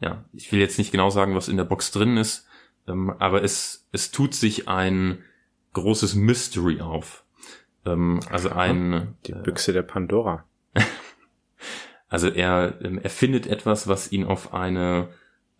ja, 0.00 0.24
ich 0.32 0.52
will 0.52 0.60
jetzt 0.60 0.78
nicht 0.78 0.92
genau 0.92 1.10
sagen, 1.10 1.34
was 1.34 1.48
in 1.48 1.56
der 1.56 1.64
Box 1.64 1.90
drin 1.90 2.16
ist, 2.16 2.46
ähm, 2.86 3.10
aber 3.18 3.42
es 3.42 3.82
es 3.92 4.10
tut 4.10 4.34
sich 4.34 4.68
ein 4.68 5.18
großes 5.74 6.14
Mystery 6.14 6.80
auf. 6.80 7.24
Ähm, 7.84 8.20
also 8.30 8.50
ein 8.50 9.16
die 9.26 9.32
Büchse 9.32 9.72
äh, 9.72 9.74
der 9.74 9.82
Pandora. 9.82 10.44
Also 12.08 12.28
er 12.28 12.78
ähm, 12.82 12.98
erfindet 12.98 13.46
etwas, 13.46 13.88
was 13.88 14.12
ihn 14.12 14.24
auf 14.24 14.52
eine, 14.52 15.08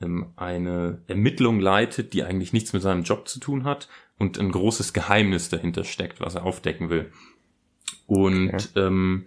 ähm, 0.03 0.34
eine 0.36 1.01
Ermittlung 1.07 1.61
leitet, 1.61 2.12
die 2.12 2.24
eigentlich 2.24 2.53
nichts 2.53 2.74
mit 2.74 2.82
seinem 2.82 3.05
Job 3.05 3.26
zu 3.26 3.40
tun 3.40 3.64
hat 3.64 3.88
und 4.18 4.38
ein 4.38 4.53
großes 4.53 4.93
Geheimnis 4.93 5.49
dahinter 5.49 5.82
steckt, 5.82 6.20
was 6.20 6.34
er 6.34 6.45
aufdecken 6.45 6.90
will. 6.90 7.11
Und 8.07 8.48
okay. 8.55 8.66
ähm, 8.76 9.26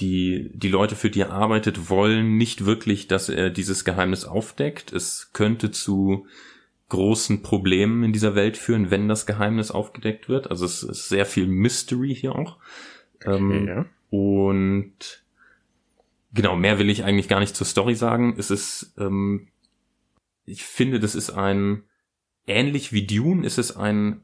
die, 0.00 0.50
die 0.54 0.68
Leute, 0.68 0.96
für 0.96 1.10
die 1.10 1.20
er 1.20 1.30
arbeitet, 1.30 1.88
wollen 1.88 2.36
nicht 2.36 2.64
wirklich, 2.64 3.06
dass 3.06 3.28
er 3.28 3.50
dieses 3.50 3.84
Geheimnis 3.84 4.24
aufdeckt. 4.24 4.92
Es 4.92 5.30
könnte 5.32 5.70
zu 5.70 6.26
großen 6.88 7.42
Problemen 7.42 8.02
in 8.02 8.12
dieser 8.12 8.34
Welt 8.34 8.56
führen, 8.56 8.90
wenn 8.90 9.08
das 9.08 9.26
Geheimnis 9.26 9.70
aufgedeckt 9.70 10.28
wird. 10.28 10.50
Also 10.50 10.64
es 10.64 10.82
ist 10.82 11.08
sehr 11.08 11.26
viel 11.26 11.46
Mystery 11.46 12.14
hier 12.14 12.34
auch. 12.34 12.58
Okay, 13.24 13.36
ähm, 13.36 13.66
ja. 13.66 13.86
Und 14.10 15.24
genau, 16.32 16.56
mehr 16.56 16.78
will 16.78 16.90
ich 16.90 17.04
eigentlich 17.04 17.28
gar 17.28 17.40
nicht 17.40 17.56
zur 17.56 17.66
Story 17.66 17.94
sagen. 17.94 18.34
Es 18.38 18.50
ist, 18.50 18.94
ähm, 18.98 19.48
ich 20.44 20.64
finde, 20.64 21.00
das 21.00 21.14
ist 21.14 21.30
ein, 21.30 21.84
ähnlich 22.46 22.92
wie 22.92 23.06
Dune, 23.06 23.46
ist 23.46 23.58
es 23.58 23.76
ein, 23.76 24.20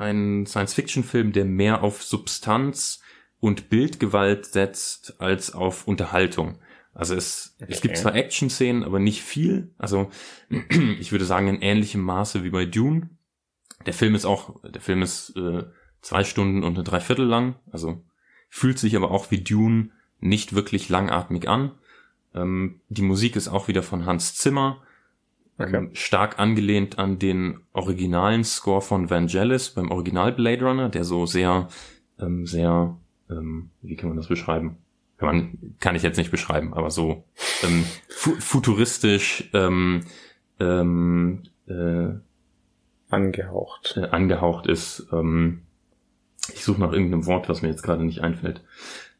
ein 0.00 0.46
Science-Fiction-Film, 0.46 1.32
der 1.32 1.44
mehr 1.44 1.82
auf 1.82 2.02
Substanz 2.02 3.00
und 3.40 3.68
Bildgewalt 3.68 4.46
setzt 4.46 5.20
als 5.20 5.52
auf 5.52 5.86
Unterhaltung. 5.86 6.58
Also 6.94 7.14
es, 7.14 7.54
okay. 7.60 7.72
es 7.72 7.80
gibt 7.82 7.98
zwar 7.98 8.14
Action-Szenen, 8.14 8.82
aber 8.82 8.98
nicht 8.98 9.22
viel. 9.22 9.74
Also 9.76 10.10
ich 10.98 11.12
würde 11.12 11.26
sagen 11.26 11.48
in 11.48 11.60
ähnlichem 11.60 12.00
Maße 12.00 12.42
wie 12.42 12.50
bei 12.50 12.64
Dune. 12.64 13.10
Der 13.84 13.92
Film 13.92 14.14
ist 14.14 14.24
auch, 14.24 14.62
der 14.62 14.80
Film 14.80 15.02
ist 15.02 15.36
äh, 15.36 15.64
zwei 16.00 16.24
Stunden 16.24 16.64
und 16.64 16.74
eine 16.74 16.84
Dreiviertel 16.84 17.26
lang. 17.26 17.56
Also 17.70 18.04
fühlt 18.48 18.78
sich 18.78 18.96
aber 18.96 19.10
auch 19.10 19.30
wie 19.30 19.42
Dune 19.42 19.90
nicht 20.20 20.54
wirklich 20.54 20.88
langatmig 20.88 21.48
an. 21.48 21.72
Ähm, 22.34 22.80
die 22.88 23.02
Musik 23.02 23.36
ist 23.36 23.48
auch 23.48 23.68
wieder 23.68 23.82
von 23.82 24.06
Hans 24.06 24.34
Zimmer. 24.34 24.82
Okay. 25.58 25.76
Ähm, 25.76 25.90
stark 25.94 26.38
angelehnt 26.38 26.98
an 26.98 27.18
den 27.18 27.60
originalen 27.72 28.44
Score 28.44 28.82
von 28.82 29.08
Vangelis 29.08 29.70
beim 29.70 29.90
Original 29.90 30.32
Blade 30.32 30.64
Runner, 30.64 30.88
der 30.88 31.04
so 31.04 31.24
sehr, 31.24 31.68
ähm, 32.20 32.46
sehr 32.46 32.96
ähm, 33.30 33.70
wie 33.82 33.96
kann 33.96 34.08
man 34.08 34.18
das 34.18 34.28
beschreiben? 34.28 34.78
Kann, 35.16 35.28
man, 35.28 35.76
kann 35.80 35.96
ich 35.96 36.02
jetzt 36.02 36.18
nicht 36.18 36.30
beschreiben, 36.30 36.74
aber 36.74 36.90
so 36.90 37.24
ähm, 37.62 37.84
fu 38.08 38.34
futuristisch 38.34 39.48
ähm, 39.54 40.02
ähm, 40.60 41.44
äh, 41.66 42.08
angehaucht. 43.08 43.96
Äh, 43.96 44.08
angehaucht 44.08 44.66
ist. 44.66 45.08
Ähm, 45.12 45.62
ich 46.52 46.64
suche 46.64 46.80
nach 46.80 46.92
irgendeinem 46.92 47.26
Wort, 47.26 47.48
was 47.48 47.62
mir 47.62 47.68
jetzt 47.68 47.82
gerade 47.82 48.04
nicht 48.04 48.20
einfällt. 48.20 48.62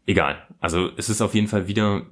Egal. 0.06 0.36
Also 0.60 0.90
es 0.96 1.08
ist 1.08 1.22
auf 1.22 1.34
jeden 1.34 1.48
Fall 1.48 1.66
wieder 1.66 2.02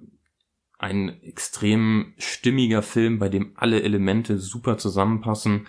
ein 0.79 1.23
extrem 1.23 2.15
stimmiger 2.19 2.83
Film, 2.83 3.19
bei 3.19 3.29
dem 3.29 3.53
alle 3.55 3.83
Elemente 3.83 4.39
super 4.39 4.79
zusammenpassen. 4.79 5.67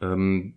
Ähm, 0.00 0.54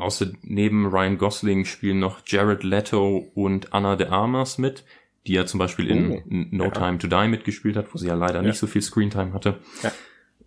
Außer 0.00 0.32
neben 0.42 0.86
Ryan 0.86 1.18
Gosling 1.18 1.64
spielen 1.64 1.98
noch 1.98 2.22
Jared 2.26 2.62
Leto 2.62 3.30
und 3.34 3.72
Anna 3.74 3.96
de 3.96 4.08
Armas 4.08 4.58
mit, 4.58 4.84
die 5.26 5.34
ja 5.34 5.46
zum 5.46 5.58
Beispiel 5.58 5.88
in 5.88 6.10
oh, 6.10 6.22
No 6.28 6.64
ja. 6.64 6.70
Time 6.70 6.98
to 6.98 7.06
Die 7.06 7.28
mitgespielt 7.28 7.76
hat, 7.76 7.92
wo 7.92 7.98
sie 7.98 8.08
ja 8.08 8.14
leider 8.14 8.40
ja. 8.40 8.48
nicht 8.48 8.58
so 8.58 8.66
viel 8.66 8.82
Screentime 8.82 9.32
hatte. 9.34 9.58
Ja. 9.82 9.92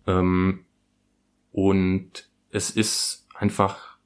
Ähm, 0.06 0.64
und 1.52 2.28
es 2.50 2.70
ist 2.70 3.26
einfach 3.34 3.96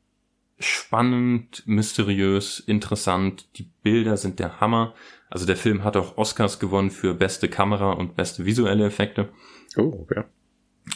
spannend, 0.58 1.62
mysteriös, 1.66 2.60
interessant. 2.60 3.48
Die 3.56 3.70
Bilder 3.82 4.16
sind 4.16 4.38
der 4.40 4.60
Hammer. 4.60 4.94
Also 5.30 5.46
der 5.46 5.56
Film 5.56 5.84
hat 5.84 5.96
auch 5.96 6.16
Oscars 6.16 6.58
gewonnen 6.58 6.90
für 6.90 7.14
beste 7.14 7.48
Kamera 7.48 7.92
und 7.92 8.16
beste 8.16 8.44
visuelle 8.44 8.86
Effekte. 8.86 9.30
Oh, 9.76 10.00
okay. 10.02 10.24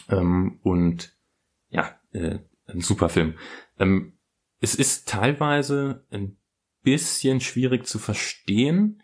Ähm, 0.09 0.59
und 0.63 1.15
ja, 1.69 1.99
äh, 2.13 2.39
ein 2.67 2.81
super 2.81 3.09
Film. 3.09 3.35
Ähm, 3.79 4.15
es 4.61 4.75
ist 4.75 5.09
teilweise 5.09 6.07
ein 6.11 6.39
bisschen 6.83 7.41
schwierig 7.41 7.87
zu 7.87 7.99
verstehen. 7.99 9.03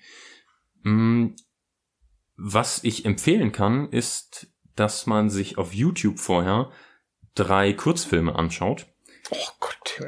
Mm, 0.82 1.28
was 2.36 2.84
ich 2.84 3.04
empfehlen 3.04 3.52
kann, 3.52 3.90
ist, 3.90 4.48
dass 4.76 5.06
man 5.06 5.28
sich 5.28 5.58
auf 5.58 5.74
YouTube 5.74 6.18
vorher 6.18 6.70
drei 7.34 7.72
Kurzfilme 7.72 8.34
anschaut. 8.34 8.86
Oh 9.30 9.48
Gott, 9.60 10.00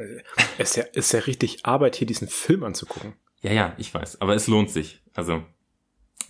es 0.59 0.71
ist 0.71 0.77
ja, 0.77 0.85
ist 0.85 1.12
ja 1.12 1.21
richtig 1.21 1.66
Arbeit, 1.66 1.97
hier 1.97 2.07
diesen 2.07 2.29
Film 2.29 2.62
anzugucken. 2.62 3.14
Ja, 3.43 3.53
ja, 3.53 3.74
ich 3.78 3.93
weiß, 3.93 4.20
aber 4.20 4.34
es 4.34 4.47
lohnt 4.47 4.70
sich. 4.70 5.03
Also, 5.14 5.38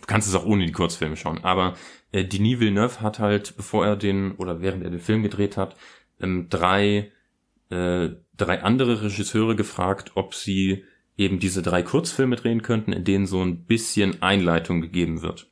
du 0.01 0.07
kannst 0.07 0.29
es 0.29 0.35
auch 0.35 0.45
ohne 0.45 0.65
die 0.67 0.73
Kurzfilme 0.73 1.17
schauen. 1.17 1.43
Aber 1.43 1.75
äh, 2.13 2.25
Denis 2.25 2.61
Villeneuve 2.61 3.01
hat 3.01 3.19
halt, 3.19 3.57
bevor 3.57 3.85
er 3.85 3.97
den, 3.97 4.33
oder 4.33 4.61
während 4.61 4.85
er 4.85 4.91
den 4.91 5.01
Film 5.01 5.23
gedreht 5.23 5.57
hat, 5.57 5.77
ähm, 6.21 6.49
drei 6.49 7.11
äh, 7.71 8.11
drei 8.37 8.63
andere 8.63 9.03
Regisseure 9.03 9.55
gefragt, 9.57 10.13
ob 10.15 10.35
sie 10.35 10.85
eben 11.17 11.39
diese 11.39 11.63
drei 11.63 11.83
Kurzfilme 11.83 12.37
drehen 12.37 12.63
könnten, 12.63 12.93
in 12.93 13.05
denen 13.05 13.27
so 13.27 13.43
ein 13.43 13.65
bisschen 13.65 14.23
Einleitung 14.23 14.81
gegeben 14.81 15.23
wird. 15.23 15.49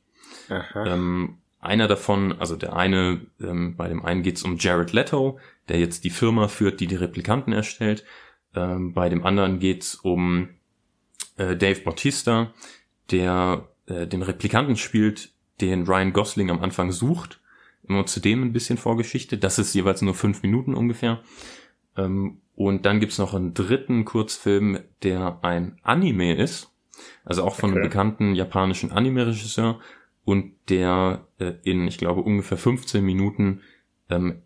Ähm, 0.87 1.37
einer 1.59 1.87
davon, 1.87 2.39
also 2.39 2.55
der 2.55 2.75
eine, 2.75 3.21
ähm, 3.39 3.75
bei 3.75 3.87
dem 3.87 4.03
einen 4.03 4.23
geht 4.23 4.37
es 4.37 4.43
um 4.43 4.57
Jared 4.57 4.93
Leto, 4.93 5.39
der 5.67 5.79
jetzt 5.79 6.03
die 6.03 6.09
Firma 6.09 6.47
führt, 6.47 6.79
die 6.79 6.87
die 6.87 6.95
Replikanten 6.95 7.53
erstellt. 7.53 8.03
Ähm, 8.55 8.93
bei 8.93 9.09
dem 9.09 9.23
anderen 9.25 9.59
geht 9.59 9.83
es 9.83 9.95
um 9.95 10.49
äh, 11.39 11.55
Dave 11.55 11.81
Bautista, 11.81 12.53
der 13.11 13.67
äh, 13.87 14.05
den 14.05 14.21
Replikanten 14.21 14.75
spielt, 14.75 15.31
den 15.61 15.85
Ryan 15.85 16.13
Gosling 16.13 16.51
am 16.51 16.61
Anfang 16.61 16.91
sucht. 16.91 17.39
Immer 17.87 18.05
zu 18.05 18.19
dem 18.19 18.43
ein 18.43 18.53
bisschen 18.53 18.77
Vorgeschichte. 18.77 19.37
Das 19.37 19.57
ist 19.57 19.73
jeweils 19.73 20.01
nur 20.01 20.13
fünf 20.13 20.43
Minuten 20.43 20.75
ungefähr. 20.75 21.21
Ähm, 21.97 22.41
und 22.55 22.85
dann 22.85 22.99
gibt's 22.99 23.17
noch 23.17 23.33
einen 23.33 23.53
dritten 23.53 24.05
Kurzfilm, 24.05 24.79
der 25.01 25.39
ein 25.43 25.79
Anime 25.81 26.35
ist, 26.35 26.71
also 27.23 27.43
auch 27.43 27.55
von 27.55 27.71
okay. 27.71 27.79
einem 27.79 27.89
bekannten 27.89 28.35
japanischen 28.35 28.91
Anime-Regisseur 28.91 29.79
und 30.25 30.53
der 30.67 31.25
äh, 31.39 31.53
in, 31.63 31.87
ich 31.87 31.97
glaube, 31.97 32.21
ungefähr 32.21 32.57
15 32.57 33.03
Minuten 33.03 33.61
ähm, 34.09 34.41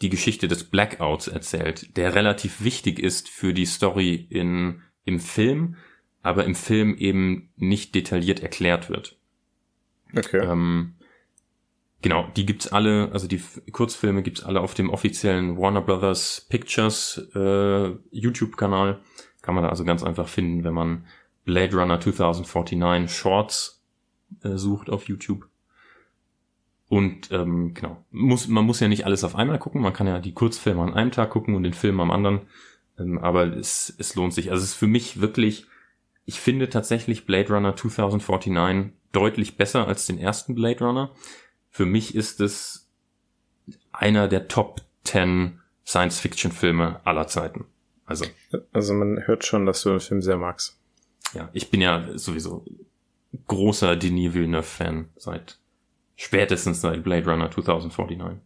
die 0.00 0.08
Geschichte 0.08 0.48
des 0.48 0.64
Blackouts 0.64 1.28
erzählt, 1.28 1.96
der 1.96 2.14
relativ 2.14 2.64
wichtig 2.64 2.98
ist 2.98 3.28
für 3.28 3.52
die 3.52 3.66
Story 3.66 4.26
in, 4.30 4.80
im 5.04 5.20
Film, 5.20 5.76
aber 6.28 6.44
im 6.44 6.54
Film 6.54 6.96
eben 6.96 7.50
nicht 7.56 7.94
detailliert 7.94 8.40
erklärt 8.40 8.90
wird. 8.90 9.16
Okay. 10.16 10.38
Ähm, 10.38 10.94
Genau, 12.00 12.28
die 12.36 12.46
gibt's 12.46 12.68
alle, 12.68 13.10
also 13.12 13.26
die 13.26 13.42
Kurzfilme 13.72 14.22
gibt's 14.22 14.44
alle 14.44 14.60
auf 14.60 14.74
dem 14.74 14.90
offiziellen 14.90 15.58
Warner 15.58 15.80
Brothers 15.80 16.46
Pictures 16.48 17.28
äh, 17.34 17.88
YouTube-Kanal. 18.12 19.00
Kann 19.42 19.54
man 19.54 19.64
da 19.64 19.70
also 19.70 19.84
ganz 19.84 20.04
einfach 20.04 20.28
finden, 20.28 20.62
wenn 20.62 20.74
man 20.74 21.06
Blade 21.44 21.76
Runner 21.76 21.98
2049 22.00 23.16
Shorts 23.16 23.82
äh, 24.44 24.56
sucht 24.56 24.90
auf 24.90 25.08
YouTube. 25.08 25.48
Und 26.88 27.32
ähm, 27.32 27.74
genau, 27.74 28.04
muss, 28.12 28.46
man 28.46 28.64
muss 28.64 28.80
ja 28.80 28.86
nicht 28.86 29.04
alles 29.04 29.24
auf 29.24 29.34
einmal 29.34 29.58
gucken, 29.58 29.82
man 29.82 29.92
kann 29.92 30.06
ja 30.06 30.20
die 30.20 30.32
Kurzfilme 30.32 30.82
an 30.82 30.94
einem 30.94 31.10
Tag 31.10 31.30
gucken 31.30 31.56
und 31.56 31.64
den 31.64 31.74
Film 31.74 31.98
am 32.00 32.12
anderen. 32.12 32.42
Ähm, 32.96 33.18
aber 33.18 33.56
es, 33.56 33.92
es 33.98 34.14
lohnt 34.14 34.34
sich. 34.34 34.52
Also 34.52 34.62
es 34.62 34.70
ist 34.70 34.76
für 34.76 34.86
mich 34.86 35.20
wirklich, 35.20 35.66
ich 36.28 36.40
finde 36.40 36.68
tatsächlich 36.68 37.24
Blade 37.26 37.52
Runner 37.52 37.74
2049 37.74 38.92
deutlich 39.12 39.56
besser 39.56 39.88
als 39.88 40.06
den 40.06 40.18
ersten 40.18 40.54
Blade 40.54 40.84
Runner 40.84 41.14
für 41.70 41.86
mich 41.86 42.14
ist 42.14 42.40
es 42.40 42.88
einer 43.92 44.26
der 44.28 44.48
Top 44.48 44.80
10 45.04 45.60
Science-Fiction-Filme 45.86 47.00
aller 47.04 47.26
Zeiten. 47.28 47.66
Also. 48.04 48.24
Also 48.72 48.94
man 48.94 49.26
hört 49.26 49.44
schon, 49.44 49.64
dass 49.66 49.82
du 49.82 49.90
den 49.90 50.00
Film 50.00 50.22
sehr 50.22 50.36
magst. 50.36 50.78
Ja, 51.34 51.50
ich 51.52 51.70
bin 51.70 51.80
ja 51.80 52.16
sowieso 52.18 52.64
großer 53.46 53.96
Denis 53.96 54.34
Villeneuve-Fan 54.34 55.10
seit 55.16 55.58
spätestens 56.16 56.80
seit 56.80 57.04
Blade 57.04 57.30
Runner 57.30 57.50
2049. 57.50 58.40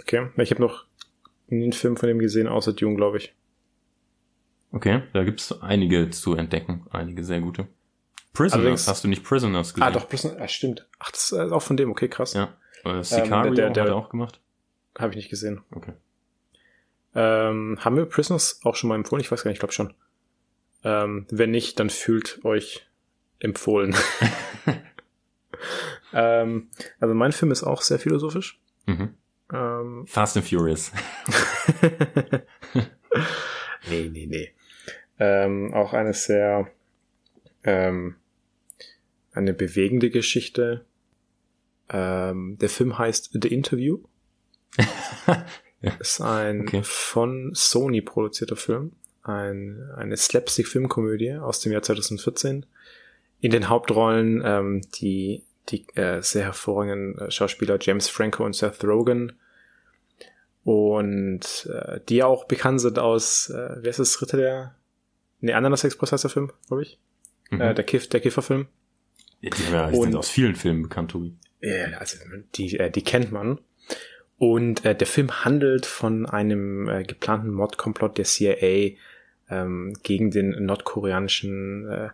Okay, 0.00 0.28
ich 0.38 0.50
habe 0.50 0.62
noch 0.62 0.86
nie 1.48 1.62
einen 1.62 1.72
Film 1.72 1.96
von 1.96 2.08
dem 2.08 2.18
gesehen, 2.18 2.48
außer 2.48 2.72
Dune, 2.72 2.96
glaube 2.96 3.18
ich. 3.18 3.34
Okay, 4.72 5.02
da 5.12 5.22
gibt's 5.22 5.52
einige 5.60 6.10
zu 6.10 6.34
entdecken, 6.34 6.86
einige 6.90 7.24
sehr 7.24 7.40
gute. 7.40 7.68
Prisoners, 8.32 8.54
Allerdings, 8.54 8.88
hast 8.88 9.04
du 9.04 9.08
nicht 9.08 9.22
Prisoners 9.22 9.74
gesehen? 9.74 9.86
Ah, 9.86 9.90
doch, 9.90 10.08
Prisoners, 10.08 10.38
ah, 10.40 10.48
stimmt. 10.48 10.88
Ach, 10.98 11.10
das 11.10 11.32
ist 11.32 11.52
auch 11.52 11.62
von 11.62 11.76
dem, 11.76 11.90
okay, 11.90 12.08
krass. 12.08 12.32
Ja. 12.32 12.56
Äh, 12.84 13.02
Sicario 13.02 13.50
ähm, 13.50 13.54
der, 13.54 13.66
der, 13.66 13.70
der, 13.70 13.82
hat 13.84 13.90
er 13.90 13.96
auch 13.96 14.08
gemacht? 14.08 14.40
Habe 14.98 15.10
ich 15.10 15.16
nicht 15.16 15.28
gesehen. 15.28 15.62
Okay. 15.70 15.92
Ähm, 17.14 17.78
haben 17.80 17.96
wir 17.96 18.06
Prisoners 18.06 18.60
auch 18.64 18.74
schon 18.74 18.88
mal 18.88 18.94
empfohlen? 18.94 19.20
Ich 19.20 19.30
weiß 19.30 19.42
gar 19.42 19.50
nicht, 19.50 19.56
ich 19.56 19.60
glaube 19.60 19.74
schon. 19.74 19.92
Ähm, 20.82 21.26
wenn 21.30 21.50
nicht, 21.50 21.78
dann 21.78 21.90
fühlt 21.90 22.42
euch 22.44 22.88
empfohlen. 23.38 23.94
ähm, 26.14 26.70
also 27.00 27.14
mein 27.14 27.32
Film 27.32 27.52
ist 27.52 27.62
auch 27.62 27.82
sehr 27.82 27.98
philosophisch. 27.98 28.60
Mhm. 28.86 29.14
Ähm, 29.52 30.06
Fast 30.06 30.36
and 30.36 30.48
Furious. 30.48 30.92
nee, 33.88 34.08
nee, 34.10 34.26
nee. 34.26 34.54
Ähm, 35.18 35.72
auch 35.74 35.92
eine 35.92 36.14
sehr 36.14 36.68
ähm, 37.64 38.16
eine 39.32 39.54
bewegende 39.54 40.10
Geschichte. 40.10 40.84
Ähm, 41.88 42.58
der 42.60 42.68
Film 42.68 42.98
heißt 42.98 43.30
The 43.40 43.48
Interview. 43.48 44.00
ja. 45.80 45.92
Ist 45.98 46.20
ein 46.20 46.62
okay. 46.62 46.80
von 46.82 47.50
Sony 47.54 48.00
produzierter 48.00 48.56
Film. 48.56 48.92
Ein, 49.22 49.90
eine 49.96 50.16
Slapstick-Filmkomödie 50.16 51.34
aus 51.34 51.60
dem 51.60 51.72
Jahr 51.72 51.82
2014, 51.82 52.66
in 53.40 53.50
den 53.52 53.68
Hauptrollen 53.68 54.42
ähm, 54.44 54.82
die, 54.96 55.44
die 55.68 55.86
äh, 55.94 56.20
sehr 56.22 56.44
hervorragenden 56.44 57.30
Schauspieler 57.30 57.78
James 57.80 58.08
Franco 58.08 58.44
und 58.44 58.54
Seth 58.54 58.82
Rogen. 58.84 59.32
Und 60.64 61.68
äh, 61.72 62.00
die 62.08 62.22
auch 62.22 62.44
bekannt 62.44 62.80
sind 62.80 62.98
aus, 62.98 63.48
äh, 63.50 63.76
wer 63.80 63.90
ist 63.90 63.98
das, 63.98 64.20
Ritter 64.22 64.36
der, 64.36 64.74
ne, 65.42 65.54
Ananas 65.54 65.84
Express 65.84 66.12
heißt 66.12 66.24
der 66.24 66.30
Film, 66.30 66.52
glaube 66.66 66.82
ich. 66.82 66.98
Mhm. 67.50 67.60
Äh, 67.60 67.74
der, 67.74 67.84
Kiff, 67.84 68.08
der 68.08 68.20
Kifferfilm. 68.20 68.66
Ja, 69.40 69.50
die 69.50 69.72
ja, 69.72 69.92
sind 69.92 70.16
aus 70.16 70.30
vielen 70.30 70.54
Filmen 70.54 70.82
bekannt, 70.82 71.10
Tobi. 71.10 71.36
Ja, 71.60 71.98
also 71.98 72.18
die, 72.54 72.78
äh, 72.78 72.90
die 72.90 73.02
kennt 73.02 73.32
man. 73.32 73.60
Und 74.38 74.84
äh, 74.84 74.94
der 74.94 75.06
Film 75.06 75.44
handelt 75.44 75.86
von 75.86 76.26
einem 76.26 76.88
äh, 76.88 77.04
geplanten 77.04 77.52
Mordkomplott 77.52 78.18
der 78.18 78.24
CIA 78.24 78.96
ähm, 79.50 79.94
gegen 80.02 80.30
den 80.30 80.64
nordkoreanischen 80.64 81.88
äh, 81.88 82.08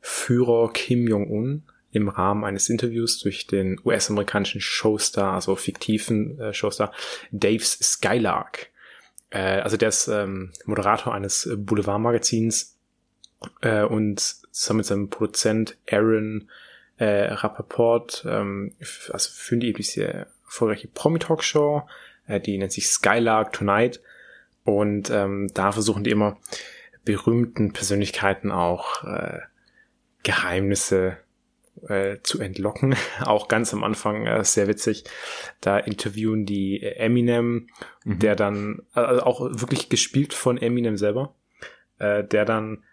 Führer 0.00 0.72
Kim 0.72 1.08
Jong-un 1.08 1.62
im 1.92 2.08
Rahmen 2.08 2.44
eines 2.44 2.68
Interviews 2.68 3.18
durch 3.18 3.46
den 3.46 3.80
US-amerikanischen 3.84 4.60
Showstar, 4.60 5.34
also 5.34 5.56
fiktiven 5.56 6.38
äh, 6.40 6.54
Showstar 6.54 6.92
Dave 7.30 7.62
Skylark. 7.62 8.71
Äh, 9.32 9.60
also 9.60 9.76
der 9.76 9.88
ist 9.88 10.08
ähm, 10.08 10.52
Moderator 10.66 11.14
eines 11.14 11.48
Boulevardmagazins 11.56 12.76
äh, 13.62 13.82
und 13.82 14.20
zusammen 14.20 14.78
mit 14.78 14.86
seinem 14.86 15.10
Produzent 15.10 15.76
Aaron 15.90 16.48
äh, 16.98 17.32
Rappaport, 17.32 18.24
ähm, 18.28 18.72
also 19.10 19.30
führen 19.32 19.60
die 19.60 19.68
eben 19.68 19.78
diese 19.78 20.26
erfolgreiche 20.44 20.88
Promi-Talkshow, 20.88 21.82
äh, 22.26 22.40
die 22.40 22.58
nennt 22.58 22.72
sich 22.72 22.88
Skylark 22.88 23.52
Tonight. 23.52 24.00
Und 24.64 25.10
ähm, 25.10 25.50
da 25.54 25.72
versuchen 25.72 26.04
die 26.04 26.10
immer 26.10 26.38
berühmten 27.04 27.72
Persönlichkeiten 27.72 28.52
auch 28.52 29.02
äh, 29.02 29.40
Geheimnisse 30.22 31.16
äh, 31.88 32.18
zu 32.22 32.40
entlocken. 32.40 32.94
Auch 33.20 33.48
ganz 33.48 33.72
am 33.72 33.84
Anfang 33.84 34.26
äh, 34.26 34.44
sehr 34.44 34.68
witzig. 34.68 35.04
Da 35.60 35.78
interviewen 35.78 36.46
die 36.46 36.82
Eminem, 36.82 37.68
mhm. 38.04 38.18
der 38.18 38.36
dann, 38.36 38.82
also 38.92 39.22
auch 39.22 39.40
wirklich 39.40 39.88
gespielt 39.88 40.34
von 40.34 40.58
Eminem 40.58 40.96
selber, 40.96 41.34
äh, 41.98 42.24
der 42.24 42.44
dann 42.44 42.84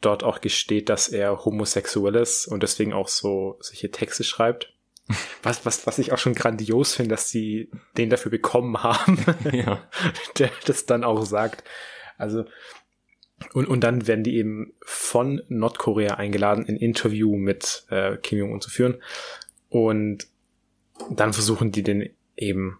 dort 0.00 0.22
auch 0.22 0.40
gesteht, 0.40 0.88
dass 0.88 1.08
er 1.08 1.44
homosexuell 1.44 2.14
ist 2.14 2.46
und 2.46 2.62
deswegen 2.62 2.92
auch 2.92 3.08
so 3.08 3.56
solche 3.60 3.90
Texte 3.90 4.24
schreibt. 4.24 4.72
Was, 5.42 5.64
was, 5.64 5.86
was 5.86 5.98
ich 5.98 6.12
auch 6.12 6.18
schon 6.18 6.34
grandios 6.34 6.94
finde, 6.94 7.14
dass 7.14 7.30
sie 7.30 7.70
den 7.96 8.10
dafür 8.10 8.30
bekommen 8.30 8.82
haben, 8.82 9.24
ja. 9.52 9.88
der 10.36 10.50
das 10.66 10.84
dann 10.84 11.02
auch 11.02 11.24
sagt. 11.24 11.64
Also 12.18 12.44
und, 13.52 13.66
und 13.68 13.80
dann 13.82 14.06
werden 14.06 14.24
die 14.24 14.36
eben 14.36 14.72
von 14.82 15.42
Nordkorea 15.48 16.14
eingeladen, 16.14 16.66
ein 16.66 16.76
Interview 16.76 17.36
mit 17.36 17.86
äh, 17.90 18.16
Kim 18.16 18.38
Jong-un 18.38 18.60
zu 18.60 18.70
führen. 18.70 19.02
Und 19.68 20.26
dann 21.10 21.32
versuchen 21.32 21.72
die 21.72 21.82
den 21.82 22.10
eben 22.36 22.78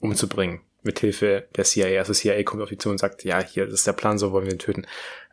umzubringen. 0.00 0.60
Mithilfe 0.82 1.48
der 1.56 1.64
CIA. 1.64 1.98
Also 1.98 2.14
CIA 2.14 2.42
kommt 2.44 2.62
auf 2.62 2.68
die 2.68 2.78
zu 2.78 2.88
und 2.88 2.98
sagt, 2.98 3.24
ja, 3.24 3.42
hier, 3.42 3.66
das 3.66 3.74
ist 3.74 3.86
der 3.86 3.92
Plan, 3.92 4.18
so 4.18 4.32
wollen 4.32 4.46
wir 4.46 4.52
ihn 4.52 4.58
töten. 4.58 4.86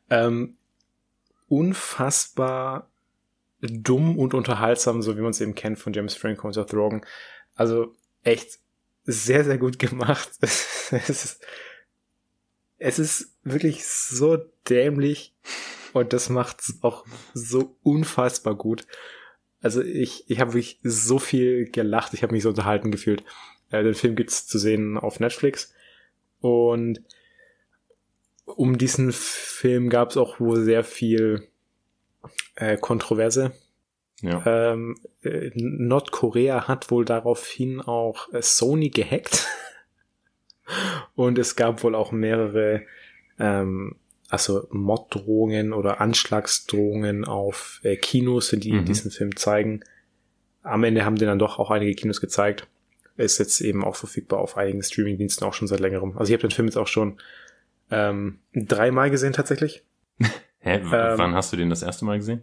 Ähm, 0.10 0.58
unfassbar 1.48 2.90
dumm 3.62 4.18
und 4.18 4.34
unterhaltsam, 4.34 5.02
so 5.02 5.16
wie 5.18 5.22
man 5.22 5.32
es 5.32 5.42
eben 5.42 5.56
kennt 5.56 5.80
von 5.80 5.94
James 5.94 6.16
Franco 6.16 6.48
und 6.48 6.54
Seth 6.54 6.74
Rogen. 6.74 7.06
Also 7.56 7.96
echt 8.24 8.60
sehr, 9.04 9.44
sehr 9.44 9.58
gut 9.58 9.80
gemacht. 9.80 10.32
es 10.42 10.92
ist 11.10 11.42
es 12.78 13.00
ist 13.00 13.35
wirklich 13.46 13.86
so 13.86 14.38
dämlich 14.70 15.34
und 15.94 16.12
das 16.12 16.30
macht's 16.30 16.80
auch 16.82 17.06
so 17.34 17.78
unfassbar 17.84 18.56
gut. 18.56 18.86
Also 19.62 19.82
ich, 19.82 20.30
ich 20.30 20.40
habe 20.42 20.54
wirklich 20.54 20.80
so 20.84 21.20
viel 21.20 21.70
gelacht, 21.72 22.14
ich 22.14 22.24
habe 22.24 22.34
mich 22.34 22.44
so 22.44 22.50
unterhalten 22.50 22.92
gefühlt. 22.92 23.24
Äh, 23.72 23.84
den 23.84 23.96
Film 23.96 24.16
gibt's 24.16 24.46
zu 24.46 24.60
sehen 24.60 24.98
auf 24.98 25.20
Netflix 25.20 25.74
und 26.42 27.02
um 28.46 28.78
diesen 28.78 29.12
Film 29.12 29.90
gab's 29.90 30.18
auch 30.18 30.40
wohl 30.40 30.64
sehr 30.64 30.84
viel 30.84 31.48
äh, 32.56 32.78
Kontroverse. 32.78 33.54
Ja. 34.22 34.44
Ähm, 34.46 34.96
äh, 35.24 35.52
Nordkorea 35.56 36.68
hat 36.68 36.90
wohl 36.92 37.06
daraufhin 37.06 37.82
auch 37.82 38.32
äh, 38.34 38.42
Sony 38.42 38.90
gehackt. 38.90 39.48
Und 41.16 41.38
es 41.38 41.56
gab 41.56 41.84
wohl 41.84 41.96
auch 41.96 42.12
mehrere, 42.12 42.82
ähm, 43.40 43.96
also 44.30 44.68
Morddrohungen 44.72 45.74
oder 45.74 46.02
Anschlagsdrohungen 46.02 47.26
auf 47.26 47.80
äh, 47.84 47.96
Kinos, 47.96 48.50
die 48.50 48.74
mhm. 48.74 48.86
diesen 48.86 49.12
Film 49.12 49.36
zeigen. 49.36 49.82
Am 50.64 50.84
Ende 50.84 51.06
haben 51.06 51.16
den 51.16 51.28
dann 51.28 51.40
doch 51.40 51.60
auch 51.60 51.72
einige 51.72 51.94
Kinos 51.94 52.22
gezeigt. 52.22 52.68
Ist 53.18 53.38
jetzt 53.38 53.62
eben 53.62 53.84
auch 53.84 53.96
verfügbar 53.96 54.40
auf 54.40 54.58
einigen 54.58 54.82
Streamingdiensten 54.82 55.48
auch 55.48 55.54
schon 55.54 55.68
seit 55.68 55.80
längerem. 55.80 56.18
Also 56.18 56.32
ich 56.32 56.34
habe 56.34 56.48
den 56.48 56.54
Film 56.54 56.68
jetzt 56.68 56.78
auch 56.78 56.88
schon 56.88 57.18
ähm, 57.92 58.40
dreimal 58.54 59.10
gesehen 59.10 59.34
tatsächlich. 59.34 59.84
Hä? 60.60 60.82
W 60.84 60.96
ähm, 60.96 61.18
wann 61.18 61.36
hast 61.36 61.54
du 61.54 61.58
den 61.58 61.70
das 61.70 61.84
erste 61.84 62.04
Mal 62.06 62.18
gesehen? 62.18 62.42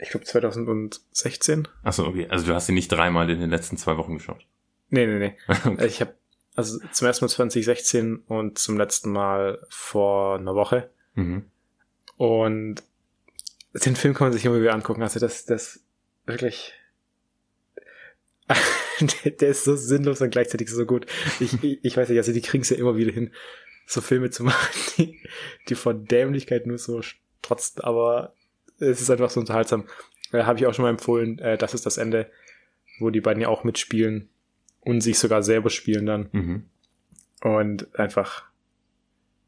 Ich 0.00 0.10
glaube 0.10 0.26
2016. 0.26 1.68
Achso, 1.82 2.06
okay. 2.06 2.26
Also 2.28 2.46
du 2.46 2.54
hast 2.54 2.68
ihn 2.68 2.74
nicht 2.74 2.92
dreimal 2.92 3.28
in 3.30 3.40
den 3.40 3.50
letzten 3.50 3.78
zwei 3.78 3.96
Wochen 3.96 4.14
geschaut. 4.18 4.46
Nee, 4.90 5.06
nee, 5.06 5.18
nee. 5.18 5.36
okay. 5.64 5.86
Ich 5.86 6.00
habe 6.00 6.14
also 6.56 6.78
zum 6.90 7.06
ersten 7.06 7.24
Mal 7.24 7.28
2016 7.28 8.16
und 8.26 8.58
zum 8.58 8.78
letzten 8.78 9.12
Mal 9.12 9.64
vor 9.68 10.38
einer 10.38 10.54
Woche. 10.54 10.90
Mhm. 11.14 11.44
Und 12.16 12.82
den 13.74 13.94
Film 13.94 14.14
kann 14.14 14.28
man 14.28 14.32
sich 14.32 14.44
immer 14.44 14.60
wieder 14.60 14.72
angucken. 14.72 15.02
Also 15.02 15.20
das, 15.20 15.44
das 15.44 15.80
wirklich, 16.24 16.72
der, 19.00 19.32
der 19.32 19.48
ist 19.50 19.64
so 19.64 19.76
sinnlos 19.76 20.22
und 20.22 20.30
gleichzeitig 20.30 20.70
so 20.70 20.86
gut. 20.86 21.06
Ich, 21.40 21.52
ich, 21.62 21.84
ich 21.84 21.96
weiß 21.96 22.08
nicht, 22.08 22.18
also 22.18 22.32
die 22.32 22.40
kriegen 22.40 22.62
es 22.62 22.70
ja 22.70 22.78
immer 22.78 22.96
wieder 22.96 23.12
hin, 23.12 23.32
so 23.86 24.00
Filme 24.00 24.30
zu 24.30 24.42
machen, 24.44 24.80
die, 24.96 25.20
die 25.68 25.74
vor 25.74 25.92
Dämlichkeit 25.92 26.66
nur 26.66 26.78
so 26.78 27.02
trotzt, 27.42 27.84
aber 27.84 28.34
es 28.78 29.02
ist 29.02 29.10
einfach 29.10 29.30
so 29.30 29.40
unterhaltsam. 29.40 29.86
Äh, 30.32 30.44
Habe 30.44 30.58
ich 30.58 30.66
auch 30.66 30.72
schon 30.72 30.84
mal 30.84 30.90
empfohlen, 30.90 31.38
äh, 31.38 31.58
das 31.58 31.74
ist 31.74 31.84
das 31.84 31.98
Ende, 31.98 32.30
wo 32.98 33.10
die 33.10 33.20
beiden 33.20 33.42
ja 33.42 33.48
auch 33.48 33.62
mitspielen 33.62 34.30
und 34.86 35.00
sich 35.00 35.18
sogar 35.18 35.42
selber 35.42 35.68
spielen 35.68 36.06
dann. 36.06 36.28
Mhm. 36.32 36.62
Und 37.42 37.98
einfach 37.98 38.44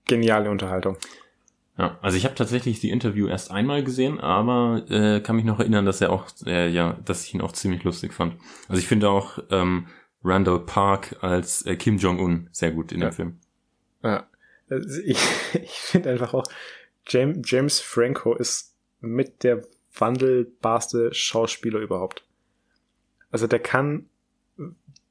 geniale 0.06 0.50
Unterhaltung. 0.50 0.98
Ja, 1.78 1.96
also 2.02 2.16
ich 2.16 2.24
habe 2.24 2.34
tatsächlich 2.34 2.80
die 2.80 2.90
Interview 2.90 3.28
erst 3.28 3.52
einmal 3.52 3.84
gesehen, 3.84 4.18
aber 4.18 4.84
äh, 4.90 5.20
kann 5.20 5.36
mich 5.36 5.44
noch 5.44 5.60
erinnern, 5.60 5.86
dass 5.86 6.00
er 6.00 6.10
auch, 6.10 6.26
äh, 6.44 6.68
ja, 6.68 6.98
dass 7.04 7.24
ich 7.24 7.34
ihn 7.34 7.40
auch 7.40 7.52
ziemlich 7.52 7.84
lustig 7.84 8.12
fand. 8.12 8.34
Also 8.68 8.80
ich 8.80 8.88
finde 8.88 9.10
auch 9.10 9.38
ähm, 9.50 9.86
Randall 10.24 10.58
Park 10.58 11.16
als 11.20 11.64
äh, 11.64 11.76
Kim 11.76 11.98
Jong-un 11.98 12.48
sehr 12.50 12.72
gut 12.72 12.90
in 12.90 13.00
ja. 13.00 13.10
dem 13.10 13.12
Film. 13.14 13.38
Ja, 14.02 14.28
also 14.68 15.00
ich, 15.02 15.18
ich 15.54 15.70
finde 15.70 16.10
einfach 16.10 16.34
auch, 16.34 16.44
James, 17.06 17.48
James 17.48 17.78
Franco 17.78 18.34
ist 18.34 18.74
mit 19.00 19.44
der 19.44 19.62
wandelbarste 19.96 21.14
Schauspieler 21.14 21.78
überhaupt. 21.78 22.24
Also 23.30 23.46
der 23.46 23.60
kann 23.60 24.06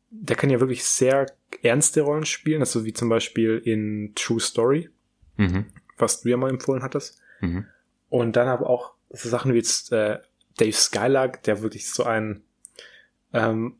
der 0.09 0.35
kann 0.35 0.49
ja 0.49 0.59
wirklich 0.59 0.83
sehr 0.83 1.25
ernste 1.61 2.01
Rollen 2.01 2.25
spielen, 2.25 2.61
also 2.61 2.85
wie 2.85 2.93
zum 2.93 3.09
Beispiel 3.09 3.61
in 3.63 4.13
True 4.15 4.39
Story, 4.39 4.89
mhm. 5.37 5.65
was 5.97 6.21
du 6.21 6.29
ja 6.29 6.37
mal 6.37 6.49
empfohlen 6.49 6.83
hattest. 6.83 7.21
Mhm. 7.41 7.65
Und 8.09 8.35
dann 8.35 8.47
aber 8.47 8.69
auch 8.69 8.93
so 9.09 9.29
Sachen 9.29 9.53
wie 9.53 9.57
jetzt 9.57 9.91
äh, 9.91 10.19
Dave 10.57 10.73
Skylark, 10.73 11.43
der 11.43 11.61
wirklich 11.61 11.89
so 11.89 12.03
ein 12.03 12.41
ähm, 13.33 13.77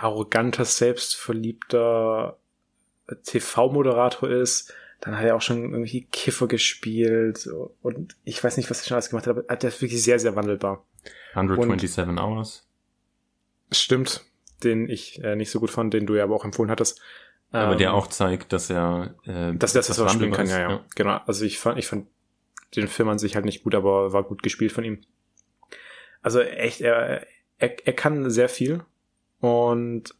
arroganter, 0.00 0.64
selbstverliebter 0.64 2.38
TV-Moderator 3.24 4.30
ist. 4.30 4.72
Dann 5.00 5.18
hat 5.18 5.26
er 5.26 5.36
auch 5.36 5.42
schon 5.42 5.72
irgendwie 5.72 6.06
Kiffer 6.10 6.46
gespielt 6.48 7.46
und 7.82 8.16
ich 8.24 8.42
weiß 8.42 8.56
nicht, 8.56 8.70
was 8.70 8.80
er 8.80 8.86
schon 8.86 8.94
alles 8.94 9.10
gemacht 9.10 9.26
hat, 9.26 9.36
aber 9.36 9.56
der 9.56 9.68
ist 9.68 9.82
wirklich 9.82 10.02
sehr, 10.02 10.18
sehr 10.18 10.34
wandelbar. 10.34 10.86
127 11.34 12.08
und, 12.08 12.18
Hours. 12.18 12.66
Stimmt, 13.70 14.24
den 14.64 14.88
ich 14.88 15.22
äh, 15.22 15.36
nicht 15.36 15.50
so 15.50 15.60
gut 15.60 15.70
fand, 15.70 15.94
den 15.94 16.06
du 16.06 16.14
ja 16.14 16.24
aber 16.24 16.34
auch 16.34 16.44
empfohlen 16.44 16.70
hattest. 16.70 17.00
Aber 17.50 17.72
ähm, 17.72 17.78
der 17.78 17.94
auch 17.94 18.08
zeigt, 18.08 18.52
dass 18.52 18.70
er 18.70 19.14
äh, 19.24 19.54
dass, 19.54 19.72
dass 19.72 19.86
das 19.86 20.00
auch 20.00 20.08
spielen 20.08 20.32
kann, 20.32 20.48
ja, 20.48 20.60
ja, 20.60 20.70
ja. 20.70 20.84
Genau. 20.96 21.20
Also 21.26 21.44
ich 21.44 21.58
fand, 21.58 21.78
ich 21.78 21.86
fand 21.86 22.06
den 22.74 22.88
Film 22.88 23.08
an 23.08 23.18
sich 23.18 23.36
halt 23.36 23.44
nicht 23.44 23.62
gut, 23.62 23.74
aber 23.74 24.12
war 24.12 24.24
gut 24.24 24.42
gespielt 24.42 24.72
von 24.72 24.84
ihm. 24.84 25.02
Also 26.22 26.40
echt, 26.40 26.80
er, 26.80 27.26
er, 27.58 27.86
er 27.86 27.92
kann 27.92 28.30
sehr 28.30 28.48
viel 28.48 28.82
und 29.40 30.14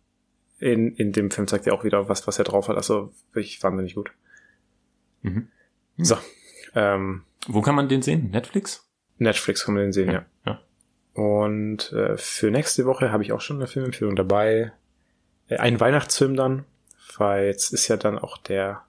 in, 0.58 0.94
in 0.94 1.12
dem 1.12 1.30
Film 1.30 1.48
zeigt 1.48 1.66
er 1.66 1.74
auch 1.74 1.84
wieder, 1.84 2.08
was, 2.08 2.26
was 2.26 2.38
er 2.38 2.44
drauf 2.44 2.68
hat. 2.68 2.76
Also 2.76 3.12
wirklich 3.32 3.62
wahnsinnig 3.62 3.94
gut. 3.94 4.12
Mhm. 5.22 5.48
So. 5.96 6.16
Ähm, 6.74 7.24
Wo 7.46 7.62
kann 7.62 7.74
man 7.74 7.88
den 7.88 8.02
sehen? 8.02 8.30
Netflix? 8.30 8.88
Netflix 9.18 9.64
kann 9.64 9.74
man 9.74 9.84
den 9.84 9.92
sehen, 9.92 10.08
ja. 10.08 10.12
ja. 10.14 10.26
ja. 10.46 10.60
Und 11.14 11.92
äh, 11.92 12.16
für 12.16 12.50
nächste 12.50 12.84
Woche 12.86 13.10
habe 13.12 13.22
ich 13.22 13.32
auch 13.32 13.40
schon 13.40 13.56
eine 13.56 13.66
Filmempfehlung 13.68 14.16
dabei. 14.16 14.72
Äh, 15.48 15.56
ein 15.58 15.78
Weihnachtsfilm 15.80 16.34
dann, 16.36 16.64
weil 17.16 17.46
jetzt 17.46 17.72
ist 17.72 17.88
ja 17.88 17.96
dann 17.96 18.18
auch 18.18 18.36
der 18.38 18.82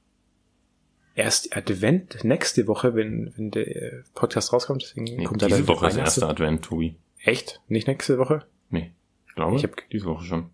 erst 1.14 1.56
Advent 1.56 2.24
nächste 2.24 2.68
Woche, 2.68 2.96
wenn, 2.96 3.32
wenn 3.38 3.52
der 3.52 4.04
Podcast 4.16 4.52
rauskommt. 4.54 4.82
Deswegen 4.82 5.04
Nee, 5.18 5.24
kommt 5.24 5.42
diese 5.42 5.68
Woche 5.68 5.88
ist 5.88 5.94
Weihnachts- 5.96 6.18
erster 6.18 6.30
Advent, 6.30 6.66
Tobi. 6.66 6.98
Echt? 7.20 7.62
Nicht 7.68 7.88
nächste 7.88 8.18
Woche? 8.18 8.46
Nee, 8.70 8.92
ich 9.28 9.36
glaube, 9.36 9.56
Ich 9.58 9.64
hab- 9.64 9.90
diese 9.92 10.06
Woche 10.06 10.26
schon. 10.26 10.50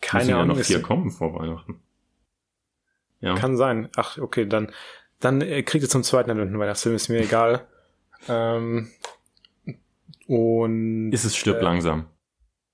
Keine 0.00 0.24
Müssen 0.24 0.30
ja 0.30 0.40
Ahnung. 0.40 0.56
noch 0.56 0.64
vier 0.64 0.82
kommen 0.82 1.10
vor 1.10 1.34
Weihnachten. 1.38 1.80
Ja, 3.20 3.34
Kann 3.34 3.56
sein. 3.58 3.90
Ach, 3.96 4.16
okay, 4.16 4.46
dann, 4.46 4.72
dann 5.20 5.42
äh, 5.42 5.62
kriegt 5.62 5.84
ihr 5.84 5.90
zum 5.90 6.02
zweiten 6.02 6.30
Advent 6.30 6.48
einen 6.48 6.58
Weihnachtsfilm, 6.58 6.96
ist 6.96 7.10
mir 7.10 7.20
egal. 7.20 7.66
Ähm, 8.28 8.90
und 10.30 11.10
ist 11.10 11.24
es 11.24 11.34
stirb 11.34 11.58
äh, 11.58 11.64
langsam. 11.64 12.06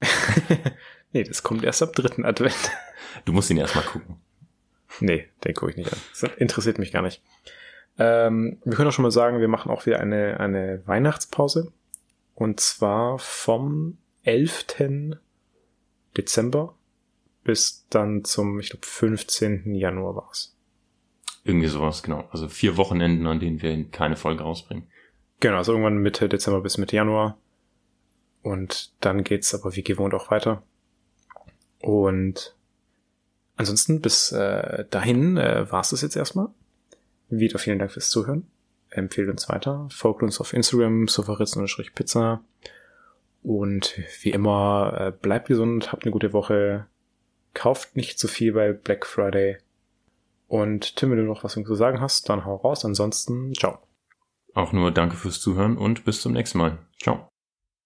nee, 1.12 1.24
das 1.24 1.42
kommt 1.42 1.64
erst 1.64 1.82
ab 1.82 1.94
dritten 1.94 2.24
Advent. 2.24 2.54
Du 3.24 3.32
musst 3.32 3.50
ihn 3.50 3.56
erstmal 3.56 3.84
gucken. 3.84 4.20
Nee, 5.00 5.26
den 5.42 5.54
gucke 5.54 5.70
ich 5.70 5.76
nicht 5.78 5.90
an. 5.90 5.98
Das 6.12 6.30
interessiert 6.36 6.78
mich 6.78 6.92
gar 6.92 7.00
nicht. 7.00 7.22
Ähm, 7.98 8.60
wir 8.62 8.76
können 8.76 8.88
auch 8.88 8.92
schon 8.92 9.04
mal 9.04 9.10
sagen, 9.10 9.40
wir 9.40 9.48
machen 9.48 9.70
auch 9.70 9.86
wieder 9.86 10.00
eine, 10.00 10.38
eine 10.38 10.82
Weihnachtspause. 10.86 11.72
Und 12.34 12.60
zwar 12.60 13.18
vom 13.18 13.96
11. 14.24 14.66
Dezember 16.14 16.76
bis 17.42 17.86
dann 17.88 18.22
zum, 18.22 18.60
ich 18.60 18.68
glaube, 18.68 18.86
15. 18.86 19.74
Januar 19.74 20.14
war's. 20.14 20.54
Irgendwie 21.42 21.68
sowas, 21.68 22.02
genau. 22.02 22.28
Also 22.30 22.48
vier 22.48 22.76
Wochenenden, 22.76 23.26
an 23.26 23.40
denen 23.40 23.62
wir 23.62 23.84
keine 23.90 24.16
Folge 24.16 24.42
rausbringen. 24.42 24.88
Genau, 25.40 25.56
also 25.56 25.72
irgendwann 25.72 25.98
Mitte 25.98 26.28
Dezember 26.28 26.60
bis 26.60 26.76
Mitte 26.76 26.96
Januar. 26.96 27.38
Und 28.46 28.92
dann 29.00 29.24
geht's 29.24 29.52
aber 29.56 29.74
wie 29.74 29.82
gewohnt 29.82 30.14
auch 30.14 30.30
weiter. 30.30 30.62
Und 31.80 32.54
ansonsten 33.56 34.00
bis 34.00 34.30
äh, 34.30 34.84
dahin 34.88 35.36
äh, 35.36 35.70
war's 35.72 35.90
das 35.90 36.02
jetzt 36.02 36.14
erstmal. 36.14 36.50
Wieder 37.28 37.58
vielen 37.58 37.80
Dank 37.80 37.90
fürs 37.90 38.08
Zuhören. 38.08 38.46
Empfehlt 38.88 39.28
uns 39.28 39.48
weiter. 39.48 39.88
Folgt 39.90 40.22
uns 40.22 40.40
auf 40.40 40.52
Instagram, 40.52 41.08
sofaritzen-pizza. 41.08 42.40
Und 43.42 44.00
wie 44.22 44.30
immer, 44.30 44.94
äh, 44.96 45.10
bleibt 45.10 45.48
gesund, 45.48 45.90
habt 45.90 46.04
eine 46.04 46.12
gute 46.12 46.32
Woche. 46.32 46.86
Kauft 47.52 47.96
nicht 47.96 48.16
zu 48.16 48.28
viel 48.28 48.52
bei 48.52 48.72
Black 48.72 49.06
Friday. 49.06 49.58
Und 50.46 50.94
Tim, 50.94 51.10
wenn 51.10 51.18
du 51.18 51.24
noch 51.24 51.42
was 51.42 51.54
zu 51.54 51.74
sagen 51.74 52.00
hast, 52.00 52.28
dann 52.28 52.44
hau 52.44 52.54
raus. 52.54 52.84
Ansonsten, 52.84 53.54
ciao. 53.54 53.80
Auch 54.54 54.72
nur 54.72 54.92
danke 54.92 55.16
fürs 55.16 55.40
Zuhören 55.40 55.76
und 55.76 56.04
bis 56.04 56.20
zum 56.20 56.32
nächsten 56.32 56.58
Mal. 56.58 56.78
Ciao. 57.02 57.28